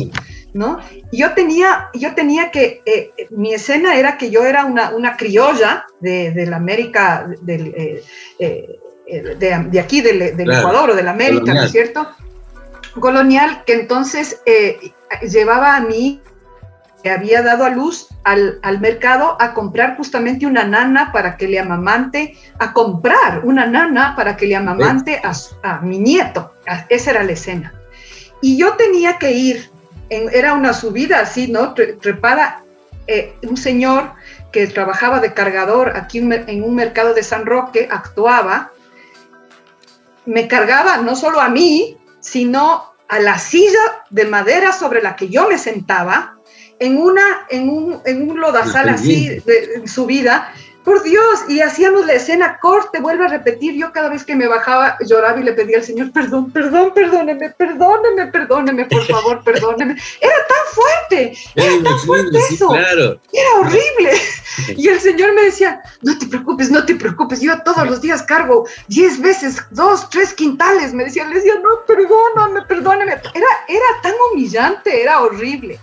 ¿No? 0.54 0.80
yo 1.12 1.34
tenía, 1.34 1.90
yo 1.94 2.14
tenía 2.14 2.52
que, 2.52 2.82
eh, 2.86 3.12
mi 3.32 3.54
escena 3.54 3.96
era 3.96 4.18
que 4.18 4.30
yo 4.30 4.46
era 4.46 4.66
una, 4.66 5.18
criolla 5.18 5.86
de, 6.00 6.46
la 6.48 6.58
América, 6.58 7.28
del, 7.42 7.74
eh, 7.76 8.04
eh, 8.40 9.36
de, 9.40 9.80
aquí, 9.80 10.02
del, 10.02 10.22
Ecuador 10.22 10.92
o 10.92 10.96
de 10.96 11.04
la 11.04 11.12
América, 11.12 11.54
¿no 11.54 11.64
es 11.64 11.72
cierto? 11.72 12.08
Colonial, 13.00 13.64
que 13.66 13.74
entonces 13.74 14.42
llevaba 15.22 15.76
a 15.76 15.82
mí, 15.82 16.22
que 17.02 17.10
había 17.10 17.42
dado 17.42 17.66
a 17.66 17.70
luz 17.70 18.08
al, 18.24 18.60
mercado 18.80 19.36
a 19.40 19.54
comprar 19.54 19.98
justamente 19.98 20.46
una 20.46 20.64
nana 20.64 21.12
para 21.12 21.36
que 21.36 21.48
le 21.48 21.60
amamante, 21.60 22.38
a 22.60 22.72
comprar 22.72 23.42
una 23.44 23.66
nana 23.66 24.16
para 24.16 24.38
que 24.38 24.46
le 24.46 24.56
amamante 24.56 25.20
a, 25.24 25.34
a 25.64 25.82
mi 25.82 25.98
nieto. 25.98 26.54
Esa 26.90 27.12
era 27.12 27.24
la 27.24 27.34
escena. 27.34 27.74
Y 28.42 28.58
yo 28.58 28.74
tenía 28.74 29.18
que 29.18 29.32
ir 29.32 29.73
era 30.32 30.54
una 30.54 30.74
subida 30.74 31.20
así, 31.20 31.48
¿no? 31.48 31.74
Trepada, 31.74 32.64
eh, 33.08 33.36
un 33.44 33.58
señor 33.58 34.12
que 34.52 34.68
trabajaba 34.68 35.20
de 35.20 35.34
cargador 35.34 35.98
aquí 35.98 36.20
en 36.20 36.64
un 36.64 36.76
mercado 36.76 37.14
de 37.14 37.24
San 37.24 37.46
Roque, 37.46 37.88
actuaba, 37.92 38.72
me 40.26 40.48
cargaba 40.48 40.98
no 40.98 41.16
solo 41.16 41.42
a 41.42 41.50
mí, 41.50 41.98
sino 42.20 42.94
a 43.10 43.20
la 43.20 43.38
silla 43.38 44.04
de 44.10 44.26
madera 44.26 44.72
sobre 44.72 45.02
la 45.02 45.16
que 45.16 45.28
yo 45.28 45.48
me 45.48 45.58
sentaba, 45.58 46.38
en, 46.80 46.98
una, 46.98 47.46
en, 47.50 47.70
un, 47.70 48.02
en 48.06 48.30
un 48.30 48.40
lodazal 48.40 48.90
así 48.90 49.30
de, 49.46 49.76
en 49.76 49.88
subida, 49.88 50.54
por 50.84 51.02
Dios, 51.04 51.46
y 51.48 51.62
hacíamos 51.62 52.06
la 52.06 52.14
escena 52.14 52.60
corte, 52.60 53.00
vuelve 53.00 53.26
a 53.26 53.30
repetir, 53.30 53.76
yo 53.76 53.92
cada 53.92 54.10
vez 54.10 54.24
que 54.24 54.36
me 54.36 54.48
bajaba 54.48 54.98
lloraba 55.06 55.40
y 55.40 55.44
le 55.44 55.54
pedía 55.54 55.78
al 55.78 55.84
Señor, 55.84 56.12
perdón, 56.12 56.52
perdón, 56.52 56.92
perdóneme, 56.94 57.50
perdóneme, 57.52 58.28
perdóneme, 58.28 58.86
por 58.86 59.06
favor, 59.06 59.44
perdóneme. 59.46 59.96
Era 60.20 60.36
tan 60.48 60.74
fuerte, 60.74 61.38
era 61.56 61.84
tan 61.84 62.00
fuerte 62.00 62.38
eso, 62.50 62.76
era 62.76 63.60
horrible. 63.60 64.12
Y 64.78 64.88
el 64.88 65.00
Señor 65.00 65.34
me 65.34 65.46
decía, 65.46 65.82
no 66.04 66.16
te 66.16 66.28
preocupes, 66.28 66.70
no 66.70 66.86
te 66.86 66.94
preocupes, 66.94 67.42
yo 67.42 67.60
todos 67.64 67.88
los 67.88 68.02
días 68.02 68.22
cargo 68.22 68.68
diez 68.88 69.20
veces, 69.20 69.58
dos, 69.72 70.08
tres 70.12 70.32
quintales, 70.36 70.94
me 70.94 71.06
decía, 71.06 71.28
le 71.28 71.36
decía, 71.36 71.56
no, 71.56 71.84
perdóname, 71.88 72.62
perdóneme. 72.68 73.14
Era, 73.14 73.48
era 73.68 74.02
tan 74.04 74.14
humillante, 74.32 75.02
era 75.02 75.22
horrible 75.22 75.80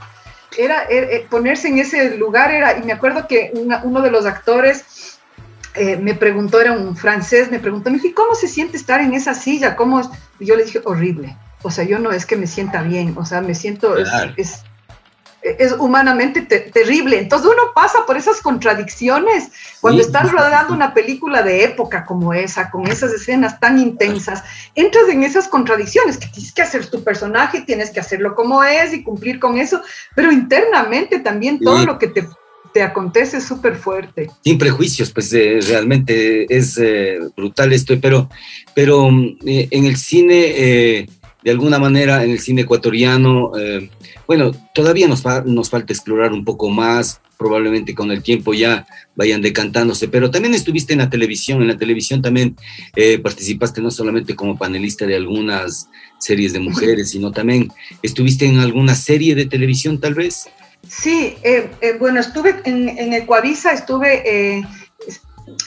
era, 0.65 0.85
eh, 0.89 1.27
ponerse 1.31 1.69
en 1.69 1.79
ese 1.79 2.17
lugar 2.17 2.53
era, 2.53 2.79
y 2.79 2.83
me 2.83 2.93
acuerdo 2.93 3.27
que 3.27 3.53
uno 3.55 4.03
de 4.03 4.11
los 4.11 4.27
actores 4.27 5.19
eh, 5.75 5.97
me 5.97 6.15
preguntó, 6.15 6.61
era 6.61 6.73
un 6.73 6.97
francés, 6.97 7.51
me 7.51 7.61
preguntó, 7.61 7.91
me 7.91 7.97
dije, 7.97 8.15
¿cómo 8.15 8.35
se 8.35 8.49
siente 8.49 8.77
estar 8.77 9.01
en 9.01 9.15
esa 9.15 9.35
silla? 9.35 9.77
¿Cómo 9.77 10.01
Y 10.39 10.47
yo 10.47 10.57
le 10.57 10.65
dije, 10.65 10.81
horrible. 10.85 11.37
O 11.63 11.71
sea, 11.71 11.85
yo 11.85 11.99
no 11.99 12.11
es 12.11 12.27
que 12.27 12.37
me 12.37 12.47
sienta 12.47 12.83
bien, 12.83 13.15
o 13.17 13.25
sea, 13.25 13.41
me 13.41 13.55
siento, 13.55 13.97
es, 13.97 14.09
es 14.37 14.63
humanamente 15.78 16.43
terrible. 16.43 17.18
Entonces 17.18 17.49
uno 17.51 17.72
pasa 17.74 18.05
por 18.07 18.16
esas 18.16 18.41
contradicciones 18.41 19.51
cuando 19.80 20.03
estás 20.03 20.30
rodando 20.30 20.74
una 20.74 20.93
película 20.93 21.43
de 21.43 21.64
época 21.64 22.05
como 22.05 22.34
esa, 22.34 22.70
con 22.70 22.86
esas 22.86 23.12
escenas 23.12 23.59
tan 23.59 23.78
intensas, 23.78 24.43
entras 24.74 25.09
en 25.09 25.22
esas 25.22 25.49
contradicciones, 25.49 26.18
que 26.18 26.28
tienes 26.28 26.53
que 26.53 26.62
hacer 26.62 26.86
tu 26.86 27.03
personaje, 27.03 27.62
tienes 27.62 27.91
que 27.91 28.01
hacerlo 28.01 28.34
como 28.34 28.62
es 28.62 28.93
y 28.93 29.03
cumplir 29.03 29.41
con 29.41 29.59
eso, 29.59 29.80
pero 30.14 30.30
internamente 30.30 31.20
también 31.20 31.59
todo 31.59 31.84
lo 31.84 31.99
que 31.99 32.09
te, 32.09 32.26
te 32.72 32.82
acontece 32.82 33.38
es 33.38 33.45
súper 33.45 33.76
fuerte. 33.76 34.28
Sin 34.45 34.59
prejuicios, 34.59 35.11
pues 35.11 35.32
eh, 35.32 35.61
realmente 35.66 36.47
es 36.55 36.78
eh, 36.78 37.18
brutal 37.36 37.72
esto, 37.72 37.95
pero, 38.01 38.28
pero 38.74 39.11
mm, 39.11 39.38
eh, 39.47 39.68
en 39.70 39.84
el 39.86 39.97
cine 39.97 41.07
de 41.43 41.51
alguna 41.51 41.78
manera 41.78 42.24
en 42.24 42.30
el 42.30 42.41
cine 42.41 42.62
ecuatoriano, 42.62 43.53
eh, 43.59 43.91
bueno, 44.26 44.53
todavía 44.74 45.09
nos, 45.09 45.24
nos 45.47 45.70
falta 45.70 45.93
explorar 45.93 46.32
un 46.32 46.45
poco 46.45 46.68
más, 46.68 47.20
probablemente 47.38 47.95
con 47.95 48.11
el 48.11 48.22
tiempo 48.22 48.53
ya 48.53 48.86
vayan 49.16 49.41
decantándose, 49.41 50.09
pero 50.09 50.30
también 50.30 50.53
estuviste 50.53 50.93
en 50.93 50.99
la 50.99 51.09
televisión, 51.09 51.62
en 51.62 51.68
la 51.68 51.78
televisión 51.78 52.20
también 52.20 52.57
eh, 52.95 53.18
participaste 53.18 53.80
no 53.80 53.91
solamente 53.91 54.36
como 54.36 54.59
panelista 54.59 55.07
de 55.07 55.16
algunas 55.16 55.88
series 56.18 56.53
de 56.53 56.61
mujeres, 56.61 57.11
sino 57.11 57.32
también 57.32 57.72
estuviste 58.03 58.45
en 58.45 58.59
alguna 58.59 58.95
serie 58.95 59.34
de 59.34 59.47
televisión 59.47 59.99
tal 59.99 60.14
vez. 60.14 60.49
Sí, 60.86 61.34
eh, 61.43 61.70
bueno, 61.99 62.20
estuve 62.20 62.57
en, 62.64 62.91
en 62.91 63.14
Ecuavisa, 63.14 63.72
estuve 63.72 64.62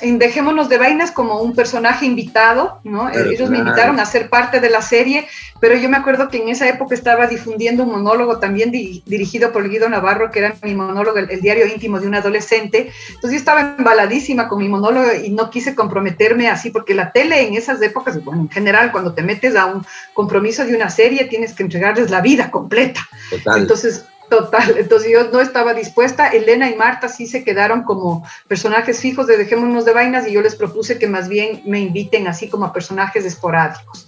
en 0.01 0.19
Dejémonos 0.19 0.69
de 0.69 0.78
Vainas 0.78 1.11
como 1.11 1.41
un 1.41 1.53
personaje 1.53 2.05
invitado, 2.05 2.80
¿no? 2.84 3.09
Ellos 3.09 3.49
me 3.49 3.59
invitaron 3.59 3.99
a 3.99 4.05
ser 4.05 4.30
parte 4.30 4.59
de 4.59 4.69
la 4.69 4.82
serie, 4.82 5.28
pero 5.59 5.76
yo 5.76 5.89
me 5.89 5.97
acuerdo 5.97 6.30
que 6.30 6.41
en 6.41 6.49
esa 6.49 6.67
época 6.67 6.93
estaba 6.93 7.28
difundiendo 7.28 7.84
un 7.84 7.91
monólogo 7.91 8.39
también 8.39 8.71
dirigido 8.71 9.51
por 9.51 9.69
Guido 9.69 9.88
Navarro, 9.89 10.32
que 10.32 10.39
era 10.39 10.55
mi 10.63 10.76
monólogo, 10.76 11.17
el, 11.19 11.41
diario 11.41 11.67
íntimo 11.67 11.99
de 11.99 12.07
un 12.07 12.15
adolescente. 12.15 12.91
Entonces 13.07 13.32
yo 13.32 13.38
estaba 13.38 13.76
embaladísima 13.78 14.47
con 14.47 14.59
mi 14.59 14.69
monólogo 14.69 15.07
y 15.24 15.30
no 15.30 15.49
quise 15.49 15.76
comprometerme 15.76 16.49
así, 16.49 16.69
porque 16.69 16.93
la 16.93 17.11
tele 17.11 17.47
en 17.47 17.55
esas 17.55 17.82
épocas, 17.82 18.24
bueno, 18.24 18.41
en 18.41 18.49
general, 18.49 18.91
cuando 18.91 19.13
te 19.13 19.24
metes 19.24 19.55
a 19.55 19.65
un 19.65 19.86
compromiso 20.13 20.65
de 20.65 20.76
una 20.76 20.89
serie, 20.89 21.26
tienes 21.26 21.53
que 21.53 21.63
entregarles 21.63 22.09
la 22.09 22.21
vida 22.21 22.51
completa. 22.51 23.07
Entonces, 23.55 24.05
Total, 24.34 24.78
entonces 24.80 25.12
yo 25.12 25.30
no 25.30 25.42
estaba 25.42 25.76
dispuesta. 25.76 26.30
Elena 26.30 26.68
y 26.68 26.76
Marta 26.76 27.08
sí 27.08 27.28
se 27.28 27.44
quedaron 27.44 27.84
como 27.84 28.26
personajes 28.48 29.00
fijos 29.00 29.28
de 29.28 29.38
Dejémonos 29.38 29.86
de 29.86 29.94
Vainas 29.94 30.28
y 30.28 30.32
yo 30.32 30.42
les 30.42 30.56
propuse 30.56 30.98
que 30.98 31.06
más 31.06 31.30
bien 31.30 31.62
me 31.68 31.80
inviten 31.80 32.28
así 32.28 32.50
como 32.50 32.66
a 32.66 32.74
personajes 32.74 33.26
esporádicos. 33.26 34.08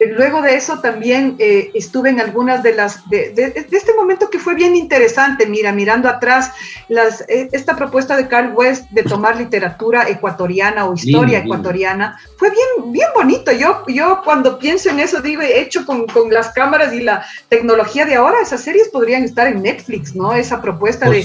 Luego 0.00 0.42
de 0.42 0.54
eso 0.54 0.78
también 0.78 1.34
eh, 1.40 1.72
estuve 1.74 2.10
en 2.10 2.20
algunas 2.20 2.62
de 2.62 2.72
las, 2.72 3.08
de, 3.10 3.32
este 3.70 3.94
momento 3.94 4.30
que 4.30 4.38
fue 4.38 4.54
bien 4.54 4.76
interesante, 4.76 5.44
mira, 5.46 5.72
mirando 5.72 6.08
atrás, 6.08 6.52
las, 6.88 7.22
eh, 7.22 7.48
esta 7.50 7.74
propuesta 7.74 8.16
de 8.16 8.28
Carl 8.28 8.52
West 8.54 8.88
de 8.90 9.02
tomar 9.02 9.36
literatura 9.36 10.08
ecuatoriana 10.08 10.86
o 10.86 10.94
historia 10.94 11.40
ecuatoriana, 11.40 12.16
fue 12.36 12.50
bien, 12.50 12.92
bien 12.92 13.08
bonito. 13.12 13.50
Yo, 13.50 13.82
yo 13.88 14.20
cuando 14.24 14.60
pienso 14.60 14.88
en 14.90 15.00
eso, 15.00 15.20
digo, 15.20 15.42
hecho 15.42 15.84
con, 15.84 16.06
con, 16.06 16.32
las 16.32 16.50
cámaras 16.50 16.92
y 16.92 17.00
la 17.00 17.24
tecnología 17.48 18.06
de 18.06 18.14
ahora, 18.14 18.36
esas 18.40 18.60
series 18.60 18.88
podrían 18.90 19.24
estar 19.24 19.48
en 19.48 19.62
Netflix, 19.62 20.14
¿no? 20.14 20.32
Esa 20.32 20.62
propuesta 20.62 21.10
de, 21.10 21.24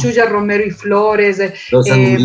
Chuya 0.00 0.26
Romero 0.26 0.64
y 0.64 0.70
Flores. 0.70 1.40
Los 1.72 1.88
eh, 1.88 2.16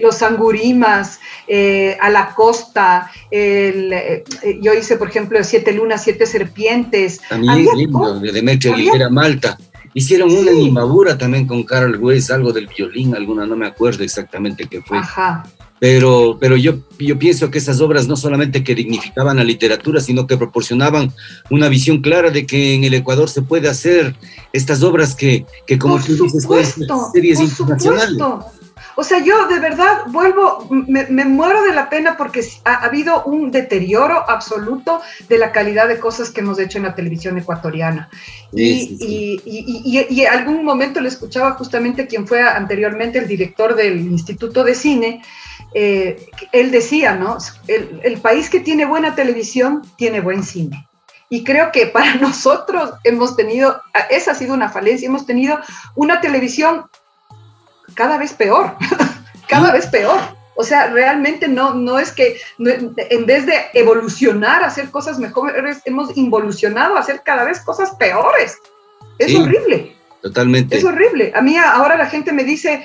los 0.00 0.22
angurimas, 0.22 1.20
eh, 1.48 1.96
a 2.00 2.10
la 2.10 2.34
costa, 2.34 3.10
eh, 3.30 4.24
yo 4.60 4.74
hice, 4.74 4.96
por 4.96 5.08
ejemplo, 5.08 5.42
Siete 5.44 5.72
Lunas, 5.72 6.02
Siete 6.04 6.26
Serpientes. 6.26 7.20
También 7.28 7.66
lindo, 7.76 8.20
de 8.20 8.32
Demetrio 8.32 8.74
Aguilera 8.74 9.10
Malta. 9.10 9.58
Hicieron 9.94 10.30
una 10.30 10.50
animadura 10.50 11.16
también 11.16 11.46
con 11.46 11.62
Carol 11.62 11.96
Weiss, 11.96 12.30
algo 12.30 12.52
del 12.52 12.66
violín, 12.66 13.14
alguna, 13.14 13.46
no 13.46 13.56
me 13.56 13.66
acuerdo 13.66 14.04
exactamente 14.04 14.66
qué 14.66 14.82
fue. 14.82 14.98
Ajá. 14.98 15.44
Pero, 15.78 16.38
pero 16.40 16.56
yo, 16.56 16.78
yo 16.98 17.18
pienso 17.18 17.50
que 17.50 17.58
esas 17.58 17.80
obras 17.80 18.08
no 18.08 18.16
solamente 18.16 18.64
que 18.64 18.74
dignificaban 18.74 19.36
la 19.36 19.44
literatura, 19.44 20.00
sino 20.00 20.26
que 20.26 20.38
proporcionaban 20.38 21.12
una 21.50 21.68
visión 21.68 22.00
clara 22.00 22.30
de 22.30 22.46
que 22.46 22.74
en 22.74 22.84
el 22.84 22.94
Ecuador 22.94 23.28
se 23.28 23.42
puede 23.42 23.68
hacer 23.68 24.14
estas 24.52 24.82
obras 24.82 25.14
que, 25.14 25.44
que 25.66 25.78
como 25.78 25.98
tú 25.98 26.14
dices, 26.14 26.46
pueden 26.46 26.64
ser 26.64 26.86
series 27.12 27.40
internacionales. 27.40 28.16
O 28.98 29.04
sea, 29.04 29.18
yo 29.18 29.46
de 29.46 29.60
verdad 29.60 30.04
vuelvo, 30.06 30.66
me, 30.70 31.24
muero 31.26 31.62
de 31.62 31.74
la 31.74 31.90
pena 31.90 32.16
porque 32.16 32.40
ha, 32.64 32.76
habido 32.76 33.24
un 33.24 33.50
deterioro 33.50 34.28
absoluto 34.28 35.02
de 35.28 35.38
la 35.38 35.52
calidad 35.52 35.86
de 35.86 36.00
cosas 36.00 36.30
que 36.30 36.40
hemos 36.40 36.58
hecho 36.58 36.78
en 36.78 36.84
la 36.84 36.94
televisión 36.94 37.36
ecuatoriana. 37.36 38.08
y, 38.52 38.96
y, 39.44 40.24
algún 40.24 40.64
momento 40.64 41.00
le 41.00 41.08
escuchaba 41.08 41.52
justamente 41.52 42.06
quien 42.06 42.26
fue 42.26 42.40
anteriormente 42.40 43.18
el 43.18 43.28
director 43.28 43.76
del 43.76 43.98
Instituto 44.00 44.64
de 44.64 44.74
Cine, 44.74 45.22
eh, 45.74 46.26
él 46.52 46.70
decía, 46.70 47.14
¿no? 47.14 47.36
El, 47.68 48.00
el 48.02 48.18
país 48.18 48.48
que 48.48 48.60
tiene 48.60 48.86
buena 48.86 49.14
televisión 49.14 49.82
tiene 49.96 50.20
buen 50.20 50.42
cine. 50.42 50.88
Y 51.28 51.44
creo 51.44 51.72
que 51.72 51.86
para 51.86 52.14
nosotros 52.20 52.92
hemos 53.04 53.36
tenido, 53.36 53.80
esa 54.10 54.32
ha 54.32 54.34
sido 54.34 54.54
una 54.54 54.70
falencia, 54.70 55.06
hemos 55.06 55.26
tenido 55.26 55.58
una 55.94 56.20
televisión 56.20 56.86
cada 57.96 58.18
vez 58.18 58.32
peor, 58.32 58.76
cada 59.48 59.72
vez 59.72 59.86
peor. 59.88 60.20
O 60.58 60.62
sea, 60.64 60.86
realmente 60.86 61.48
no, 61.48 61.74
no 61.74 61.98
es 61.98 62.12
que 62.12 62.38
en 62.58 63.26
vez 63.26 63.44
de 63.44 63.52
evolucionar, 63.74 64.64
hacer 64.64 64.90
cosas 64.90 65.18
mejores, 65.18 65.82
hemos 65.84 66.16
involucionado 66.16 66.96
a 66.96 67.00
hacer 67.00 67.22
cada 67.24 67.44
vez 67.44 67.60
cosas 67.60 67.90
peores. 67.96 68.56
Es 69.18 69.34
horrible. 69.34 69.96
Totalmente. 70.22 70.76
Es 70.76 70.84
horrible. 70.84 71.30
A 71.34 71.42
mí 71.42 71.56
ahora 71.56 71.96
la 71.96 72.06
gente 72.06 72.32
me 72.32 72.42
dice 72.42 72.84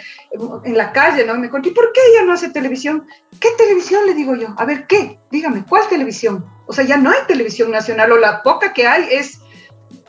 en 0.64 0.78
la 0.78 0.92
calle, 0.92 1.26
¿no? 1.26 1.36
Me 1.38 1.50
cuenta, 1.50 1.70
¿y 1.70 1.72
por 1.72 1.92
qué 1.94 2.02
ella 2.12 2.26
no 2.26 2.34
hace 2.34 2.50
televisión? 2.50 3.08
¿Qué 3.40 3.50
televisión? 3.58 4.06
Le 4.06 4.14
digo 4.14 4.36
yo. 4.36 4.54
A 4.58 4.66
ver, 4.66 4.86
¿qué? 4.86 5.18
Dígame, 5.32 5.64
¿cuál 5.68 5.88
televisión? 5.90 6.46
O 6.68 6.74
sea, 6.74 6.86
ya 6.86 6.98
no 6.98 7.10
hay 7.10 7.20
televisión 7.28 7.72
nacional 7.72 8.12
o 8.12 8.18
la 8.18 8.44
poca 8.44 8.74
que 8.74 8.86
hay 8.86 9.08
es 9.12 9.41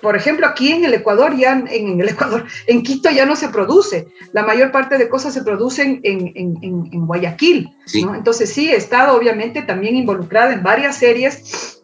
por 0.00 0.16
ejemplo, 0.16 0.46
aquí 0.46 0.72
en 0.72 0.84
el 0.84 0.94
Ecuador, 0.94 1.36
ya 1.36 1.52
en, 1.52 2.00
el 2.00 2.08
Ecuador, 2.08 2.46
en 2.66 2.82
Quito 2.82 3.10
ya 3.10 3.26
no 3.26 3.36
se 3.36 3.48
produce. 3.48 4.08
La 4.32 4.42
mayor 4.42 4.72
parte 4.72 4.98
de 4.98 5.08
cosas 5.08 5.34
se 5.34 5.42
producen 5.42 6.00
en, 6.02 6.32
en 6.36 7.06
Guayaquil. 7.06 7.70
Entonces 7.94 8.52
sí, 8.52 8.70
he 8.70 8.76
estado 8.76 9.16
obviamente 9.16 9.62
también 9.62 9.96
involucrada 9.96 10.52
en 10.52 10.62
varias 10.62 10.96
series 10.96 11.81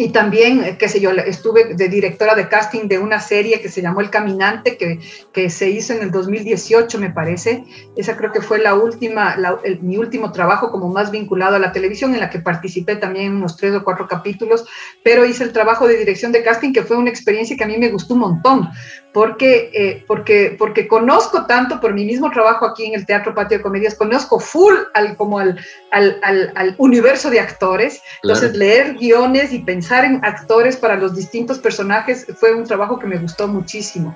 y 0.00 0.10
también, 0.10 0.62
eh, 0.62 0.76
qué 0.78 0.88
sé 0.88 1.00
yo, 1.00 1.10
estuve 1.10 1.74
de 1.74 1.88
directora 1.88 2.36
de 2.36 2.48
casting 2.48 2.86
de 2.86 3.00
una 3.00 3.18
serie 3.18 3.60
que 3.60 3.68
se 3.68 3.82
llamó 3.82 4.00
El 4.00 4.10
Caminante, 4.10 4.76
que, 4.76 5.00
que 5.32 5.50
se 5.50 5.70
hizo 5.70 5.92
en 5.92 6.02
el 6.02 6.12
2018, 6.12 7.00
me 7.00 7.10
parece. 7.10 7.64
Esa 7.96 8.16
creo 8.16 8.30
que 8.30 8.40
fue 8.40 8.60
la 8.60 8.76
última, 8.76 9.36
mi 9.82 9.96
último 9.96 10.30
trabajo 10.30 10.70
como 10.70 10.88
más 10.88 11.10
vinculado 11.10 11.56
a 11.56 11.58
la 11.58 11.72
televisión, 11.72 12.14
en 12.14 12.20
la 12.20 12.30
que 12.30 12.38
participé 12.38 12.94
también 12.94 13.26
en 13.26 13.36
unos 13.38 13.56
tres 13.56 13.74
o 13.74 13.82
cuatro 13.82 14.06
capítulos, 14.06 14.66
pero 15.02 15.26
hice 15.26 15.42
el 15.42 15.52
trabajo 15.52 15.88
de 15.88 15.96
dirección 15.96 16.30
de 16.30 16.44
casting, 16.44 16.72
que 16.72 16.84
fue 16.84 16.96
una 16.96 17.10
experiencia 17.10 17.56
que 17.56 17.64
a 17.64 17.66
mí 17.68 17.76
me 17.76 17.90
gustó 17.90 18.14
un 18.14 18.20
montón, 18.20 18.68
porque, 19.12 19.70
eh, 19.72 20.04
porque, 20.06 20.54
porque 20.58 20.86
conozco 20.86 21.46
tanto 21.46 21.80
por 21.80 21.94
mi 21.94 22.04
mismo 22.04 22.30
trabajo 22.30 22.66
aquí 22.66 22.84
en 22.84 22.94
el 22.94 23.06
Teatro 23.06 23.34
Patio 23.34 23.58
de 23.58 23.62
Comedias, 23.62 23.94
conozco 23.94 24.38
full 24.38 24.74
al, 24.94 25.16
como 25.16 25.38
al, 25.38 25.58
al, 25.90 26.20
al, 26.22 26.74
universo 26.78 27.30
de 27.30 27.40
actores, 27.40 28.02
entonces 28.22 28.54
leer 28.54 28.94
guiones 28.94 29.52
y 29.52 29.60
pensar 29.60 30.04
en 30.04 30.24
actores 30.24 30.76
para 30.76 30.96
los 30.96 31.14
distintos 31.14 31.58
personajes 31.58 32.26
fue 32.38 32.54
un 32.54 32.64
trabajo 32.64 32.98
que 32.98 33.06
me 33.06 33.18
gustó 33.18 33.48
muchísimo. 33.48 34.14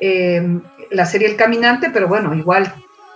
Em, 0.00 0.62
la 0.90 1.06
serie 1.06 1.28
El 1.28 1.36
Caminante, 1.36 1.90
pero 1.90 2.08
bueno, 2.08 2.34
igual 2.34 2.74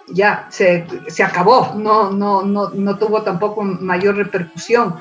ya 0.08 0.46
se, 0.50 0.86
se 1.08 1.22
acabó, 1.22 1.74
no, 1.76 2.10
no, 2.10 2.42
no, 2.42 2.70
no 2.70 2.98
tuvo 2.98 3.22
tampoco 3.22 3.62
mayor 3.62 4.16
repercusión. 4.16 4.94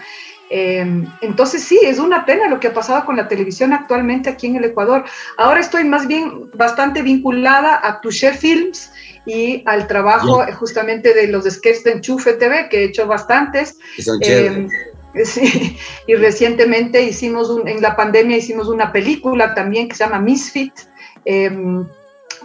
Em, 0.57 1.05
entonces 1.19 1.65
sí, 1.65 1.77
es 1.83 1.99
una 1.99 2.25
pena 2.25 2.47
lo 2.47 2.61
que 2.61 2.67
ha 2.67 2.73
pasado 2.73 3.03
con 3.03 3.17
la 3.17 3.27
televisión 3.27 3.73
actualmente 3.73 4.29
aquí 4.29 4.47
en 4.47 4.55
el 4.55 4.63
Ecuador. 4.63 5.03
Ahora 5.35 5.59
estoy 5.59 5.83
más 5.83 6.07
bien 6.07 6.49
bastante 6.53 7.01
vinculada 7.01 7.81
a 7.83 7.99
Touché 7.99 8.31
Films 8.31 8.89
y 9.25 9.63
al 9.65 9.85
trabajo 9.85 10.45
justamente 10.53 11.13
de 11.13 11.27
los 11.27 11.43
sketches 11.43 11.83
de 11.83 11.91
Enchufe 11.91 12.35
TV, 12.35 12.69
que 12.69 12.77
he 12.77 12.83
hecho 12.85 13.05
bastantes. 13.05 13.77
Em, 14.21 14.69
sí, 15.25 15.77
y 16.07 16.15
recientemente 16.15 17.03
hicimos, 17.03 17.49
un, 17.49 17.67
en 17.67 17.81
la 17.81 17.97
pandemia 17.97 18.37
hicimos 18.37 18.69
una 18.69 18.93
película 18.93 19.53
también 19.55 19.89
que 19.89 19.95
se 19.95 20.05
llama 20.05 20.19
Misfit. 20.19 20.71
Em, 21.25 21.85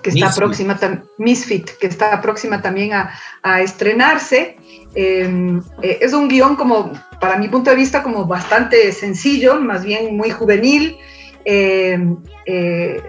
que 0.02 0.11
está 0.11 0.34
próxima, 0.34 0.78
Misfit, 1.18 1.70
que 1.78 1.86
está 1.86 2.20
próxima 2.20 2.61
también 2.61 2.92
a, 2.92 3.61
estrenarse. 3.61 4.56
Em, 4.95 5.61
eh, 5.82 5.99
es 6.01 6.12
un 6.12 6.28
guion 6.28 6.57
como, 6.57 6.93
para 7.20 7.36
mi 7.38 7.49
punto 7.49 7.70
de 7.70 7.76
vista, 7.76 8.03
como 8.03 8.26
bastante 8.26 8.91
sencillo, 8.93 9.61
más 9.61 9.84
bien 9.84 10.16
muy 10.16 10.30
juvenil. 10.30 10.97
Em, 11.45 12.16
eh, 12.47 13.01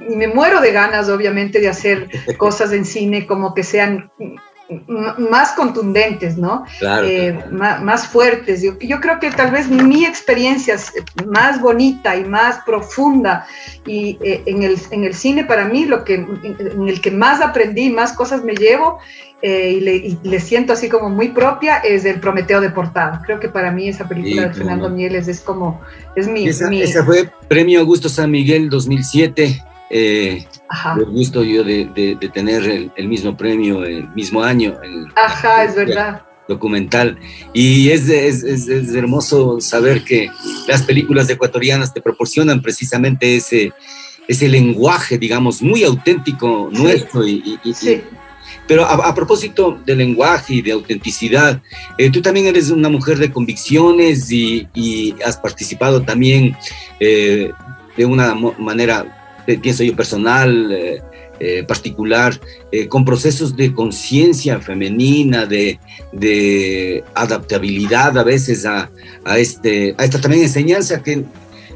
y 0.00 0.16
me 0.16 0.28
muero 0.28 0.60
de 0.60 0.72
ganas, 0.72 1.08
obviamente, 1.08 1.60
de 1.60 1.68
hacer 1.68 2.08
cosas 2.38 2.72
en 2.72 2.84
cine 2.84 3.26
como 3.26 3.54
que 3.54 3.64
sean 3.64 4.10
más 4.88 5.52
contundentes, 5.52 6.36
¿no? 6.36 6.64
Eh, 6.82 7.38
más, 7.50 8.06
fuertes. 8.06 8.62
Yo, 8.62 8.78
yo, 8.78 9.00
creo 9.00 9.18
que 9.18 9.30
tal 9.30 9.50
vez 9.50 9.68
mi 9.68 10.04
experiencia 10.04 10.76
más 11.26 11.60
bonita 11.60 12.16
y 12.16 12.24
más 12.24 12.58
profunda 12.66 13.46
y 13.86 14.18
eh, 14.22 14.42
en, 14.46 14.62
el, 14.62 14.78
en, 14.90 15.04
el, 15.04 15.14
cine 15.14 15.44
para 15.44 15.64
mí, 15.64 15.86
lo 15.86 16.04
que, 16.04 16.14
en, 16.14 16.88
el 16.88 17.00
que 17.00 17.10
más 17.10 17.40
aprendí, 17.40 17.88
más 17.88 18.12
cosas 18.12 18.44
me 18.44 18.54
llevo 18.54 18.98
eh, 19.40 20.18
y, 20.22 20.28
le, 20.28 20.40
siento 20.40 20.74
así 20.74 20.90
como 20.90 21.08
muy 21.08 21.28
propia, 21.28 21.78
es 21.78 22.04
el 22.04 22.20
Prometeo 22.20 22.60
deportado. 22.60 23.20
Creo 23.24 23.40
que 23.40 23.48
para 23.48 23.72
mí 23.72 23.88
esa 23.88 24.06
película 24.06 24.48
de 24.48 24.54
Fernando 24.54 24.90
Mieles 24.90 25.28
es 25.28 25.40
como, 25.40 25.80
es 26.14 26.28
mi... 26.28 26.46
Esa, 26.46 26.70
esa 26.70 27.04
fue 27.04 27.30
Premio 27.48 27.80
Augusto 27.80 28.10
San 28.10 28.30
Miguel 28.30 28.68
2007 28.68 29.62
eh, 29.90 30.46
el 30.98 31.04
gusto 31.06 31.42
yo 31.42 31.64
de, 31.64 32.18
tener 32.32 32.90
el, 32.94 33.08
mismo 33.08 33.36
premio 33.36 33.84
el 33.84 34.08
mismo 34.10 34.42
año. 34.42 34.74
Ajá, 35.16 35.64
es 35.64 35.74
verdad. 35.74 36.22
Documental. 36.46 37.18
Y 37.52 37.90
es, 37.90 38.08
es, 38.08 38.68
hermoso 38.94 39.60
saber 39.60 40.04
que 40.04 40.30
las 40.66 40.82
películas 40.82 41.28
ecuatorianas 41.28 41.92
te 41.92 42.00
proporcionan 42.00 42.62
precisamente 42.62 43.36
ese, 43.36 43.72
ese 44.26 44.48
lenguaje, 44.48 45.18
digamos, 45.18 45.62
muy 45.62 45.84
auténtico 45.84 46.70
nuestro. 46.72 47.26
Y, 47.26 47.58
pero 48.66 48.84
a, 48.84 49.14
propósito 49.14 49.78
de 49.84 49.96
lenguaje 49.96 50.54
y 50.54 50.62
de 50.62 50.72
autenticidad, 50.72 51.62
eh, 51.96 52.10
tú 52.10 52.20
también 52.20 52.46
eres 52.46 52.70
una 52.70 52.90
mujer 52.90 53.18
de 53.18 53.32
convicciones 53.32 54.30
y, 54.30 55.14
has 55.24 55.38
participado 55.38 56.02
también 56.02 56.56
eh, 57.00 57.50
de 57.96 58.04
una 58.06 58.34
manera 58.58 59.17
pienso 59.56 59.82
yo, 59.82 59.96
personal, 59.96 60.70
eh, 60.70 61.02
eh, 61.40 61.62
particular, 61.62 62.38
eh, 62.72 62.88
con 62.88 63.04
procesos 63.04 63.56
de 63.56 63.72
conciencia 63.72 64.60
femenina, 64.60 65.46
de, 65.46 65.78
adaptabilidad 67.14 68.18
a 68.18 68.24
veces 68.24 68.66
a, 68.66 68.90
este, 69.36 69.94
a 69.96 70.04
esta 70.04 70.20
también 70.20 70.42
enseñanza 70.42 71.02
que 71.02 71.24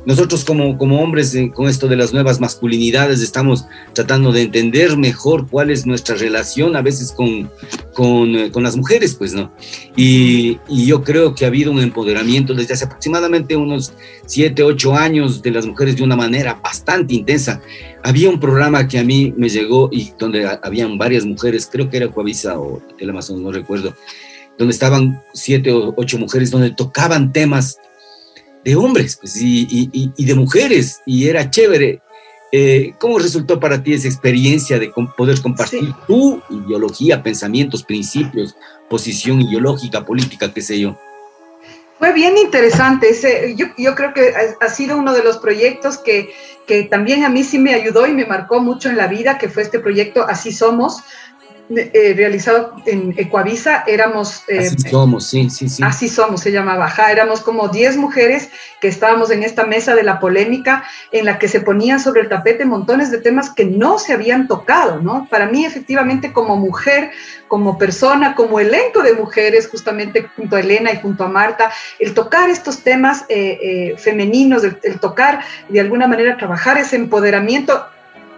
nosotros 0.04 0.44
como, 0.44 0.76
como 0.78 1.00
hombres 1.00 1.34
eh, 1.34 1.50
con 1.54 1.68
esto 1.68 1.86
de 1.86 1.96
las 1.96 2.12
nuevas 2.12 2.40
masculinidades 2.40 3.20
estamos 3.20 3.66
tratando 3.92 4.32
de 4.32 4.42
entender 4.42 4.96
mejor 4.96 5.48
cuál 5.48 5.70
es 5.70 5.86
nuestra 5.86 6.16
relación 6.16 6.74
a 6.74 6.82
veces 6.82 7.12
con, 7.12 7.50
con, 7.94 8.34
eh, 8.34 8.50
con 8.50 8.62
las 8.62 8.76
mujeres, 8.76 9.14
pues, 9.14 9.32
¿no? 9.32 9.52
Y, 9.96 10.58
y, 10.68 10.86
yo 10.86 11.04
creo 11.04 11.34
que 11.34 11.44
ha 11.44 11.48
habido 11.48 11.70
un 11.70 11.80
empoderamiento 11.80 12.54
desde 12.54 12.74
hace 12.74 12.84
aproximadamente 12.86 13.56
unos 13.56 13.92
siete, 14.26 14.62
ocho 14.62 14.94
años 14.94 15.42
de 15.42 15.52
las 15.52 15.66
mujeres 15.66 15.96
de 15.96 16.02
una 16.02 16.16
manera 16.16 16.58
bastante 16.62 17.14
intensa. 17.14 17.60
Había 18.02 18.28
un 18.28 18.40
programa 18.40 18.88
que 18.88 18.98
a 18.98 19.04
mí 19.04 19.32
me 19.36 19.48
llegó 19.48 19.88
y 19.92 20.12
donde 20.18 20.58
habían 20.62 20.98
varias 20.98 21.24
mujeres, 21.24 21.68
creo 21.70 21.88
que 21.88 21.98
era 21.98 22.10
Coavisa 22.10 22.58
o 22.58 22.82
Teleamazonas, 22.98 23.42
no 23.42 23.52
recuerdo, 23.52 23.94
donde 24.58 24.72
estaban 24.72 25.22
siete 25.32 25.72
o 25.72 25.94
ocho 25.96 26.18
mujeres, 26.18 26.50
donde 26.50 26.70
tocaban 26.70 27.32
temas 27.32 27.78
de 28.64 28.76
hombres 28.76 29.16
pues, 29.20 29.36
y, 29.40 30.12
de 30.16 30.34
mujeres, 30.34 31.00
y 31.06 31.28
era 31.28 31.50
chévere. 31.50 32.00
Eh, 32.54 32.92
¿Cómo 32.98 33.18
resultó 33.18 33.58
para 33.58 33.82
ti 33.82 33.94
esa 33.94 34.08
experiencia 34.08 34.78
de 34.78 34.92
poder 35.16 35.40
compartir 35.40 35.90
tu 36.06 36.42
ideología, 36.50 37.22
pensamientos, 37.22 37.82
principios, 37.82 38.54
posición 38.90 39.40
ideológica, 39.40 40.04
política, 40.04 40.52
qué 40.52 40.60
sé 40.60 40.78
yo? 40.78 40.98
Fue 41.98 42.12
bien 42.12 42.36
interesante. 42.36 43.08
Ese, 43.08 43.54
yo, 43.56 43.66
yo, 43.78 43.94
creo 43.94 44.12
que 44.12 44.34
ha, 44.60 44.68
sido 44.68 44.98
uno 44.98 45.14
de 45.14 45.22
los 45.22 45.38
proyectos 45.38 45.96
que, 45.98 46.30
que, 46.66 46.82
también 46.82 47.24
a 47.24 47.30
mí 47.30 47.42
sí 47.44 47.58
me 47.58 47.74
ayudó 47.74 48.06
y 48.06 48.12
me 48.12 48.26
marcó 48.26 48.60
mucho 48.60 48.90
en 48.90 48.98
la 48.98 49.06
vida, 49.06 49.38
que 49.38 49.48
fue 49.48 49.62
este 49.62 49.78
proyecto 49.78 50.26
Así 50.28 50.52
Somos, 50.52 51.00
eh, 51.76 52.14
realizado 52.16 52.74
en 52.86 53.14
Ecuavisa, 53.16 53.84
éramos... 53.86 54.44
Eh, 54.48 54.58
así 54.60 54.90
somos, 54.90 55.26
sí, 55.26 55.50
sí, 55.50 55.68
sí. 55.68 55.82
Así 55.82 56.08
somos, 56.08 56.40
se 56.40 56.52
llamaba, 56.52 56.86
ajá, 56.86 57.12
éramos 57.12 57.40
como 57.40 57.68
10 57.68 57.96
mujeres 57.96 58.48
que 58.80 58.88
estábamos 58.88 59.30
en 59.30 59.42
esta 59.42 59.64
mesa 59.64 59.94
de 59.94 60.02
la 60.02 60.20
polémica 60.20 60.84
en 61.12 61.24
la 61.24 61.38
que 61.38 61.48
se 61.48 61.60
ponían 61.60 62.00
sobre 62.00 62.22
el 62.22 62.28
tapete 62.28 62.64
montones 62.64 63.10
de 63.10 63.18
temas 63.18 63.50
que 63.50 63.64
no 63.64 63.98
se 63.98 64.12
habían 64.12 64.48
tocado, 64.48 65.00
¿no? 65.00 65.28
Para 65.30 65.46
mí, 65.46 65.64
efectivamente, 65.64 66.32
como 66.32 66.56
mujer, 66.56 67.10
como 67.48 67.78
persona, 67.78 68.34
como 68.34 68.58
elenco 68.58 69.02
de 69.02 69.14
mujeres, 69.14 69.68
justamente 69.68 70.26
junto 70.36 70.56
a 70.56 70.60
Elena 70.60 70.92
y 70.92 71.00
junto 71.00 71.24
a 71.24 71.28
Marta, 71.28 71.70
el 71.98 72.14
tocar 72.14 72.50
estos 72.50 72.82
temas 72.82 73.24
eh, 73.28 73.94
femeninos, 73.98 74.64
el 74.64 75.00
tocar 75.00 75.40
de 75.68 75.80
alguna 75.80 76.06
manera 76.06 76.36
trabajar 76.36 76.78
ese 76.78 76.96
empoderamiento 76.96 77.86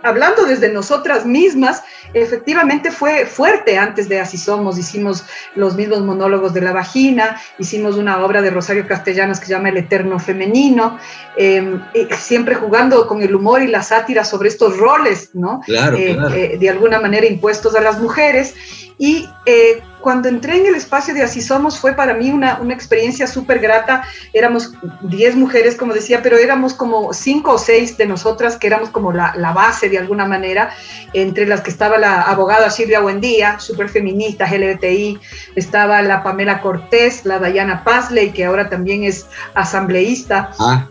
hablando 0.05 0.45
desde 0.45 0.71
nosotras 0.71 1.27
mismas, 1.27 1.83
efectivamente 2.13 2.91
fue 2.91 3.27
fuerte 3.27 3.77
antes 3.79 4.09
de 4.09 4.21
Así 4.21 4.39
Somos. 4.39 4.79
Hicimos 4.79 5.25
los 5.57 5.75
mismos 5.75 6.03
monólogos 6.03 6.55
de 6.55 6.61
la 6.61 6.73
vagina, 6.73 7.41
hicimos 7.59 7.97
una 7.97 8.25
obra 8.25 8.41
de 8.43 8.51
Rosario 8.51 8.87
Castellanos 8.87 9.41
que 9.41 9.47
se 9.47 9.53
llama 9.53 9.71
El 9.71 9.79
Eterno 9.79 10.19
Femenino, 10.19 10.99
em, 11.37 11.83
siempre 12.19 12.55
jugando 12.55 13.07
con 13.09 13.23
el 13.23 13.35
humor 13.35 13.63
y 13.63 13.67
la 13.67 13.83
sátira 13.83 14.25
sobre 14.25 14.49
estos 14.49 14.77
roles, 14.77 15.31
¿no? 15.33 15.61
Claro, 15.65 15.97
eh, 15.97 16.15
claro. 16.15 16.35
Eh, 16.35 16.59
de 16.59 16.71
alguna 16.71 17.01
manera 17.01 17.27
impuestos 17.27 17.75
a 17.75 17.81
las 17.81 18.01
mujeres. 18.01 18.55
Y 18.97 19.29
eh, 19.47 19.83
cuando 20.05 20.29
entré 20.29 20.59
en 20.59 20.67
el 20.67 20.75
espacio 20.75 21.15
de 21.15 21.23
Así 21.23 21.41
Somos 21.41 21.79
fue 21.79 21.95
para 21.95 22.13
mí 22.13 22.29
una, 22.29 22.59
una 22.61 22.75
experiencia 22.75 23.27
súper 23.27 23.59
grata. 23.59 24.05
Éramos 24.35 24.75
10 25.01 25.37
mujeres, 25.37 25.77
como 25.77 25.95
decía, 25.95 26.21
pero 26.23 26.37
éramos 26.37 26.75
como 26.75 27.15
5 27.15 27.51
o 27.51 27.57
6 27.57 27.97
de 27.97 28.07
nosotras 28.07 28.59
que 28.59 28.67
éramos 28.67 28.91
como 28.91 29.15
la, 29.15 29.33
la, 29.35 29.55
base 29.55 29.89
de 29.89 29.97
alguna 29.97 30.27
manera, 30.27 30.75
entre 31.15 31.47
las 31.47 31.63
que 31.63 31.71
estaba 31.71 31.97
la 31.97 32.21
abogada 32.21 32.69
Silvia 32.69 33.01
Buendía, 33.01 33.59
súper 33.59 33.89
feminista, 33.89 34.45
LGTI, 34.47 35.19
estaba 35.57 36.03
la 36.03 36.23
Pamela 36.23 36.61
Cortés, 36.61 37.25
la 37.25 37.39
Dayana 37.39 37.83
Pazley, 37.83 38.31
que 38.31 38.45
ahora 38.45 38.69
también 38.69 39.05
es 39.05 39.25
asambleísta. 39.55 40.51
Ah 40.59 40.87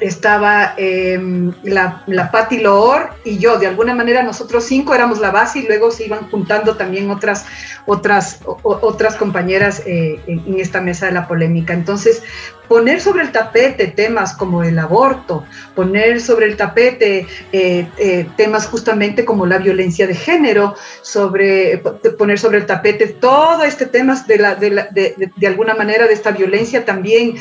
estaba 0.00 0.74
em, 0.76 1.52
la, 1.62 2.02
la 2.06 2.30
Patti 2.30 2.58
Loor 2.58 3.10
y 3.24 3.38
yo, 3.38 3.58
de 3.58 3.66
alguna 3.66 3.94
manera 3.94 4.22
nosotros 4.22 4.64
cinco 4.64 4.94
éramos 4.94 5.18
la 5.18 5.30
base 5.30 5.60
y 5.60 5.66
luego 5.66 5.90
se 5.90 6.06
iban 6.06 6.30
juntando 6.30 6.76
también 6.76 7.10
otras, 7.10 7.46
otras, 7.86 8.40
otras 8.62 9.16
compañeras 9.16 9.82
eh, 9.86 10.20
en, 10.26 10.60
esta 10.60 10.80
mesa 10.80 11.06
de 11.06 11.12
la 11.12 11.28
polémica. 11.28 11.72
Entonces, 11.72 12.22
poner 12.68 13.00
sobre 13.00 13.22
el 13.22 13.30
tapete 13.30 13.86
temas 13.86 14.34
como 14.34 14.64
el 14.64 14.78
aborto, 14.78 15.44
poner 15.74 16.20
sobre 16.20 16.46
el 16.46 16.56
tapete 16.56 17.26
eh, 17.52 17.88
eh, 17.96 18.26
temas 18.36 18.66
justamente 18.66 19.24
como 19.24 19.46
la 19.46 19.58
violencia 19.58 20.06
de 20.06 20.14
género, 20.14 20.74
sobre, 21.02 21.78
poner 22.18 22.38
sobre 22.38 22.58
el 22.58 22.66
tapete 22.66 23.06
todo 23.06 23.62
este 23.62 23.86
tema 23.86 24.20
de, 24.26 24.38
la, 24.38 24.54
de, 24.56 25.30
de, 25.36 25.46
alguna 25.46 25.74
manera 25.74 26.06
de 26.06 26.14
esta 26.14 26.32
violencia 26.32 26.84
también 26.84 27.36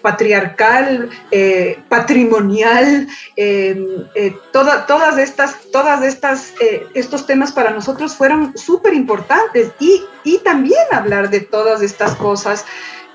patriarcal, 0.00 1.10
patrimonial, 1.88 3.06
em, 3.36 3.86
todas 4.52 5.18
estas, 5.18 5.56
todas 5.72 6.02
estas, 6.02 6.52
estos 6.94 7.26
temas 7.26 7.52
para 7.52 7.70
nosotros 7.70 8.14
fueron 8.14 8.56
súper 8.56 8.94
importantes 8.94 9.70
y, 9.80 10.04
y 10.24 10.38
también 10.38 10.86
hablar 10.92 11.30
de 11.30 11.40
todas 11.40 11.82
estas 11.82 12.14
cosas 12.16 12.64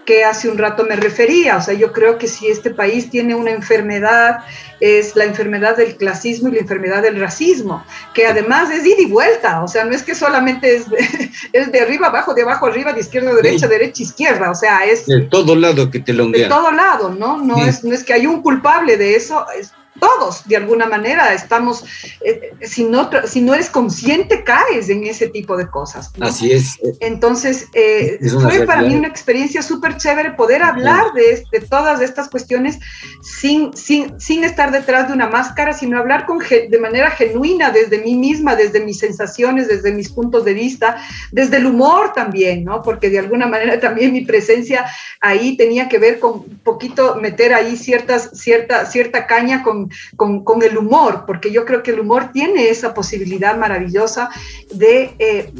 que 0.05 0.23
hace 0.23 0.49
un 0.49 0.57
rato 0.57 0.83
me 0.83 0.95
refería. 0.95 1.57
O 1.57 1.61
sea, 1.61 1.73
yo 1.73 1.91
creo 1.91 2.17
que 2.17 2.27
si 2.27 2.47
este 2.47 2.69
país 2.69 3.09
tiene 3.09 3.35
una 3.35 3.51
enfermedad, 3.51 4.39
es 4.79 5.15
la 5.15 5.25
enfermedad 5.25 5.77
del 5.77 5.95
clasismo 5.95 6.49
y 6.49 6.53
la 6.53 6.59
enfermedad 6.59 7.01
del 7.01 7.19
racismo, 7.19 7.85
que 8.13 8.27
además 8.27 8.69
es 8.71 8.85
ida 8.85 8.99
y 8.99 9.05
vuelta. 9.05 9.63
O 9.63 9.67
sea, 9.67 9.85
no 9.85 9.93
es 9.95 10.03
que 10.03 10.15
solamente 10.15 10.75
es 10.75 10.89
de, 10.89 10.97
es 11.53 11.71
de 11.71 11.79
arriba 11.79 12.07
abajo, 12.07 12.33
de 12.33 12.43
abajo 12.43 12.65
arriba, 12.65 12.93
de 12.93 13.01
izquierda 13.01 13.31
a 13.31 13.35
derecha, 13.35 13.67
derecha 13.67 14.03
izquierda. 14.03 14.51
O 14.51 14.55
sea, 14.55 14.85
es... 14.85 15.05
De 15.05 15.21
todo 15.21 15.55
lado 15.55 15.89
que 15.89 15.99
te 15.99 16.13
longuea. 16.13 16.43
De 16.43 16.49
todo 16.49 16.71
lado, 16.71 17.09
¿no? 17.09 17.37
No, 17.37 17.65
es, 17.65 17.83
no 17.83 17.93
es 17.93 18.03
que 18.03 18.13
hay 18.13 18.27
un 18.27 18.41
culpable 18.41 18.97
de 18.97 19.15
eso, 19.15 19.45
es 19.57 19.71
todos, 20.03 20.45
de 20.49 20.57
alguna 20.57 20.85
manera, 20.85 21.33
estamos, 21.33 21.85
eh, 22.25 22.53
si, 22.63 22.83
no, 22.83 23.09
si 23.25 23.39
no 23.39 23.53
eres 23.53 23.69
consciente, 23.69 24.43
caes 24.43 24.89
en 24.89 25.05
ese 25.05 25.29
tipo 25.29 25.55
de 25.55 25.69
cosas. 25.69 26.11
Así 26.19 26.51
es. 26.51 26.77
Entonces, 26.99 27.67
eh, 27.73 28.19
fue 28.41 28.65
para 28.65 28.81
mí 28.81 28.95
una 28.95 29.07
experiencia 29.07 29.61
súper 29.61 29.95
chévere 29.95 30.31
poder 30.31 30.61
hablar 30.61 31.13
de, 31.13 31.45
de, 31.49 31.61
todas 31.61 32.01
estas 32.01 32.27
cuestiones 32.27 32.79
sin, 33.21 33.71
sin, 33.77 34.19
sin 34.19 34.43
estar 34.43 34.73
detrás 34.73 35.07
de 35.07 35.13
una 35.13 35.29
máscara, 35.29 35.71
sino 35.71 35.97
hablar 35.97 36.25
con, 36.25 36.39
de 36.39 36.79
manera 36.81 37.09
genuina 37.11 37.71
desde 37.71 37.99
mí 37.99 38.15
misma, 38.15 38.57
desde 38.57 38.81
mis 38.81 38.99
sensaciones, 38.99 39.69
desde 39.69 39.93
mis 39.93 40.09
puntos 40.09 40.43
de 40.43 40.53
vista, 40.53 40.97
desde 41.31 41.57
el 41.57 41.65
humor 41.65 42.11
también, 42.13 42.65
¿no? 42.65 42.81
Porque 42.83 43.09
de 43.09 43.19
alguna 43.19 43.47
manera 43.47 43.79
también 43.79 44.11
mi 44.11 44.25
presencia 44.25 44.85
ahí 45.21 45.55
tenía 45.55 45.87
que 45.87 45.97
ver 45.97 46.19
con 46.19 46.31
un 46.33 46.59
poquito 46.61 47.15
meter 47.15 47.53
ahí 47.53 47.77
ciertas, 47.77 48.31
cierta, 48.33 48.85
cierta 48.85 49.27
caña 49.27 49.63
con, 49.63 49.92
con, 50.15 50.43
con 50.43 50.63
el 50.63 50.77
humor, 50.77 51.23
porque 51.25 51.51
yo 51.51 51.65
creo 51.65 51.83
que 51.83 51.91
el 51.91 51.99
humor 51.99 52.31
tiene 52.31 52.69
esa 52.69 52.93
posibilidad 52.93 53.57
maravillosa 53.57 54.29
de, 54.73 55.15
eh, 55.19 55.51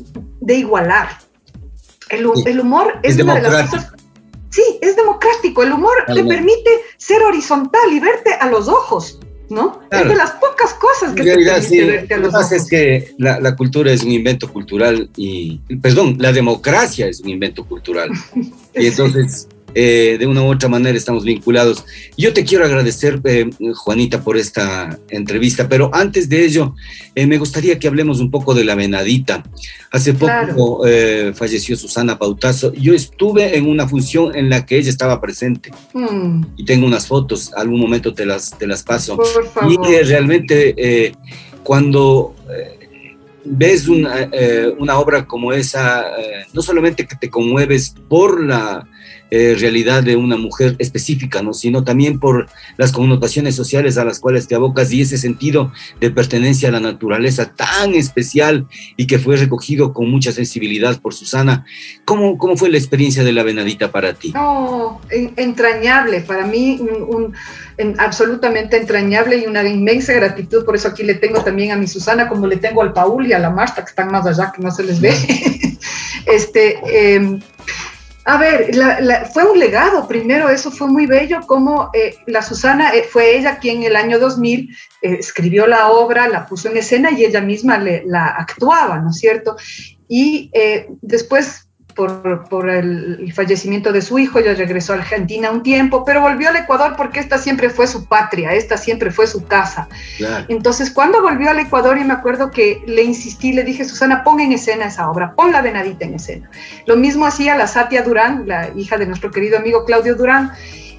de 0.42 0.56
igualar. 0.56 1.20
El, 2.10 2.28
el 2.46 2.60
humor 2.60 3.00
es, 3.04 3.18
es 3.18 3.24
una 3.24 3.36
de 3.36 3.42
las 3.42 3.70
cosas 3.70 3.94
Sí, 4.54 4.62
es 4.82 4.96
democrático. 4.96 5.64
El 5.64 5.72
humor 5.72 5.94
te 6.06 6.24
permite 6.24 6.70
ser 6.98 7.24
horizontal 7.24 7.92
y 7.92 8.00
verte 8.00 8.34
a 8.40 8.48
los 8.50 8.68
ojos. 8.68 9.20
¿no? 9.50 9.82
Es 9.90 10.08
de 10.08 10.16
las 10.16 10.32
pocas 10.32 10.74
cosas 10.76 11.14
que 11.14 11.24
realidad, 11.24 11.62
sí, 11.62 11.80
verte 11.82 12.14
a 12.14 12.18
los 12.18 12.28
Lo 12.28 12.32
que 12.32 12.44
pasa 12.44 12.56
es 12.56 12.68
que 12.68 13.14
la, 13.18 13.40
la, 13.40 13.56
cultura 13.56 13.92
es 13.92 14.04
un 14.04 14.12
invento 14.12 14.52
cultural 14.52 15.10
y, 15.16 15.60
perdón, 15.82 16.18
la 16.20 16.32
democracia 16.32 17.08
es 17.08 17.20
un 17.20 17.30
invento 17.30 17.66
cultural. 17.66 18.12
y 18.76 18.88
entonces 18.88 19.48
eh, 19.76 20.18
de 20.20 20.28
una 20.28 20.44
u 20.44 20.52
otra 20.52 20.70
manera 20.70 20.98
estamos 20.98 21.24
vinculados. 21.24 21.84
Yo 22.16 22.32
te 22.34 22.44
quiero 22.44 22.66
agradecer, 22.66 23.20
eh, 23.24 23.50
Juanita, 23.76 24.22
por 24.24 24.38
esta 24.38 25.00
entrevista, 25.10 25.68
pero 25.68 25.90
antes 25.94 26.30
de 26.30 26.46
ello, 26.46 26.76
eh, 27.16 27.26
me 27.26 27.40
gustaría 27.40 27.80
que 27.80 27.88
hablemos 27.88 28.20
un 28.20 28.30
poco 28.30 28.54
de 28.54 28.66
la 28.66 28.76
venadita. 28.76 29.44
Hace 29.92 30.14
poco 30.14 30.82
claro. 30.82 31.34
falleció 31.34 31.76
Susana 31.76 32.18
Pautazo. 32.18 32.74
Yo 32.74 32.94
estuve 32.94 33.58
en 33.58 33.68
una 33.68 33.88
función 33.88 34.36
en 34.36 34.50
la 34.50 34.66
que 34.66 34.78
ella 34.78 34.90
estaba 34.90 35.22
presente 35.22 35.72
mm. 35.94 36.46
y 36.58 36.66
tengo 36.66 36.86
unas 36.86 37.08
fotos, 37.08 37.52
algún 37.54 37.80
momento 37.80 38.14
te 38.14 38.26
las, 38.26 38.58
te 38.58 38.68
las 38.68 38.84
paso. 38.84 39.18
Y 39.70 39.78
realmente 40.04 41.14
cuando 41.64 42.36
ves 43.46 43.88
una, 43.88 44.30
una, 44.80 45.00
obra 45.00 45.26
como 45.28 45.54
esa, 45.54 46.06
no 46.54 46.62
solamente 46.62 47.06
que 47.06 47.16
te 47.16 47.30
conmueves 47.30 47.94
por 48.08 48.44
la 48.44 48.88
eh, 49.36 49.56
realidad 49.60 50.04
de 50.04 50.16
una 50.16 50.38
mujer 50.38 50.76
específica, 50.78 51.42
¿no? 51.42 51.54
sino 51.54 51.84
también 51.84 52.20
por 52.20 52.48
las 52.78 52.92
connotaciones 52.92 53.56
sociales 53.56 53.98
a 53.98 54.06
las 54.06 54.20
cuales 54.20 54.48
te 54.48 54.54
abocas 54.54 54.94
y 54.94 55.02
ese 55.02 55.18
sentido 55.18 55.72
de 56.00 56.12
pertenencia 56.12 56.70
a 56.70 56.72
la 56.72 56.80
naturaleza 56.80 57.52
tan 57.56 57.96
especial 57.96 58.68
y 58.96 59.08
que 59.08 59.18
fue 59.18 59.36
recogido 59.38 59.92
con 59.92 60.12
mucha 60.12 60.32
sensibilidad 60.32 61.02
por 61.02 61.16
Susana. 61.16 61.66
¿Cómo, 62.06 62.38
cómo 62.38 62.56
fue 62.58 62.70
la 62.70 62.78
experiencia 62.78 63.24
de 63.24 63.34
la 63.34 63.42
venadita 63.42 63.92
para 63.92 64.14
ti? 64.14 64.32
No, 64.34 65.02
entrañable, 65.10 66.22
para 66.22 66.46
mí 66.46 66.80
un, 66.80 67.34
un, 67.80 68.00
absolutamente 68.00 68.78
entrañable 68.78 69.38
y 69.38 69.48
una 69.48 69.68
inmensa 69.68 70.14
gratitud, 70.14 70.64
por 70.64 70.76
eso 70.76 70.90
aquí 70.90 71.02
le 71.02 71.16
tengo 71.16 71.44
también 71.44 71.72
a 71.72 71.76
mi 71.76 71.88
Susana, 71.88 72.30
como 72.30 72.46
le 72.46 72.58
tengo 72.58 72.84
al 72.84 72.94
Paul 72.94 73.26
y 73.26 73.34
a 73.34 73.40
la 73.40 73.50
Marta, 73.50 73.84
que 73.84 73.90
están 73.90 74.12
más 74.12 74.28
allá, 74.28 74.52
que 74.56 74.62
no 74.62 74.70
se 74.70 74.84
les 74.84 75.02
ve. 75.02 75.14
este, 76.28 76.78
eh, 76.86 77.40
a 78.26 78.38
ver, 78.38 78.76
la, 78.76 79.26
fue 79.26 79.44
un 79.44 79.60
legado, 79.60 80.08
primero 80.08 80.50
eso 80.50 80.72
fue 80.72 80.88
muy 80.88 81.06
bello, 81.06 81.42
como 81.46 81.90
eh, 81.94 82.16
la 82.28 82.42
Susana 82.42 82.94
eh, 82.94 83.04
fue 83.04 83.38
ella 83.38 83.58
quien 83.58 83.78
en 83.78 83.84
el 83.84 83.96
año 83.98 84.18
2000 84.18 84.70
eh, 85.02 85.18
escribió 85.20 85.68
la 85.68 85.90
obra, 85.92 86.30
la 86.30 86.46
puso 86.46 86.70
en 86.70 86.78
escena 86.78 87.12
y 87.12 87.26
ella 87.26 87.42
misma 87.42 87.78
le, 87.78 88.04
la 88.06 88.28
actuaba, 88.28 89.00
¿no 89.00 89.10
es 89.10 89.18
cierto? 89.18 89.58
Y 90.08 90.52
después 91.02 91.63
por, 91.96 92.48
por 92.50 92.70
el, 92.70 93.20
el, 93.22 93.34
fallecimiento 93.34 93.92
de 93.92 94.02
su 94.02 94.20
hijo, 94.20 94.40
ella 94.40 94.54
regresó 94.54 94.94
a 94.94 94.98
Argentina 94.98 95.52
un 95.52 95.64
tiempo, 95.64 96.04
pero 96.06 96.22
volvió 96.22 96.50
al 96.50 96.56
Ecuador 96.56 96.96
porque 96.98 97.20
esta 97.20 97.38
siempre 97.38 97.70
fue 97.70 97.88
su 97.88 98.06
patria, 98.06 98.54
esta 98.54 98.78
siempre 98.78 99.12
fue 99.12 99.28
su 99.28 99.46
casa. 99.46 99.88
Claro. 100.18 100.46
Entonces, 100.50 100.92
cuando 100.92 101.22
volvió 101.22 101.50
al 101.50 101.60
Ecuador, 101.60 101.98
y 101.98 102.04
me 102.04 102.14
acuerdo 102.14 102.52
que 102.52 102.84
le 102.86 103.04
insistí, 103.04 103.54
le 103.54 103.64
dije, 103.64 103.86
Susana, 103.86 104.24
pon 104.24 104.40
en 104.40 104.52
escena 104.52 104.86
esa 104.86 105.10
obra, 105.10 105.34
pon 105.36 105.52
la 105.52 105.62
venadita 105.62 106.06
en 106.06 106.16
escena. 106.16 106.50
Lo 106.86 106.96
mismo 106.96 107.26
hacía 107.26 107.56
la 107.56 107.68
Satia 107.68 108.04
Durán, 108.04 108.44
la 108.48 108.70
hija 108.76 108.98
de 108.98 109.06
nuestro 109.06 109.32
querido 109.32 109.58
amigo 109.58 109.86
Claudio 109.86 110.16
Durán, 110.16 110.52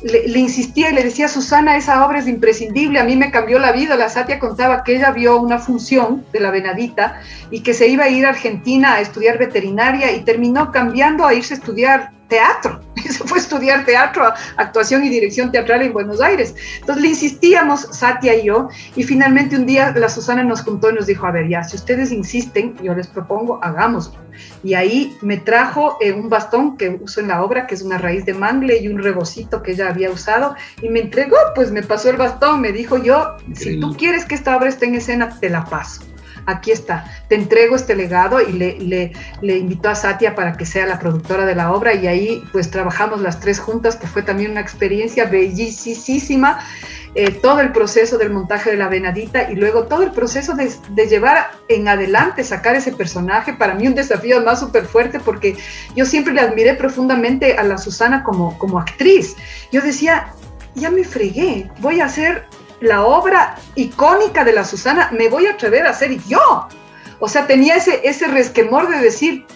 le, 0.04 0.38
insistía 0.38 0.90
y 0.90 0.94
le 0.94 1.02
decía, 1.02 1.28
Susana, 1.28 1.76
esa 1.76 2.04
obra 2.06 2.18
es 2.18 2.28
imprescindible, 2.28 3.00
a 3.00 3.04
mí 3.04 3.16
me 3.16 3.30
cambió 3.30 3.58
la 3.58 3.72
vida. 3.72 3.96
La 3.96 4.10
Satia 4.10 4.38
contaba 4.38 4.84
que 4.84 4.96
ella 4.96 5.10
vio 5.12 5.40
una 5.40 5.58
función 5.58 6.24
de 6.32 6.40
la 6.40 6.50
Venadita 6.50 7.20
y 7.50 7.60
que 7.62 7.72
se 7.72 7.88
iba 7.88 8.04
a 8.04 8.08
ir 8.10 8.26
a 8.26 8.30
Argentina 8.30 8.94
a 8.94 9.00
estudiar 9.00 9.38
veterinaria 9.38 10.12
y 10.12 10.20
terminó 10.20 10.70
cambiando 10.70 11.26
a 11.26 11.32
irse 11.32 11.54
a 11.54 11.56
estudiar 11.56 12.12
teatro. 12.28 12.80
Se 12.96 13.24
fue 13.24 13.38
a 13.38 13.40
estudiar 13.40 13.84
teatro, 13.86 14.30
actuación 14.56 15.04
y 15.04 15.08
dirección 15.08 15.50
teatral 15.50 15.80
en 15.82 15.92
Buenos 15.94 16.20
Aires. 16.20 16.54
Entonces 16.80 17.02
le 17.02 17.08
insistíamos, 17.08 17.88
Satia 17.92 18.34
y 18.34 18.44
yo, 18.44 18.68
y 18.96 19.04
finalmente 19.04 19.56
un 19.56 19.64
día 19.66 19.92
la 19.96 20.08
Susana 20.10 20.44
nos 20.44 20.62
contó 20.62 20.90
y 20.90 20.94
nos 20.94 21.06
dijo, 21.06 21.26
a 21.26 21.30
ver, 21.30 21.48
ya, 21.48 21.64
si 21.64 21.76
ustedes 21.76 22.12
insisten, 22.12 22.76
yo 22.82 22.94
les 22.94 23.06
propongo, 23.06 23.58
hagámoslo. 23.62 24.23
Y 24.62 24.74
ahí 24.74 25.16
me 25.20 25.36
trajo 25.36 25.98
eh, 26.00 26.12
un 26.12 26.28
bastón 26.28 26.76
que 26.76 26.98
uso 27.00 27.20
en 27.20 27.28
la 27.28 27.42
obra, 27.42 27.66
que 27.66 27.74
es 27.74 27.82
una 27.82 27.98
raíz 27.98 28.24
de 28.24 28.34
mangle 28.34 28.78
y 28.78 28.88
un 28.88 29.02
rebocito 29.02 29.62
que 29.62 29.72
ella 29.72 29.88
había 29.88 30.10
usado, 30.10 30.54
y 30.82 30.88
me 30.88 31.00
entregó, 31.00 31.36
pues 31.54 31.70
me 31.70 31.82
pasó 31.82 32.10
el 32.10 32.16
bastón, 32.16 32.60
me 32.60 32.72
dijo 32.72 32.98
yo, 32.98 33.36
si 33.54 33.80
tú 33.80 33.96
quieres 33.96 34.24
que 34.24 34.34
esta 34.34 34.56
obra 34.56 34.68
esté 34.68 34.86
en 34.86 34.96
escena, 34.96 35.38
te 35.40 35.50
la 35.50 35.64
paso. 35.64 36.02
Aquí 36.46 36.72
está, 36.72 37.06
te 37.28 37.36
entrego 37.36 37.74
este 37.74 37.96
legado 37.96 38.40
y 38.40 38.52
le, 38.52 38.78
le, 38.78 39.12
le, 39.40 39.56
invitó 39.56 39.88
a 39.88 39.94
Satia 39.94 40.34
para 40.34 40.52
que 40.58 40.66
sea 40.66 40.84
la 40.84 40.98
productora 40.98 41.46
de 41.46 41.54
la 41.54 41.72
obra 41.72 41.94
y 41.94 42.06
ahí 42.06 42.42
pues 42.52 42.70
trabajamos 42.70 43.22
las 43.22 43.40
tres 43.40 43.58
juntas, 43.58 43.96
que 43.96 44.06
fue 44.06 44.22
también 44.22 44.50
una 44.50 44.60
experiencia 44.60 45.24
bellísima. 45.24 46.58
Eh, 47.16 47.30
todo 47.30 47.60
el 47.60 47.70
proceso 47.70 48.18
del 48.18 48.30
montaje 48.30 48.72
de 48.72 48.76
la 48.76 48.88
venadita 48.88 49.48
y 49.48 49.54
luego 49.54 49.84
todo 49.84 50.02
el 50.02 50.10
proceso 50.10 50.54
de, 50.54 51.06
llevar 51.06 51.52
en 51.68 51.86
adelante, 51.86 52.42
sacar 52.42 52.74
ese 52.74 52.90
personaje, 52.90 53.52
para 53.52 53.74
mí 53.74 53.86
un 53.86 53.94
desafío 53.94 54.42
más 54.42 54.58
súper 54.58 54.84
fuerte 54.84 55.20
porque 55.20 55.56
yo 55.94 56.06
siempre 56.06 56.34
le 56.34 56.40
admiré 56.40 56.74
profundamente 56.74 57.56
a 57.56 57.62
la 57.62 57.78
Susana 57.78 58.24
como, 58.24 58.58
como 58.58 58.80
actriz. 58.80 59.36
Yo 59.70 59.80
decía, 59.80 60.32
ya 60.74 60.90
me 60.90 61.04
fregué, 61.04 61.70
voy 61.78 62.00
a 62.00 62.06
hacer 62.06 62.46
la 62.80 63.04
obra 63.04 63.54
icónica 63.76 64.44
de 64.44 64.52
la 64.52 64.64
Susana, 64.64 65.10
me 65.12 65.28
voy 65.28 65.46
a 65.46 65.52
atrever 65.52 65.86
a 65.86 65.90
hacer 65.90 66.18
yo. 66.24 66.66
O 67.20 67.28
sea, 67.28 67.46
tenía 67.46 67.76
ese, 67.76 68.00
ese 68.02 68.26
resquemor 68.26 68.88
de 68.88 68.98
decir, 68.98 69.46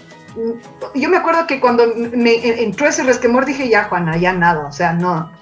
yo 0.94 1.08
me 1.08 1.16
acuerdo 1.16 1.46
que 1.46 1.60
cuando 1.60 1.84
me 1.94 2.62
entró 2.62 2.88
ese 2.88 3.02
resquemor 3.02 3.44
dije, 3.44 3.68
ya 3.68 3.84
Juana, 3.84 4.16
ya 4.16 4.32
nada, 4.32 4.66
o 4.66 4.72
sea, 4.72 4.92
no. 4.92 5.32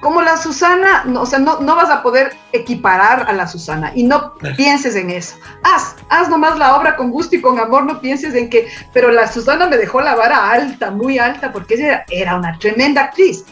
Como 0.00 0.22
la 0.22 0.36
Susana, 0.36 1.04
no, 1.04 1.22
o 1.22 1.26
sea, 1.26 1.38
no, 1.38 1.60
no 1.60 1.76
vas 1.76 1.90
a 1.90 2.02
poder 2.02 2.36
equiparar 2.52 3.26
a 3.28 3.32
la 3.32 3.46
Susana 3.46 3.92
y 3.94 4.04
no 4.04 4.34
pienses 4.56 4.96
en 4.96 5.10
eso. 5.10 5.36
Haz, 5.62 5.96
haz 6.08 6.28
nomás 6.28 6.58
la 6.58 6.76
obra 6.76 6.96
con 6.96 7.10
gusto 7.10 7.36
y 7.36 7.40
con 7.40 7.58
amor, 7.58 7.84
no 7.84 8.00
pienses 8.00 8.34
en 8.34 8.48
que, 8.48 8.68
pero 8.92 9.10
la 9.10 9.30
Susana 9.30 9.66
me 9.66 9.76
dejó 9.76 10.00
la 10.00 10.14
vara 10.14 10.50
alta, 10.50 10.90
muy 10.90 11.18
alta, 11.18 11.52
porque 11.52 11.74
ella 11.74 12.04
era 12.08 12.36
una 12.36 12.58
tremenda 12.58 13.02
actriz 13.02 13.44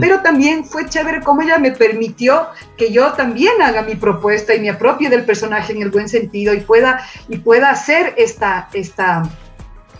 pero 0.00 0.20
también 0.22 0.64
fue 0.64 0.88
chévere 0.88 1.20
cómo 1.20 1.42
ella 1.42 1.58
me 1.58 1.72
permitió 1.72 2.48
que 2.76 2.92
yo 2.92 3.12
también 3.12 3.60
haga 3.62 3.82
mi 3.82 3.94
propuesta 3.94 4.54
y 4.54 4.60
me 4.60 4.70
apropie 4.70 5.08
del 5.08 5.24
personaje 5.24 5.72
en 5.72 5.82
el 5.82 5.90
buen 5.90 6.08
sentido 6.08 6.52
y 6.54 6.60
pueda, 6.60 7.06
y 7.28 7.38
pueda 7.38 7.70
hacer 7.70 8.14
esta, 8.16 8.68
esta, 8.72 9.22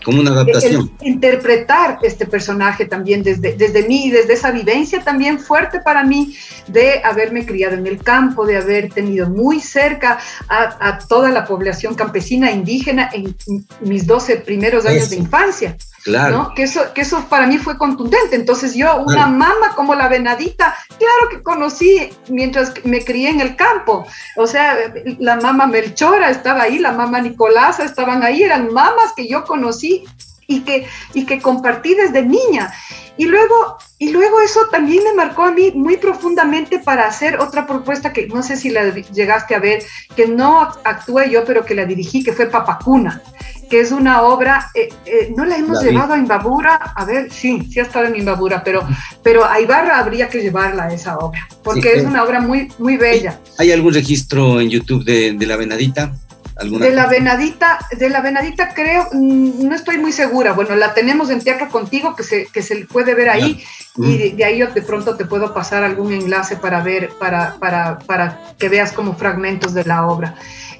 como 0.03 0.21
una 0.21 0.31
adaptación. 0.31 0.91
El, 1.01 1.07
interpretar 1.07 1.99
este 2.01 2.25
personaje 2.25 2.85
también 2.85 3.23
desde, 3.23 3.53
desde 3.55 3.87
mí, 3.87 4.09
desde 4.09 4.33
esa 4.33 4.51
vivencia 4.51 5.03
también 5.03 5.39
fuerte 5.39 5.79
para 5.79 6.03
mí 6.03 6.35
de 6.67 7.01
haberme 7.03 7.45
criado 7.45 7.75
en 7.75 7.87
el 7.87 8.01
campo, 8.01 8.45
de 8.45 8.57
haber 8.57 8.89
tenido 8.89 9.29
muy 9.29 9.59
cerca 9.59 10.19
a, 10.47 10.87
a 10.87 10.99
toda 10.99 11.29
la 11.31 11.45
población 11.45 11.95
campesina 11.95 12.51
indígena 12.51 13.09
en 13.13 13.35
mis 13.81 14.05
12 14.07 14.37
primeros 14.37 14.85
años 14.85 15.03
eso. 15.03 15.11
de 15.11 15.15
infancia. 15.17 15.77
Claro. 16.09 16.37
¿no? 16.37 16.53
Que, 16.53 16.63
eso, 16.63 16.81
que 16.93 17.01
eso 17.01 17.25
para 17.29 17.47
mí 17.47 17.57
fue 17.57 17.77
contundente. 17.77 18.35
Entonces 18.35 18.75
yo, 18.75 18.97
una 18.97 19.13
claro. 19.13 19.31
mamá 19.31 19.75
como 19.75 19.95
la 19.95 20.07
venadita, 20.07 20.75
claro 20.97 21.29
que 21.29 21.41
conocí 21.43 22.09
mientras 22.27 22.73
me 22.83 23.03
crié 23.03 23.29
en 23.29 23.41
el 23.41 23.55
campo. 23.55 24.05
O 24.35 24.47
sea, 24.47 24.75
la 25.19 25.37
mamá 25.37 25.67
Melchora 25.67 26.29
estaba 26.29 26.63
ahí, 26.63 26.79
la 26.79 26.91
mamá 26.91 27.21
Nicolasa 27.21 27.83
estaban 27.83 28.23
ahí, 28.23 28.43
eran 28.43 28.73
mamas 28.73 29.13
que 29.15 29.27
yo 29.27 29.43
conocí 29.43 30.05
y 30.49 30.61
que, 30.61 30.87
y 31.13 31.25
que 31.25 31.39
compartí 31.39 31.93
desde 31.93 32.23
niña. 32.23 32.73
Y 33.15 33.25
luego, 33.25 33.77
y 33.97 34.11
luego 34.11 34.41
eso 34.41 34.61
también 34.71 35.03
me 35.03 35.13
marcó 35.13 35.43
a 35.43 35.51
mí 35.51 35.71
muy 35.75 35.97
profundamente 35.97 36.79
para 36.79 37.05
hacer 37.05 37.39
otra 37.39 37.67
propuesta 37.67 38.11
que 38.11 38.27
no 38.27 38.41
sé 38.41 38.57
si 38.57 38.69
la 38.69 38.89
llegaste 38.93 39.55
a 39.55 39.59
ver, 39.59 39.83
que 40.15 40.27
no 40.27 40.61
actué 40.83 41.29
yo, 41.29 41.45
pero 41.45 41.65
que 41.65 41.75
la 41.75 41.85
dirigí, 41.85 42.23
que 42.23 42.33
fue 42.33 42.47
Papacuna, 42.47 43.21
que 43.69 43.81
es 43.81 43.91
una 43.91 44.23
obra, 44.23 44.71
eh, 44.73 44.89
eh, 45.05 45.33
no 45.35 45.45
la 45.45 45.57
hemos 45.57 45.83
llevado 45.83 46.13
a 46.13 46.17
Imbabura, 46.17 46.75
a 46.95 47.05
ver, 47.05 47.31
sí, 47.31 47.67
sí 47.69 47.79
ha 47.79 47.83
estado 47.83 48.05
en 48.05 48.15
Imbabura, 48.15 48.63
pero, 48.63 48.87
pero 49.21 49.45
a 49.45 49.59
Ibarra 49.59 49.99
habría 49.99 50.29
que 50.29 50.41
llevarla 50.41 50.85
a 50.85 50.93
esa 50.93 51.17
obra, 51.17 51.47
porque 51.61 51.93
es 51.93 52.05
una 52.05 52.23
obra 52.23 52.39
muy, 52.39 52.71
muy 52.79 52.97
bella. 52.97 53.39
¿Hay 53.57 53.71
algún 53.71 53.93
registro 53.93 54.61
en 54.61 54.69
YouTube 54.69 55.03
de, 55.03 55.33
de 55.33 55.45
La 55.45 55.57
Venadita? 55.57 56.13
De 56.61 56.91
la 56.91 57.07
venadita, 57.07 57.79
de 57.97 58.09
la 58.09 58.21
venadita 58.21 58.73
creo, 58.73 59.07
mm, 59.11 59.67
no 59.67 59.75
estoy 59.75 59.97
muy 59.97 60.11
segura. 60.11 60.53
Bueno, 60.53 60.75
la 60.75 60.93
tenemos 60.93 61.29
en 61.29 61.41
Teatro 61.41 61.69
Contigo 61.69 62.15
que 62.15 62.23
se, 62.23 62.47
que 62.47 62.61
se 62.61 62.85
puede 62.85 63.15
ver 63.15 63.29
ahí 63.29 63.63
y 63.97 64.31
de, 64.31 64.45
ahí 64.45 64.59
yo 64.59 64.67
de 64.67 64.81
pronto 64.81 65.15
te 65.15 65.25
puedo 65.25 65.53
pasar 65.53 65.83
algún 65.83 66.13
enlace 66.13 66.55
para 66.55 66.81
ver, 66.81 67.09
para, 67.19 67.55
para, 67.59 67.99
para 67.99 68.53
que 68.57 68.69
veas 68.69 68.91
como 68.91 69.15
fragmentos 69.15 69.73
de 69.73 69.85
la 69.85 70.07
obra. 70.07 70.35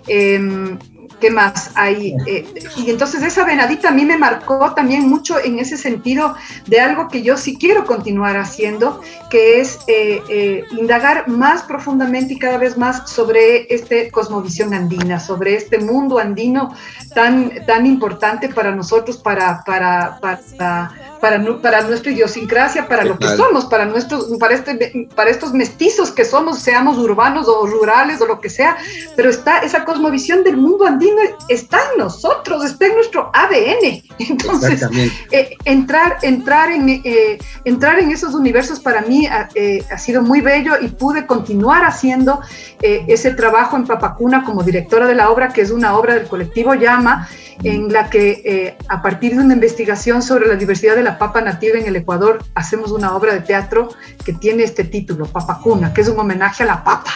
Em, 0.07 0.77
¿Qué 1.19 1.29
más 1.29 1.71
hay? 1.75 2.15
Eh, 2.27 2.45
y 2.77 2.89
entonces 2.89 3.21
esa 3.23 3.43
venadita 3.43 3.89
a 3.89 3.91
mí 3.91 4.05
me 4.05 4.17
marcó 4.17 4.73
también 4.73 5.09
mucho 5.09 5.37
en 5.39 5.59
ese 5.59 5.75
sentido 5.75 6.35
de 6.67 6.79
algo 6.79 7.09
que 7.09 7.21
yo 7.21 7.35
sí 7.35 7.57
quiero 7.57 7.85
continuar 7.85 8.37
haciendo, 8.37 9.01
que 9.29 9.59
es 9.59 9.79
eh, 9.87 10.21
eh, 10.29 10.63
indagar 10.71 11.27
más 11.27 11.63
profundamente 11.63 12.33
y 12.33 12.39
cada 12.39 12.57
vez 12.57 12.77
más 12.77 13.09
sobre 13.09 13.73
este 13.73 14.09
cosmovisión 14.11 14.73
andina, 14.73 15.19
sobre 15.19 15.55
este 15.55 15.79
mundo 15.79 16.19
andino 16.19 16.73
tan, 17.13 17.65
tan 17.65 17.85
importante 17.85 18.47
para 18.49 18.73
nosotros, 18.73 19.17
para, 19.17 19.61
para, 19.65 20.19
para 20.21 20.91
para, 21.19 21.43
para 21.61 21.81
nuestra 21.81 22.11
idiosincrasia, 22.11 22.87
para 22.87 23.03
lo 23.03 23.17
que 23.17 23.27
somos, 23.35 23.65
para, 23.65 23.85
nuestros, 23.85 24.27
para, 24.39 24.53
este, 24.53 25.07
para 25.15 25.29
estos 25.29 25.53
mestizos 25.53 26.11
que 26.11 26.25
somos, 26.25 26.59
seamos 26.59 26.97
urbanos 26.97 27.47
o 27.47 27.65
rurales 27.65 28.21
o 28.21 28.25
lo 28.25 28.39
que 28.39 28.49
sea, 28.49 28.77
pero 29.15 29.29
está 29.29 29.59
esa 29.59 29.85
cosmovisión 29.85 30.43
del 30.43 30.57
mundo 30.57 30.85
andino, 30.85 31.17
está 31.47 31.79
en 31.91 31.99
nosotros, 31.99 32.65
está 32.65 32.87
en 32.87 32.95
nuestro 32.95 33.31
ADN. 33.33 34.03
Entonces, 34.19 34.81
eh, 35.31 35.55
entrar, 35.65 36.17
entrar, 36.21 36.71
en, 36.71 36.89
eh, 36.89 37.37
entrar 37.65 37.99
en 37.99 38.11
esos 38.11 38.33
universos 38.33 38.79
para 38.79 39.01
mí 39.01 39.27
eh, 39.55 39.83
ha 39.91 39.97
sido 39.97 40.21
muy 40.21 40.41
bello 40.41 40.73
y 40.79 40.87
pude 40.87 41.25
continuar 41.25 41.85
haciendo 41.85 42.41
ese 42.81 43.31
trabajo 43.31 43.75
en 43.75 43.85
Papacuna 43.85 44.45
como 44.45 44.63
directora 44.63 45.05
de 45.05 45.13
la 45.13 45.29
obra, 45.29 45.49
que 45.49 45.59
es 45.59 45.69
una 45.69 45.97
obra 45.97 46.15
del 46.15 46.27
colectivo 46.27 46.73
Llama 46.75 47.27
en 47.63 47.91
la 47.91 48.09
que 48.09 48.41
eh, 48.45 48.77
a 48.87 49.01
partir 49.01 49.35
de 49.35 49.39
una 49.39 49.53
investigación 49.53 50.21
sobre 50.21 50.47
la 50.47 50.55
diversidad 50.55 50.95
de 50.95 51.03
la 51.03 51.08
papa 51.17 51.41
nativa 51.41 51.79
en 51.79 51.87
el 51.87 51.95
Ecuador 51.95 52.43
hacemos 52.55 52.91
una 52.91 53.15
obra 53.15 53.33
de 53.33 53.41
teatro 53.41 53.89
que 54.23 54.33
tiene 54.33 54.63
este 54.63 54.83
título, 54.83 55.25
Papacuna, 55.25 55.93
que 55.93 56.01
es 56.01 56.07
un 56.07 56.19
homenaje 56.19 56.63
a 56.63 56.65
la 56.65 56.83
papa. 56.83 57.11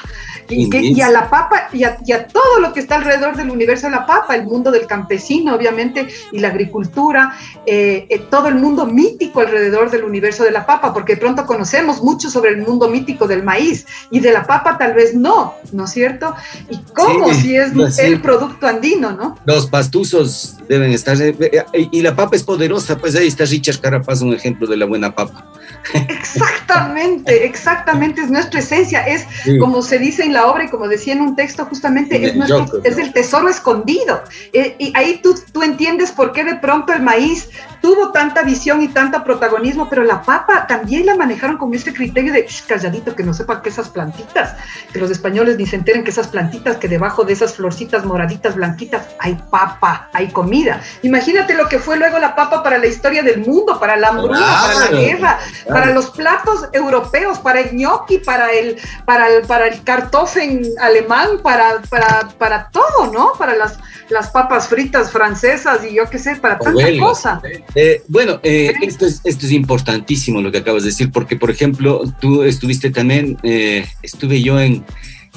Y, 0.49 1.01
a 1.01 1.09
la 1.09 1.29
papa 1.29 1.69
y 1.71 1.83
a, 1.83 2.27
todo 2.27 2.59
lo 2.59 2.73
que 2.73 2.81
está 2.81 2.95
alrededor 2.95 3.35
del 3.35 3.49
universo 3.49 3.87
de 3.87 3.91
la 3.91 4.05
papa, 4.05 4.35
el 4.35 4.45
mundo 4.45 4.71
del 4.71 4.85
campesino, 4.87 5.55
obviamente, 5.55 6.07
y 6.31 6.39
la 6.39 6.49
agricultura, 6.49 7.37
eh, 7.65 8.07
eh, 8.09 8.19
todo 8.29 8.49
el 8.49 8.55
mundo 8.55 8.85
mítico 8.85 9.39
alrededor 9.39 9.89
del 9.89 10.03
universo 10.03 10.43
de 10.43 10.51
la 10.51 10.65
papa, 10.65 10.93
porque 10.93 11.15
de 11.15 11.21
pronto 11.21 11.45
conocemos 11.45 12.03
mucho 12.03 12.29
sobre 12.29 12.51
el 12.51 12.57
mundo 12.57 12.89
mítico 12.89 13.27
del 13.27 13.43
maíz 13.43 13.85
y 14.11 14.19
de 14.19 14.31
la 14.31 14.45
papa 14.45 14.77
tal 14.77 14.93
vez 14.93 15.15
no, 15.15 15.55
¿no 15.71 15.85
es 15.85 15.91
cierto? 15.91 16.35
Y 16.69 16.77
cómo 16.93 17.33
si 17.33 17.55
es 17.55 17.99
el 17.99 18.21
producto 18.21 18.67
andino, 18.67 19.11
¿no? 19.11 19.37
Los 19.45 19.67
pastuzos 19.67 20.57
deben 20.67 20.91
estar, 20.91 21.17
eh, 21.21 21.65
y 21.91 22.01
la 22.01 22.15
papa 22.15 22.35
es 22.35 22.43
poderosa, 22.43 22.97
pues 22.97 23.15
ahí 23.15 23.27
está 23.27 23.45
Richard 23.45 23.79
Carapaz, 23.83 24.21
un 24.21 24.33
ejemplo 24.33 24.65
de 24.65 24.77
la 24.77 24.85
buena 24.85 25.13
papa. 25.13 25.51
Exactamente, 25.93 27.45
exactamente, 27.45 28.21
es 28.21 28.31
nuestra 28.31 28.61
esencia, 28.61 29.05
es 29.05 29.27
como 29.59 29.81
se 29.81 29.99
dice 29.99 30.23
en 30.23 30.31
la 30.31 30.47
obra 30.47 30.63
y 30.63 30.69
como 30.69 30.87
decía 30.87 31.13
en 31.13 31.21
un 31.21 31.35
texto, 31.35 31.65
justamente 31.65 32.25
es, 32.25 32.35
nuestro, 32.35 32.81
es 32.85 32.97
el 32.97 33.11
tesoro 33.11 33.49
escondido. 33.49 34.23
Eh, 34.53 34.77
y 34.79 34.93
ahí 34.95 35.19
tú, 35.21 35.35
tú 35.51 35.61
entiendes 35.61 36.13
por 36.13 36.31
qué 36.31 36.45
de 36.45 36.55
pronto 36.55 36.93
el 36.93 37.01
maíz 37.01 37.49
tuvo 37.83 38.13
tanta 38.13 38.43
visión 38.43 38.81
y 38.81 38.87
tanta 38.87 39.25
protagonismo, 39.25 39.89
pero 39.89 40.05
la 40.05 40.21
papa 40.21 40.65
también 40.67 41.05
la 41.05 41.17
manejaron 41.17 41.57
con 41.57 41.73
este 41.73 41.93
criterio 41.93 42.31
de 42.31 42.47
calladito, 42.65 43.13
que 43.13 43.25
no 43.25 43.33
sepa 43.33 43.61
que 43.61 43.67
esas 43.67 43.89
plantitas, 43.89 44.55
que 44.93 44.99
los 44.99 45.11
españoles 45.11 45.57
ni 45.57 45.67
se 45.67 45.75
enteren 45.75 46.05
que 46.05 46.11
esas 46.11 46.29
plantitas, 46.29 46.77
que 46.77 46.87
debajo 46.87 47.25
de 47.25 47.33
esas 47.33 47.55
florcitas 47.55 48.05
moraditas, 48.05 48.55
blanquitas, 48.55 49.09
hay 49.19 49.37
papa, 49.51 50.07
hay 50.13 50.31
comida. 50.31 50.79
Imagínate 51.01 51.55
lo 51.55 51.67
que 51.67 51.77
fue 51.77 51.97
luego 51.97 52.19
la 52.19 52.35
papa 52.35 52.63
para 52.63 52.77
la 52.77 52.87
historia 52.87 53.21
del 53.21 53.41
mundo, 53.45 53.77
para 53.77 53.97
la 53.97 54.07
hambruna, 54.07 54.39
para 54.39 54.79
la 54.79 54.87
guerra, 54.87 55.39
para 55.67 55.87
los 55.87 56.09
platos 56.11 56.69
europeos, 56.71 57.39
para 57.39 57.59
el 57.59 57.71
gnocchi, 57.71 58.19
para 58.19 58.49
el, 58.49 58.77
para 59.03 59.27
el, 59.27 59.45
para 59.45 59.67
el 59.67 59.83
kartoffeln 59.83 60.63
alemán, 60.79 61.39
para, 61.43 61.81
para, 61.89 62.29
para 62.37 62.69
todo, 62.69 63.11
¿no? 63.11 63.33
Para 63.37 63.57
las, 63.57 63.77
las 64.13 64.29
papas 64.29 64.67
fritas 64.67 65.11
francesas 65.11 65.81
y 65.89 65.95
yo 65.95 66.09
qué 66.09 66.19
sé, 66.19 66.35
para 66.35 66.59
tanta 66.59 66.85
cosa. 66.99 67.41
Eh, 67.75 68.03
bueno, 68.07 68.39
eh, 68.43 68.71
esto, 68.81 69.05
es, 69.05 69.19
esto 69.23 69.45
es 69.45 69.51
importantísimo 69.51 70.41
lo 70.41 70.51
que 70.51 70.59
acabas 70.59 70.83
de 70.83 70.89
decir, 70.89 71.11
porque 71.11 71.35
por 71.35 71.49
ejemplo, 71.49 72.03
tú 72.21 72.43
estuviste 72.43 72.91
también, 72.91 73.37
eh, 73.43 73.85
estuve 74.03 74.41
yo 74.41 74.59
en, 74.61 74.85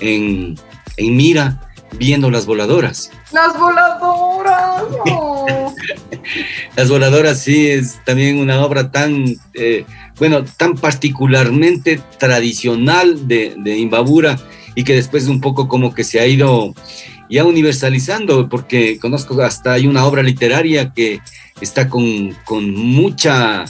en, 0.01 0.57
en 0.99 1.17
Mira 1.17 1.63
viendo 1.99 2.31
las 2.31 2.45
voladoras. 2.45 3.11
Las 3.33 3.59
voladoras. 3.59 4.83
las 6.77 6.89
voladoras 6.91 7.41
sí 7.41 7.69
es 7.69 7.99
también 8.05 8.39
una 8.39 8.65
obra 8.65 8.91
tan 8.91 9.25
bueno, 10.19 10.45
tan 10.45 10.75
particularmente 10.75 12.01
tradicional 12.19 13.27
de, 13.27 13.55
de 13.57 13.79
Imbabura 13.79 14.39
y 14.77 14.85
que 14.85 14.95
después 14.95 15.27
un 15.27 15.41
poco 15.41 15.67
como 15.67 15.93
que 15.93 16.05
se 16.05 16.21
ha 16.21 16.27
ido 16.27 16.73
ya 17.29 17.45
universalizando, 17.45 18.49
porque 18.49 19.01
conozco 19.01 19.43
hasta 19.43 19.73
hay 19.73 19.89
una 19.89 20.07
obra 20.07 20.23
literaria 20.23 20.93
que 20.95 21.21
está 21.61 21.89
con, 21.89 22.37
con 22.45 22.71
mucha... 22.73 23.65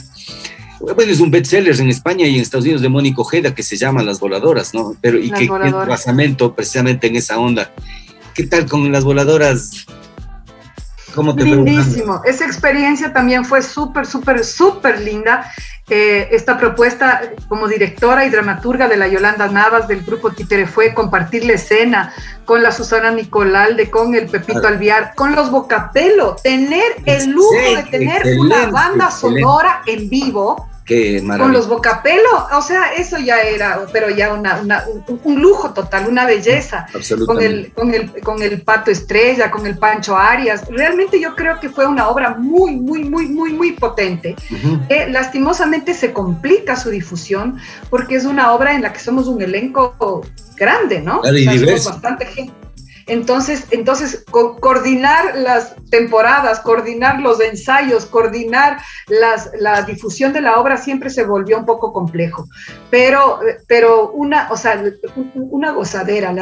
Bueno, 0.79 1.11
es 1.11 1.19
un 1.19 1.31
bestseller 1.31 1.79
en 1.79 1.89
España 1.89 2.27
y 2.27 2.35
en 2.35 2.41
Estados 2.41 2.65
Unidos 2.65 2.83
de 2.83 2.89
Mónico 2.89 3.23
Ojeda 3.23 3.55
que 3.55 3.63
se 3.63 3.77
llama 3.77 4.03
Las 4.03 4.19
Voladoras, 4.19 4.75
¿no? 4.75 4.95
Pero 5.01 5.17
y 5.17 5.31
que 5.31 5.47
tiene 5.47 5.71
basamento 5.71 6.53
precisamente 6.53 7.07
en 7.07 7.15
esa 7.15 7.39
onda. 7.39 7.73
¿Qué 8.35 8.43
tal 8.43 8.67
con 8.67 8.91
las 8.91 9.03
voladoras? 9.03 9.87
¿Cómo 11.17 11.33
te 11.35 11.45
Lindísimo. 11.45 12.21
Esa 12.25 12.45
experiencia 12.45 13.11
también 13.11 13.43
fue 13.43 13.63
súper, 13.63 14.05
súper, 14.05 14.45
súper 14.45 15.01
linda. 15.01 15.51
Eh, 15.89 16.27
esta 16.31 16.59
propuesta 16.59 17.21
como 17.47 17.67
directora 17.67 18.23
y 18.23 18.29
dramaturga 18.29 18.87
de 18.87 18.97
la 18.97 19.07
Yolanda 19.07 19.47
Navas 19.47 19.87
del 19.87 20.03
grupo 20.03 20.29
Títere 20.29 20.67
fue 20.67 20.93
compartir 20.93 21.43
la 21.45 21.53
escena 21.53 22.13
con 22.45 22.61
la 22.61 22.71
Susana 22.71 23.09
Nicolalde, 23.09 23.89
con 23.89 24.13
el 24.13 24.27
Pepito 24.27 24.67
Alviar, 24.67 25.15
con 25.15 25.33
los 25.33 25.49
Bocapelo, 25.49 26.35
tener 26.35 26.83
el 27.05 27.31
lujo 27.31 27.51
de 27.51 27.83
tener 27.89 28.21
una 28.37 28.67
banda 28.67 29.09
sonora 29.09 29.81
en 29.87 30.09
vivo 30.09 30.69
con 30.87 31.51
los 31.51 31.67
bocapelo, 31.67 32.47
o 32.53 32.61
sea, 32.61 32.93
eso 32.93 33.17
ya 33.17 33.41
era, 33.41 33.85
pero 33.91 34.09
ya 34.09 34.33
una, 34.33 34.61
un, 35.23 35.41
lujo 35.41 35.73
total, 35.73 36.07
una 36.07 36.25
belleza. 36.25 36.87
Con 37.25 37.41
el, 37.41 37.73
con, 37.73 37.93
el, 37.93 38.11
con 38.21 38.41
el 38.41 38.61
Pato 38.61 38.89
Estrella, 38.89 39.51
con 39.51 39.67
el 39.67 39.77
Pancho 39.77 40.15
Arias. 40.15 40.65
Realmente 40.69 41.19
yo 41.19 41.35
creo 41.35 41.59
que 41.59 41.69
fue 41.69 41.85
una 41.85 42.07
obra 42.07 42.35
muy, 42.35 42.77
muy, 42.77 43.03
muy, 43.03 43.27
muy, 43.27 43.51
muy 43.51 43.73
potente. 43.73 44.35
lastimosamente 45.09 45.93
se 45.93 46.13
complica 46.13 46.77
su 46.77 46.89
difusión 46.89 47.59
porque 47.89 48.15
es 48.15 48.23
una 48.23 48.53
obra 48.53 48.73
en 48.73 48.81
la 48.81 48.93
que 48.93 48.99
somos 48.99 49.27
un 49.27 49.41
elenco 49.41 50.23
grande, 50.55 51.01
¿no? 51.01 51.21
bastante 51.21 52.25
gente 52.25 52.66
entonces, 53.07 53.65
entonces 53.71 54.25
coordinar 54.29 55.37
las 55.37 55.75
temporadas, 55.89 56.59
coordinar 56.59 57.21
los 57.21 57.39
ensayos, 57.39 58.05
coordinar 58.05 58.77
la 59.07 59.81
difusión 59.83 60.33
de 60.33 60.41
la 60.41 60.59
obra 60.59 60.77
siempre 60.77 61.09
se 61.09 61.23
volvió 61.23 61.57
un 61.57 61.65
poco 61.65 61.93
complejo. 61.93 62.45
Pero, 62.89 63.39
pero 63.67 64.11
una, 64.11 64.47
o 64.51 64.57
sea, 64.57 64.83
una 65.35 65.71
gozadera, 65.71 66.33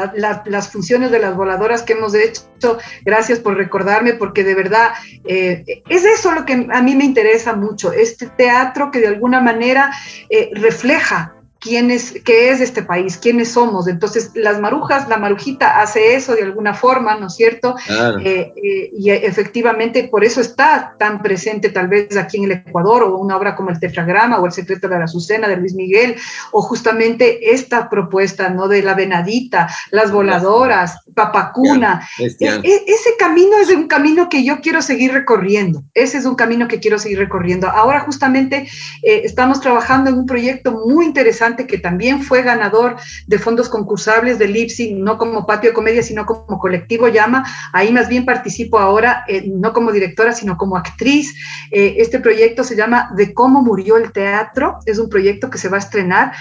las 0.46 0.72
funciones 0.72 1.12
de 1.12 1.20
las 1.20 1.36
voladoras 1.36 1.84
que 1.84 1.94
hemos 1.94 2.16
hecho, 2.16 2.78
gracias 3.04 3.40
por 3.40 3.56
recordarme, 3.56 4.14
porque 4.14 4.44
de 4.44 4.56
verdad 4.56 4.92
eh, 5.26 5.84
es 5.88 6.04
eso 6.04 6.32
lo 6.32 6.46
que 6.46 6.68
a 6.72 6.82
mí 6.82 6.96
me 6.96 7.06
interesa 7.06 7.56
mucho, 7.56 7.92
este 7.92 8.28
teatro 8.28 8.92
que 8.92 9.00
de 9.00 9.08
alguna 9.08 9.40
manera 9.40 9.92
eh, 10.30 10.50
refleja 10.54 11.35
quiénes, 11.66 12.14
qué 12.24 12.52
es 12.52 12.62
este 12.62 12.84
país, 12.84 13.18
quiénes 13.18 13.54
somos. 13.54 13.88
Entonces, 13.88 14.30
las 14.36 14.62
marujas, 14.62 15.10
la 15.10 15.18
marujita 15.18 15.82
hace 15.82 16.16
eso 16.16 16.36
de 16.36 16.44
alguna 16.44 16.76
forma, 16.76 17.16
¿no 17.16 17.26
es 17.26 17.34
cierto? 17.34 17.76
Eh, 18.24 18.54
eh, 18.56 18.92
y 18.96 19.10
efectivamente 19.10 20.08
por 20.08 20.24
eso 20.24 20.42
está 20.42 20.96
tan 21.00 21.24
presente 21.24 21.70
tal 21.70 21.88
vez 21.88 22.16
aquí 22.18 22.38
en 22.38 22.44
el 22.44 22.52
Ecuador, 22.52 23.02
o 23.02 23.18
una 23.18 23.36
obra 23.36 23.56
como 23.56 23.72
el 23.72 23.80
Tetragrama 23.80 24.38
o 24.40 24.46
el 24.46 24.52
Secreto 24.52 24.88
de 24.88 25.00
la 25.00 25.06
Azucena 25.06 25.48
de 25.48 25.58
Luis 25.58 25.74
Miguel, 25.74 26.16
o 26.52 26.62
justamente 26.62 27.52
esta 27.52 27.90
propuesta, 27.90 28.50
¿no? 28.50 28.68
De 28.68 28.84
la 28.84 28.94
venadita, 28.94 29.68
las 29.90 30.12
voladoras, 30.12 31.00
papacuna. 31.16 32.08
E, 32.20 32.28
ese 32.30 33.18
camino 33.18 33.58
es 33.60 33.70
un 33.72 33.88
camino 33.88 34.30
que 34.30 34.44
yo 34.44 34.62
quiero 34.62 34.84
seguir 34.84 35.14
recorriendo. 35.14 35.84
Ese 35.96 36.20
es 36.20 36.26
un 36.26 36.36
camino 36.36 36.68
que 36.68 36.80
quiero 36.80 37.00
seguir 37.00 37.18
recorriendo. 37.18 37.68
Ahora 37.68 38.02
justamente 38.02 38.68
eh, 39.02 39.22
estamos 39.24 39.62
trabajando 39.62 40.12
en 40.12 40.20
un 40.20 40.26
proyecto 40.28 40.84
muy 40.86 41.06
interesante 41.06 41.55
que 41.64 41.78
también 41.78 42.22
fue 42.22 42.42
ganador 42.42 42.98
de 43.28 43.40
fondos 43.40 43.70
concursables 43.70 44.38
de 44.38 44.48
Lipsy, 44.48 44.94
no 44.94 45.18
como 45.18 45.46
patio 45.46 45.70
de 45.70 45.74
comedia, 45.74 46.04
sino 46.04 46.26
como 46.26 46.60
colectivo 46.60 47.08
llama. 47.08 47.46
Ahí 47.72 47.92
más 47.92 48.10
bien 48.10 48.26
participo 48.26 48.78
ahora, 48.78 49.24
eh, 49.28 49.46
no 49.48 49.74
como 49.74 49.92
directora, 49.92 50.34
sino 50.34 50.58
como 50.58 50.78
actriz. 50.78 51.34
Eh, 51.72 51.96
este 52.00 52.20
proyecto 52.20 52.64
se 52.64 52.76
llama 52.76 53.12
De 53.16 53.34
cómo 53.34 53.62
murió 53.62 53.98
el 53.98 54.12
teatro. 54.12 54.80
Es 54.86 55.00
un 55.00 55.10
proyecto 55.10 55.50
que 55.50 55.58
se 55.58 55.70
va 55.70 55.78
a 55.78 55.80
estrenar 55.80 56.34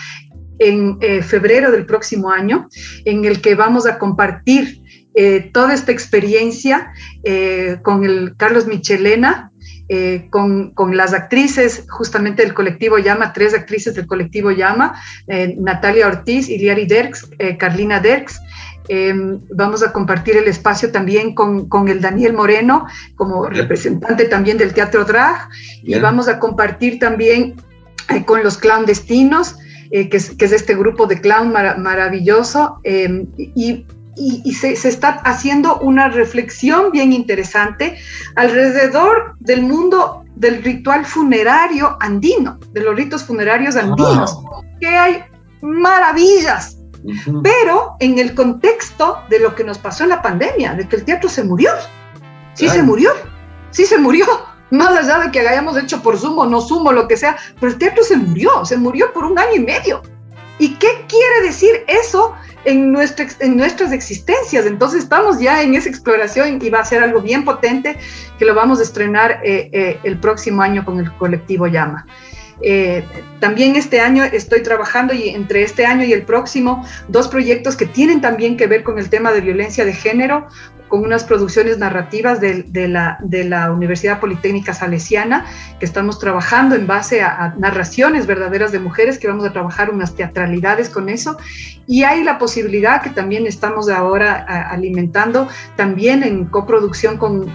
en 0.59 0.99
eh, 1.01 1.23
febrero 1.23 1.71
del 1.71 1.87
próximo 1.87 2.31
año, 2.31 2.69
en 3.05 3.25
el 3.25 3.41
que 3.41 3.55
vamos 3.55 3.87
a 3.87 3.99
compartir 3.99 4.83
toda 5.53 5.75
esta 5.75 5.93
experiencia 5.93 6.93
con 7.85 8.05
el 8.05 8.35
Carlos 8.37 8.67
Michelena, 8.67 9.53
eh, 9.89 10.28
con, 10.30 10.70
con, 10.70 10.97
las 10.97 11.12
actrices 11.12 11.85
justamente 11.91 12.43
del 12.43 12.55
colectivo 12.55 12.97
Llama, 12.97 13.35
tres 13.35 13.53
actrices 13.53 13.95
del 13.95 14.07
colectivo 14.07 14.51
Llama, 14.51 14.99
eh, 15.26 15.55
Natalia 15.59 16.07
Ortiz, 16.07 16.49
Iliari 16.49 16.87
Derks, 16.87 17.28
eh, 17.39 17.59
Carlina 17.59 18.01
Derks. 18.01 18.41
Em, 18.89 19.41
vamos 19.51 19.82
a 19.82 19.93
compartir 19.93 20.39
el 20.39 20.49
espacio 20.49 20.91
también 20.91 21.35
con, 21.35 21.68
con 21.68 21.89
el 21.89 22.01
Daniel 22.01 22.32
Moreno 22.32 22.87
como 23.14 23.47
representante 23.47 24.24
también 24.24 24.57
del 24.57 24.72
Teatro 24.72 25.05
Drag 25.05 25.49
y 25.82 25.99
vamos 25.99 26.28
a 26.28 26.39
compartir 26.39 26.99
también 26.99 27.55
con 28.26 28.43
los 28.43 28.59
clandestinos, 28.59 29.57
que 29.91 30.09
es, 30.12 30.30
que, 30.30 30.45
es, 30.45 30.53
este 30.53 30.74
grupo 30.74 31.07
de 31.07 31.20
clown 31.20 31.51
maravilloso. 31.51 32.80
Em, 32.85 33.26
y 34.17 34.43
y, 34.45 34.53
se, 34.55 34.73
está 34.73 35.21
haciendo 35.25 35.79
una 35.79 36.09
reflexión 36.09 36.91
bien 36.93 37.12
interesante 37.12 37.99
alrededor 38.37 39.35
del 39.41 39.62
mundo 39.62 40.25
del 40.37 40.62
ritual 40.62 41.05
funerario 41.05 41.97
andino, 42.01 42.59
de 42.73 42.81
los 42.81 42.97
ritos 42.97 43.25
funerarios 43.25 43.77
andinos, 43.77 44.43
que 44.81 44.89
hay 44.89 45.25
maravillas, 45.62 46.79
pero 47.43 47.97
en 48.01 48.19
el 48.19 48.35
contexto 48.35 49.19
de 49.31 49.39
lo 49.39 49.55
que 49.55 49.65
nos 49.65 49.79
pasó 49.79 50.05
en 50.05 50.11
la 50.11 50.23
pandemia, 50.23 50.75
de 50.75 50.89
que 50.89 50.97
el 50.97 51.05
teatro 51.05 51.29
se 51.29 51.45
murió, 51.45 51.71
sí 52.55 52.69
se 52.69 52.83
murió, 52.83 53.12
sí 53.71 53.85
se 53.85 53.99
murió, 53.99 54.27
más 54.71 54.97
allá 54.97 55.21
de 55.21 55.31
que 55.31 55.41
hayamos 55.41 55.77
hecho 55.77 56.03
por 56.03 56.19
sumo, 56.19 56.47
no 56.47 56.61
sumo, 56.61 56.93
lo 56.93 57.07
que 57.07 57.17
sea, 57.17 57.37
pero 57.61 57.73
el 57.73 57.79
teatro 57.79 58.03
se 58.03 58.17
murió, 58.17 58.65
se 58.65 58.77
murió 58.77 59.12
por 59.12 59.25
un 59.25 59.39
año 59.39 59.55
y 59.57 59.61
medio. 59.61 60.03
¿Y 60.59 60.74
qué 60.74 60.88
quiere 61.09 61.46
decir 61.46 61.84
eso 61.86 62.34
en, 62.64 62.92
nuestra, 62.92 63.26
en 63.40 63.57
nuestras 63.57 63.92
existencias. 63.92 64.66
Entonces 64.66 65.05
estamos 65.05 65.40
ya 65.40 65.62
en 65.62 65.74
esa 65.74 65.88
exploración 65.88 66.59
y 66.61 66.70
va 66.70 66.80
a 66.80 66.84
ser 66.84 67.02
algo 67.02 67.20
bien 67.20 67.44
potente 67.44 67.96
que 68.38 68.44
lo 68.44 68.55
vamos 68.55 68.80
a 68.80 68.82
estrenar 68.82 69.40
eh, 69.44 69.70
eh, 69.72 69.98
el 70.02 70.18
próximo 70.18 70.62
año 70.62 70.84
con 70.84 70.98
el 70.98 71.12
colectivo 71.16 71.66
Llama. 71.66 72.07
Eh, 72.61 73.05
también 73.40 73.74
este 73.74 74.00
año 74.00 74.22
estoy 74.24 74.62
trabajando 74.62 75.12
y 75.12 75.28
entre 75.30 75.62
este 75.62 75.84
año 75.84 76.05
y 76.05 76.12
el 76.12 76.22
próximo 76.22 76.86
dos 77.09 77.26
proyectos 77.26 77.76
que 77.76 77.84
tienen 77.84 78.20
también 78.20 78.57
que 78.57 78.68
ver 78.68 78.84
con 78.84 78.98
el 78.98 79.11
tema 79.11 79.32
de 79.32 79.40
violencia 79.40 79.84
de 79.84 79.92
género 79.92 80.46
con 80.95 81.05
unas 81.05 81.24
producciones 81.24 81.76
narrativas 81.76 82.40
de, 82.40 82.86
la, 82.86 83.18
de, 83.20 83.42
la, 83.42 83.72
Universidad 83.72 84.20
Politécnica 84.20 84.72
Salesiana, 84.72 85.45
que 85.80 85.86
estamos 85.86 86.20
trabajando 86.20 86.76
en 86.76 86.86
base 86.86 87.20
a, 87.20 87.53
narraciones 87.59 88.28
verdaderas 88.28 88.70
de 88.70 88.78
mujeres, 88.78 89.18
que 89.18 89.26
vamos 89.26 89.45
a 89.45 89.53
trabajar 89.53 89.90
unas 89.90 90.14
teatralidades 90.14 90.88
con 90.88 91.09
eso. 91.09 91.36
Y 91.88 92.05
hay 92.05 92.22
la 92.22 92.38
posibilidad 92.38 93.03
que 93.03 93.11
también 93.11 93.45
estamos 93.49 93.88
ahora 93.88 94.36
alimentando, 94.70 95.49
también 95.74 96.22
en 96.22 96.45
coproducción 96.45 97.16
con, 97.16 97.49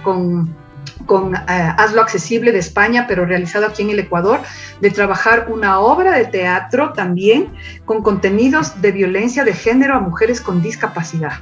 con 1.06 1.34
eh, 1.34 1.40
Hazlo 1.78 2.02
Accesible 2.02 2.52
de 2.52 2.58
España, 2.58 3.06
pero 3.08 3.24
realizado 3.24 3.64
aquí 3.64 3.80
en 3.80 3.88
el 3.88 4.00
Ecuador, 4.00 4.40
de 4.82 4.90
trabajar 4.90 5.46
una 5.48 5.80
obra 5.80 6.12
de 6.12 6.26
teatro 6.26 6.92
también 6.92 7.54
con 7.86 8.02
contenidos 8.02 8.82
de 8.82 8.92
violencia 8.92 9.44
de 9.44 9.54
género 9.54 9.94
a 9.94 10.00
mujeres 10.00 10.42
con 10.42 10.60
discapacidad 10.60 11.40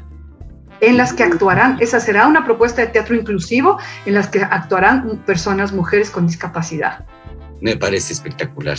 en 0.81 0.97
las 0.97 1.13
que 1.13 1.25
actuarán, 1.25 1.79
esa 1.81 2.01
será 2.01 2.27
una 2.27 2.45
propuesta 2.45 2.83
de 2.83 2.89
teatro 2.89 3.15
inclusivo 3.15 3.79
en 4.07 4.15
las 4.15 4.29
que 4.29 4.43
actuarán 4.43 5.19
personas, 5.27 5.73
mujeres 5.73 6.11
con 6.11 6.27
discapacidad. 6.27 7.05
Me 7.61 7.77
parece 7.77 8.13
espectacular. 8.13 8.79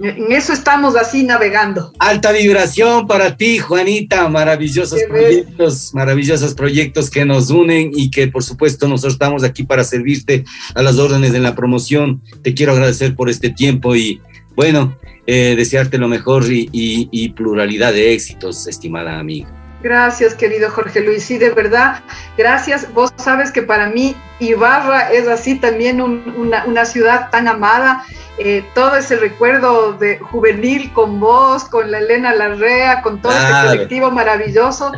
En 0.00 0.32
eso 0.32 0.52
estamos 0.52 0.96
así 0.96 1.22
navegando. 1.22 1.92
Alta 2.00 2.32
vibración 2.32 3.06
para 3.06 3.36
ti, 3.36 3.58
Juanita. 3.58 4.28
Maravillosos 4.28 5.00
proyectos, 5.08 5.94
maravillosos 5.94 6.54
proyectos 6.54 7.10
que 7.10 7.24
nos 7.24 7.50
unen 7.50 7.92
y 7.94 8.10
que 8.10 8.26
por 8.26 8.42
supuesto 8.42 8.88
nosotros 8.88 9.14
estamos 9.14 9.44
aquí 9.44 9.62
para 9.62 9.84
servirte 9.84 10.44
a 10.74 10.82
las 10.82 10.98
órdenes 10.98 11.32
de 11.32 11.38
la 11.38 11.54
promoción. 11.54 12.20
Te 12.42 12.54
quiero 12.54 12.72
agradecer 12.72 13.14
por 13.14 13.30
este 13.30 13.50
tiempo 13.50 13.94
y 13.94 14.20
bueno, 14.56 14.98
eh, 15.26 15.54
desearte 15.56 15.98
lo 15.98 16.08
mejor 16.08 16.44
y 16.48 17.28
pluralidad 17.30 17.92
de 17.92 18.14
éxitos, 18.14 18.66
estimada 18.66 19.20
amiga. 19.20 19.57
Gracias, 19.80 20.34
querido 20.34 20.70
Jorge 20.70 21.00
Luis. 21.00 21.24
Sí, 21.24 21.38
de 21.38 21.50
verdad, 21.50 22.02
gracias. 22.36 22.92
Vos 22.92 23.12
sabes 23.16 23.52
que 23.52 23.62
para 23.62 23.88
mí 23.90 24.16
Ibarra 24.40 25.12
es 25.12 25.28
así 25.28 25.54
también 25.56 26.00
una, 26.00 26.84
ciudad 26.84 27.30
tan 27.30 27.46
amada. 27.46 28.04
Eh, 28.38 28.64
todo 28.74 28.96
ese 28.96 29.16
recuerdo 29.16 29.92
de 29.92 30.18
juvenil 30.18 30.92
con 30.92 31.20
vos, 31.20 31.64
con 31.64 31.90
la 31.90 31.98
Elena 31.98 32.34
Larrea, 32.34 33.02
con 33.02 33.20
todo 33.22 33.32
este 33.32 33.68
colectivo 33.68 34.10
maravilloso. 34.10 34.92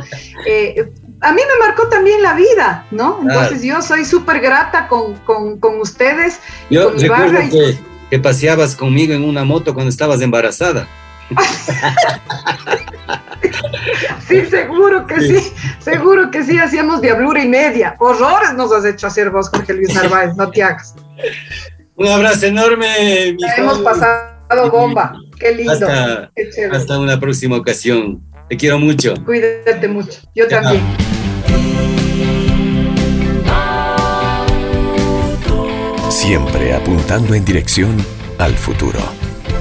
Eh, 0.47 0.91
a 1.21 1.31
mí 1.31 1.41
me 1.47 1.67
marcó 1.67 1.87
también 1.87 2.23
la 2.23 2.33
vida, 2.33 2.85
¿no? 2.89 3.19
Entonces 3.21 3.61
yo 3.61 3.81
soy 3.83 4.03
súper 4.05 4.39
grata 4.39 4.87
con, 4.87 5.79
ustedes. 5.79 6.39
Yo 6.71 6.89
recuerdo 6.89 7.39
que, 7.51 7.77
que 8.09 8.19
paseabas 8.19 8.75
conmigo 8.75 9.13
en 9.13 9.23
una 9.23 9.43
moto 9.43 9.75
cuando 9.75 9.89
estabas 9.89 10.21
embarazada. 10.21 10.87
Sí, 14.27 14.45
seguro 14.45 15.05
que 15.07 15.19
sí, 15.19 15.53
seguro 15.79 16.31
que 16.31 16.43
sí, 16.43 16.57
hacíamos 16.57 17.01
diablura 17.01 17.43
y 17.43 17.47
media. 17.47 17.95
Horrores 17.99 18.53
nos 18.53 18.71
has 18.71 18.85
hecho 18.85 19.07
hacer 19.07 19.29
vos, 19.29 19.49
Jorge 19.49 19.73
Luis 19.73 19.93
Narváez, 19.93 20.35
no 20.35 20.49
te 20.49 20.63
hagas. 20.63 20.95
Un 21.95 22.07
abrazo 22.07 22.45
enorme. 22.45 23.35
hemos 23.57 23.79
pasado 23.79 24.71
bomba, 24.71 25.13
qué 25.39 25.53
lindo. 25.53 25.73
Hasta, 25.73 26.31
hasta, 26.71 26.99
una 26.99 27.19
próxima 27.19 27.57
ocasión. 27.57 28.21
Te 28.49 28.57
quiero 28.57 28.79
mucho. 28.79 29.13
Cuídate 29.25 29.87
mucho, 29.87 30.19
yo 30.35 30.47
también. 30.47 30.81
Siempre 36.09 36.73
apuntando 36.73 37.33
en 37.33 37.43
dirección 37.45 37.97
al 38.37 38.53
futuro, 38.55 38.99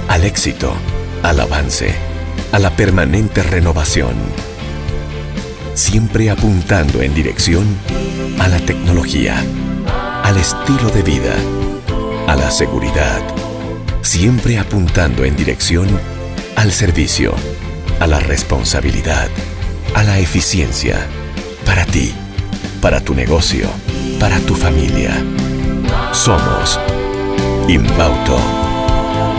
al 0.09 0.25
éxito, 0.25 0.75
al 1.23 1.41
avance 1.41 1.95
a 2.53 2.59
la 2.59 2.71
permanente 2.71 3.43
renovación. 3.43 4.14
Siempre 5.75 6.31
apuntando 6.31 7.01
en 7.03 7.14
dirección 7.14 7.66
a 8.39 8.49
la 8.49 8.59
tecnología, 8.59 9.43
al 10.25 10.37
estilo 10.37 10.91
de 10.91 11.03
vida, 11.03 11.35
a 12.27 12.37
la 12.37 12.51
seguridad. 12.51 13.23
Siempre 14.03 14.59
apuntando 14.59 15.25
en 15.25 15.37
dirección 15.37 15.89
al 16.57 16.73
servicio, 16.73 17.35
a 18.01 18.07
la 18.07 18.18
responsabilidad, 18.18 19.29
a 19.95 20.03
la 20.03 20.18
eficiencia. 20.18 21.07
Para 21.64 21.85
ti, 21.85 22.12
para 22.81 23.01
tu 23.01 23.14
negocio, 23.14 23.68
para 24.18 24.39
tu 24.41 24.55
familia. 24.55 25.12
Somos 26.12 26.81
Inbauto, 27.68 28.39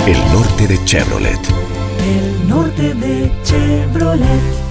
el 0.07 0.17
norte 0.31 0.67
de 0.67 0.83
Chevrolet 0.85 1.60
el 2.01 2.47
norte 2.47 2.93
de 2.95 3.31
Chevrolet. 3.43 4.70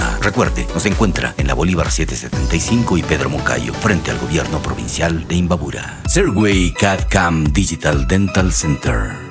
Recuerde, 0.21 0.67
nos 0.73 0.85
encuentra 0.85 1.33
en 1.37 1.47
la 1.47 1.53
Bolívar 1.53 1.91
775 1.91 2.97
y 2.97 3.03
Pedro 3.03 3.29
Moncayo, 3.29 3.73
frente 3.73 4.11
al 4.11 4.19
gobierno 4.19 4.61
provincial 4.61 5.27
de 5.27 5.35
Imbabura. 5.35 6.01
Serway 6.07 6.71
CAD 6.73 7.07
Cam 7.09 7.45
Digital 7.51 8.07
Dental 8.07 8.51
Center. 8.51 9.30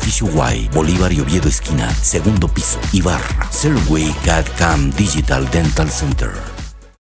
edificio 0.00 0.28
Y, 0.54 0.68
Bolívar 0.68 1.12
y 1.12 1.20
Oviedo 1.20 1.48
esquina, 1.48 1.92
segundo 1.94 2.48
piso, 2.48 2.78
Ibarra, 2.92 3.50
Serway 3.50 4.12
CAD 4.24 4.46
Cam 4.56 4.90
Digital 4.92 5.48
Dental 5.50 5.90
Center. 5.90 6.59